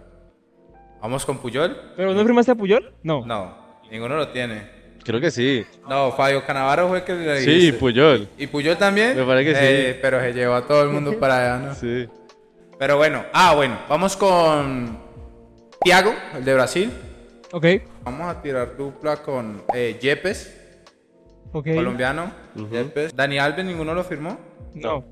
Vamos 1.02 1.26
con 1.26 1.38
Puyol. 1.38 1.78
¿Pero 1.96 2.14
no 2.14 2.24
firmaste 2.24 2.52
a 2.52 2.56
Puyol? 2.56 2.94
No. 3.04 3.26
No, 3.26 3.80
ninguno 3.92 4.16
lo 4.16 4.30
tiene. 4.30 4.79
Creo 5.10 5.20
que 5.20 5.32
sí. 5.32 5.66
No, 5.90 6.12
Fabio 6.12 6.46
Canavaro 6.46 6.88
fue 6.88 7.00
el 7.00 7.04
que 7.04 7.14
le 7.16 7.40
Sí, 7.42 7.50
dijiste. 7.50 7.80
Puyol. 7.80 8.30
¿Y 8.38 8.46
Puyol 8.46 8.78
también? 8.78 9.18
Me 9.18 9.24
parece 9.26 9.52
que 9.52 9.60
sí. 9.60 9.66
Eh, 9.66 10.00
pero 10.00 10.20
se 10.20 10.34
llevó 10.34 10.54
a 10.54 10.68
todo 10.68 10.84
el 10.84 10.90
mundo 10.90 11.18
para 11.20 11.56
allá, 11.56 11.66
¿no? 11.66 11.74
Sí. 11.74 12.08
Pero 12.78 12.98
bueno, 12.98 13.26
ah, 13.34 13.56
bueno, 13.56 13.76
vamos 13.90 14.16
con 14.16 15.00
Thiago, 15.82 16.14
el 16.36 16.46
de 16.46 16.54
Brasil. 16.54 16.92
Ok. 17.52 17.66
Vamos 18.04 18.28
a 18.28 18.40
tirar 18.40 18.78
dupla 18.78 19.18
con 19.18 19.64
eh, 19.74 19.98
Yepes, 20.00 20.56
Ok. 21.54 21.66
colombiano. 21.74 22.32
Yepes. 22.72 23.16
Dani 23.16 23.40
Alves, 23.40 23.66
ninguno 23.66 23.96
lo 23.96 24.04
firmó. 24.04 24.38
No. 24.76 25.06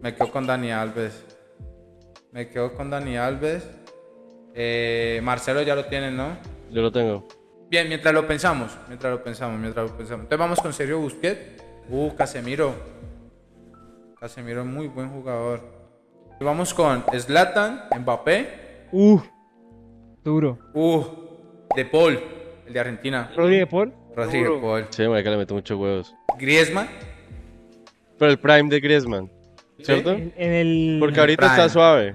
Me 0.00 0.14
quedo 0.14 0.30
con 0.30 0.46
Dani 0.46 0.72
Alves. 0.72 1.26
Me 2.30 2.48
quedo 2.48 2.72
con 2.72 2.88
Dani 2.88 3.18
Alves. 3.18 3.68
Eh, 4.54 5.20
Marcelo 5.22 5.60
ya 5.60 5.74
lo 5.74 5.84
tiene, 5.84 6.10
¿no? 6.10 6.38
Yo 6.70 6.80
lo 6.80 6.90
tengo. 6.90 7.28
Bien, 7.72 7.88
mientras 7.88 8.12
lo 8.12 8.26
pensamos, 8.26 8.76
mientras 8.86 9.10
lo 9.10 9.24
pensamos, 9.24 9.58
mientras 9.58 9.90
lo 9.90 9.96
pensamos. 9.96 10.24
Entonces 10.24 10.38
vamos 10.38 10.60
con 10.60 10.74
Sergio 10.74 10.98
Busquets. 10.98 11.62
Uh, 11.88 12.14
Casemiro. 12.14 12.74
Casemiro 14.20 14.60
es 14.60 14.66
muy 14.66 14.88
buen 14.88 15.08
jugador. 15.08 15.62
Y 16.38 16.44
vamos 16.44 16.74
con 16.74 17.02
Zlatan, 17.18 17.84
Mbappé. 17.98 18.88
Uh. 18.92 19.18
Duro. 20.22 20.58
Uh, 20.74 21.02
De 21.74 21.86
Paul, 21.86 22.20
el 22.66 22.74
de 22.74 22.78
Argentina. 22.78 23.32
Rodríguez 23.34 23.66
Paul. 23.68 23.94
Rodrigo 24.14 24.56
Duro. 24.56 24.60
Paul. 24.60 24.86
Sí, 24.90 25.08
marica, 25.08 25.30
le 25.30 25.38
meto 25.38 25.54
muchos 25.54 25.78
huevos. 25.78 26.14
Griezmann. 26.38 26.88
Pero 28.18 28.32
el 28.32 28.38
prime 28.38 28.68
de 28.68 28.80
Griezmann, 28.80 29.30
¿cierto? 29.80 30.10
En, 30.10 30.34
en 30.36 30.52
el. 30.52 30.96
Porque 31.00 31.18
ahorita 31.20 31.46
Prime. 31.46 31.52
está 31.54 31.68
suave. 31.70 32.12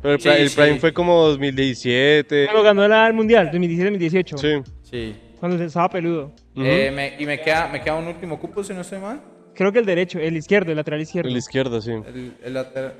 Pero 0.00 0.14
el, 0.14 0.20
Sí, 0.20 0.28
el 0.28 0.50
prime 0.50 0.74
sí. 0.74 0.78
fue 0.80 0.92
como 0.92 1.26
2017. 1.28 2.44
Cuando 2.46 2.62
ganó 2.62 2.88
la- 2.88 3.06
el 3.08 3.14
mundial, 3.14 3.50
2017-2018. 3.50 4.38
Sí. 4.38 4.62
Sí. 4.82 5.16
Cuando 5.40 5.62
estaba 5.62 5.88
peludo. 5.88 6.32
Eh, 6.56 6.90
me- 6.94 7.14
y 7.18 7.26
me 7.26 7.40
queda, 7.40 7.68
me 7.68 7.80
queda 7.80 7.94
un 7.96 8.06
último 8.08 8.38
cupo, 8.38 8.62
si 8.64 8.72
no 8.74 8.80
estoy 8.80 8.98
mal. 8.98 9.20
Creo 9.54 9.72
que 9.72 9.78
el 9.80 9.86
derecho, 9.86 10.18
el 10.20 10.36
izquierdo, 10.36 10.70
el 10.70 10.76
lateral 10.76 11.00
izquierdo. 11.00 11.28
El 11.28 11.36
izquierdo, 11.36 11.80
sí. 11.80 11.90
El, 11.92 12.32
el 12.44 12.54
lateral. 12.54 12.94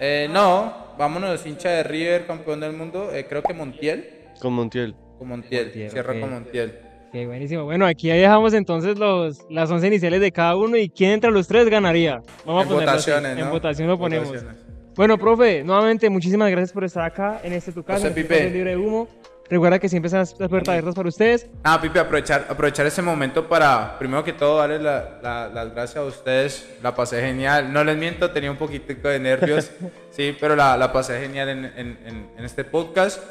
Eh, 0.00 0.28
no, 0.30 0.94
vámonos, 0.98 1.44
hincha 1.46 1.70
de 1.70 1.82
River, 1.82 2.26
campeón 2.26 2.60
del 2.60 2.72
mundo. 2.72 3.10
Eh, 3.12 3.26
creo 3.28 3.42
que 3.42 3.52
Montiel. 3.54 4.08
Con 4.40 4.52
Montiel. 4.52 4.94
Con 5.18 5.28
Montiel. 5.28 5.64
Montiel, 5.66 5.90
Cierra 5.90 6.20
con 6.20 6.30
Montiel. 6.30 6.72
Ok, 7.08 7.26
buenísimo. 7.26 7.64
Bueno, 7.64 7.86
aquí 7.86 8.10
ahí 8.10 8.20
dejamos 8.20 8.52
entonces 8.52 8.98
los, 8.98 9.40
las 9.50 9.70
11 9.70 9.86
iniciales 9.88 10.20
de 10.20 10.30
cada 10.30 10.56
uno 10.56 10.76
y 10.76 10.88
quién 10.90 11.12
entre 11.12 11.30
los 11.30 11.48
tres 11.48 11.68
ganaría. 11.68 12.20
Vamos 12.44 12.62
En 12.64 12.68
a 12.68 12.70
ponerlo 12.74 12.92
así. 12.92 13.10
votaciones, 13.10 13.38
¿no? 13.38 13.44
En 13.46 13.50
votación 13.50 13.88
lo 13.88 13.98
ponemos. 13.98 14.28
Votaciones. 14.28 14.67
Bueno, 14.98 15.16
profe, 15.16 15.62
nuevamente 15.62 16.10
muchísimas 16.10 16.50
gracias 16.50 16.72
por 16.72 16.82
estar 16.82 17.04
acá 17.04 17.40
en 17.44 17.52
este 17.52 17.70
tu 17.70 17.84
casa, 17.84 18.08
José 18.08 18.08
en 18.08 18.18
este 18.18 18.34
Pipe. 18.34 18.50
libre 18.50 18.70
de 18.70 18.76
humo. 18.76 19.08
Recuerda 19.48 19.78
que 19.78 19.88
siempre 19.88 20.08
están 20.08 20.18
las 20.22 20.34
puertas 20.50 20.68
abiertas 20.70 20.94
para 20.96 21.08
ustedes. 21.08 21.46
Ah, 21.62 21.80
Pipe, 21.80 22.00
aprovechar, 22.00 22.46
aprovechar 22.50 22.84
ese 22.84 23.00
momento 23.00 23.48
para, 23.48 23.96
primero 23.96 24.24
que 24.24 24.32
todo, 24.32 24.58
darles 24.58 24.82
la- 24.82 25.20
la- 25.22 25.48
las 25.48 25.72
gracias 25.72 25.98
a 25.98 26.04
ustedes. 26.04 26.68
La 26.82 26.96
pasé 26.96 27.20
genial. 27.22 27.72
No 27.72 27.84
les 27.84 27.96
miento, 27.96 28.30
tenía 28.32 28.50
un 28.50 28.56
poquitico 28.58 29.06
de 29.08 29.20
nervios, 29.20 29.70
sí, 30.10 30.36
pero 30.38 30.56
la, 30.56 30.76
la 30.76 30.92
pasé 30.92 31.20
genial 31.20 31.48
en, 31.48 31.64
en- 31.64 31.98
en- 32.04 32.30
en 32.36 32.44
este 32.44 32.64
podcast. 32.64 33.22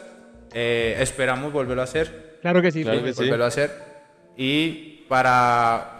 Eh, 0.54 0.96
esperamos 1.02 1.52
volverlo 1.52 1.82
a 1.82 1.84
hacer. 1.84 2.38
Claro 2.42 2.62
que 2.62 2.72
sí. 2.72 2.82
Claro 2.84 3.04
que 3.04 3.14
sí. 3.14 3.24
volverlo 3.24 3.44
a 3.44 3.50
hacer. 3.50 3.72
Y 4.38 5.04
para, 5.10 5.97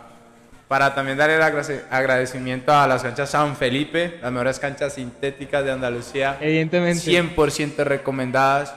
para 0.68 0.94
también 0.94 1.18
dar 1.18 1.30
el 1.30 1.42
agradecimiento 1.42 2.74
a 2.74 2.88
las 2.88 3.02
canchas 3.02 3.30
San 3.30 3.56
Felipe, 3.56 4.20
las 4.22 4.32
mejores 4.32 4.60
canchas 4.60 4.94
sintéticas 4.94 5.64
de 5.64 5.72
Andalucía. 5.72 6.38
Evidentemente. 6.42 7.00
100% 7.00 7.84
recomendadas. 7.86 8.76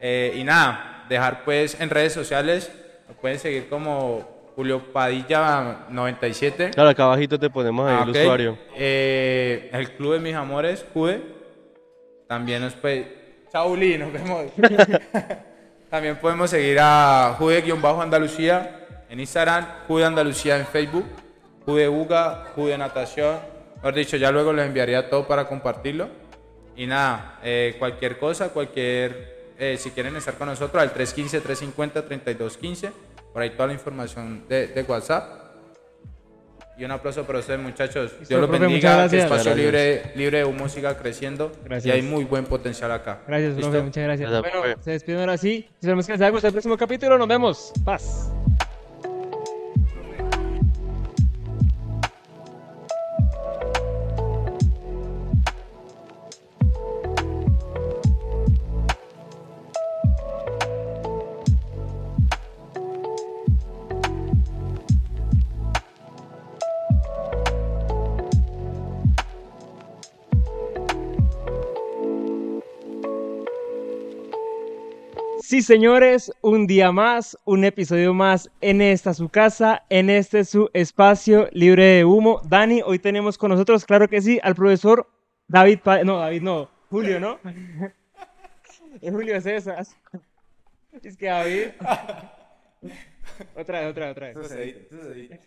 Eh, 0.00 0.34
y 0.36 0.44
nada, 0.44 1.04
dejar 1.08 1.44
pues 1.44 1.80
en 1.80 1.88
redes 1.88 2.12
sociales, 2.12 2.70
me 3.08 3.14
pueden 3.14 3.38
seguir 3.38 3.68
como 3.68 4.52
Julio 4.54 4.92
Padilla 4.92 5.86
97. 5.88 6.70
Claro, 6.70 6.90
acá 6.90 7.04
abajito 7.04 7.38
te 7.38 7.48
ponemos 7.48 7.88
ahí 7.88 7.96
Ah, 7.98 8.02
el 8.02 8.10
usuario. 8.10 8.58
Eh, 8.76 9.70
el 9.72 9.92
Club 9.92 10.14
de 10.14 10.18
Mis 10.18 10.34
Amores, 10.34 10.84
Jude. 10.92 11.22
También 12.28 12.60
nos 12.62 12.74
puede... 12.74 13.22
Sauli, 13.50 13.96
nos 13.96 14.12
vemos. 14.12 14.46
También 15.90 16.16
podemos 16.16 16.50
seguir 16.50 16.78
a 16.80 17.36
Jude-Andalucía 17.38 18.78
en 19.12 19.20
Instagram, 19.20 19.66
Jude 19.86 20.06
Andalucía 20.06 20.56
en 20.56 20.66
Facebook, 20.66 21.04
Jude 21.64 21.88
Uga, 21.88 22.46
Jude 22.54 22.76
Natación. 22.78 23.38
Mejor 23.76 23.94
dicho, 23.94 24.16
ya 24.16 24.30
luego 24.30 24.52
les 24.52 24.66
enviaría 24.66 25.08
todo 25.10 25.26
para 25.26 25.46
compartirlo. 25.48 26.08
Y 26.76 26.86
nada, 26.86 27.38
eh, 27.42 27.76
cualquier 27.78 28.18
cosa, 28.18 28.48
cualquier... 28.50 29.52
eh, 29.58 29.76
si 29.78 29.90
quieren 29.90 30.16
estar 30.16 30.34
con 30.34 30.48
nosotros, 30.48 30.82
al 30.82 30.92
315-350-3215. 30.94 32.90
Por 33.32 33.42
ahí 33.42 33.50
toda 33.50 33.66
la 33.68 33.72
información 33.74 34.44
de, 34.48 34.68
de 34.68 34.82
WhatsApp. 34.82 35.40
Y 36.78 36.84
un 36.84 36.90
aplauso 36.90 37.24
para 37.24 37.38
ustedes, 37.40 37.60
muchachos. 37.60 38.12
Dios 38.26 38.40
los 38.40 38.48
profe, 38.48 38.64
bendiga. 38.66 38.68
muchas 38.68 39.10
Que 39.10 39.16
gracias. 39.18 39.24
Espacio 39.24 39.50
Gracias. 39.54 39.56
libre, 39.56 40.12
libre 40.16 40.38
de 40.38 40.44
humo 40.44 40.68
siga 40.68 40.96
creciendo. 40.96 41.52
Gracias. 41.64 41.86
Y 41.86 41.90
hay 41.98 42.02
muy 42.02 42.24
buen 42.24 42.44
potencial 42.46 42.90
acá. 42.92 43.20
Gracias, 43.28 43.54
profe, 43.54 43.82
muchas 43.82 44.04
gracias. 44.04 44.30
Gracias, 44.30 44.52
Bueno, 44.52 44.62
profe. 44.72 44.82
se 44.84 44.90
despiden 44.92 45.20
ahora 45.20 45.36
sí. 45.36 45.68
Esperamos 45.74 46.06
que 46.06 46.12
les 46.12 46.20
haya 46.22 46.30
gustado 46.30 46.48
el 46.48 46.54
próximo 46.54 46.76
capítulo. 46.78 47.18
Nos 47.18 47.28
vemos. 47.28 47.72
Paz. 47.84 48.32
Sí, 75.52 75.60
señores, 75.60 76.32
un 76.40 76.66
día 76.66 76.92
más, 76.92 77.36
un 77.44 77.64
episodio 77.66 78.14
más 78.14 78.50
en 78.62 78.80
esta 78.80 79.12
su 79.12 79.28
casa, 79.28 79.84
en 79.90 80.08
este 80.08 80.46
su 80.46 80.70
espacio 80.72 81.46
libre 81.52 81.84
de 81.84 82.06
humo. 82.06 82.40
Dani, 82.48 82.80
hoy 82.80 82.98
tenemos 82.98 83.36
con 83.36 83.50
nosotros, 83.50 83.84
claro 83.84 84.08
que 84.08 84.22
sí, 84.22 84.40
al 84.42 84.54
profesor 84.54 85.06
David, 85.48 85.80
Pa- 85.80 86.04
no, 86.04 86.20
David 86.20 86.40
no, 86.40 86.70
Julio, 86.88 87.20
¿no? 87.20 87.38
Es 89.02 89.12
Julio 89.12 89.38
César. 89.42 89.84
Es 91.02 91.16
que 91.18 91.26
David. 91.26 91.66
Otra 93.54 93.80
vez, 93.80 93.90
otra 93.90 94.06
vez, 94.08 94.36
otra 94.38 94.56
vez. 94.56 95.40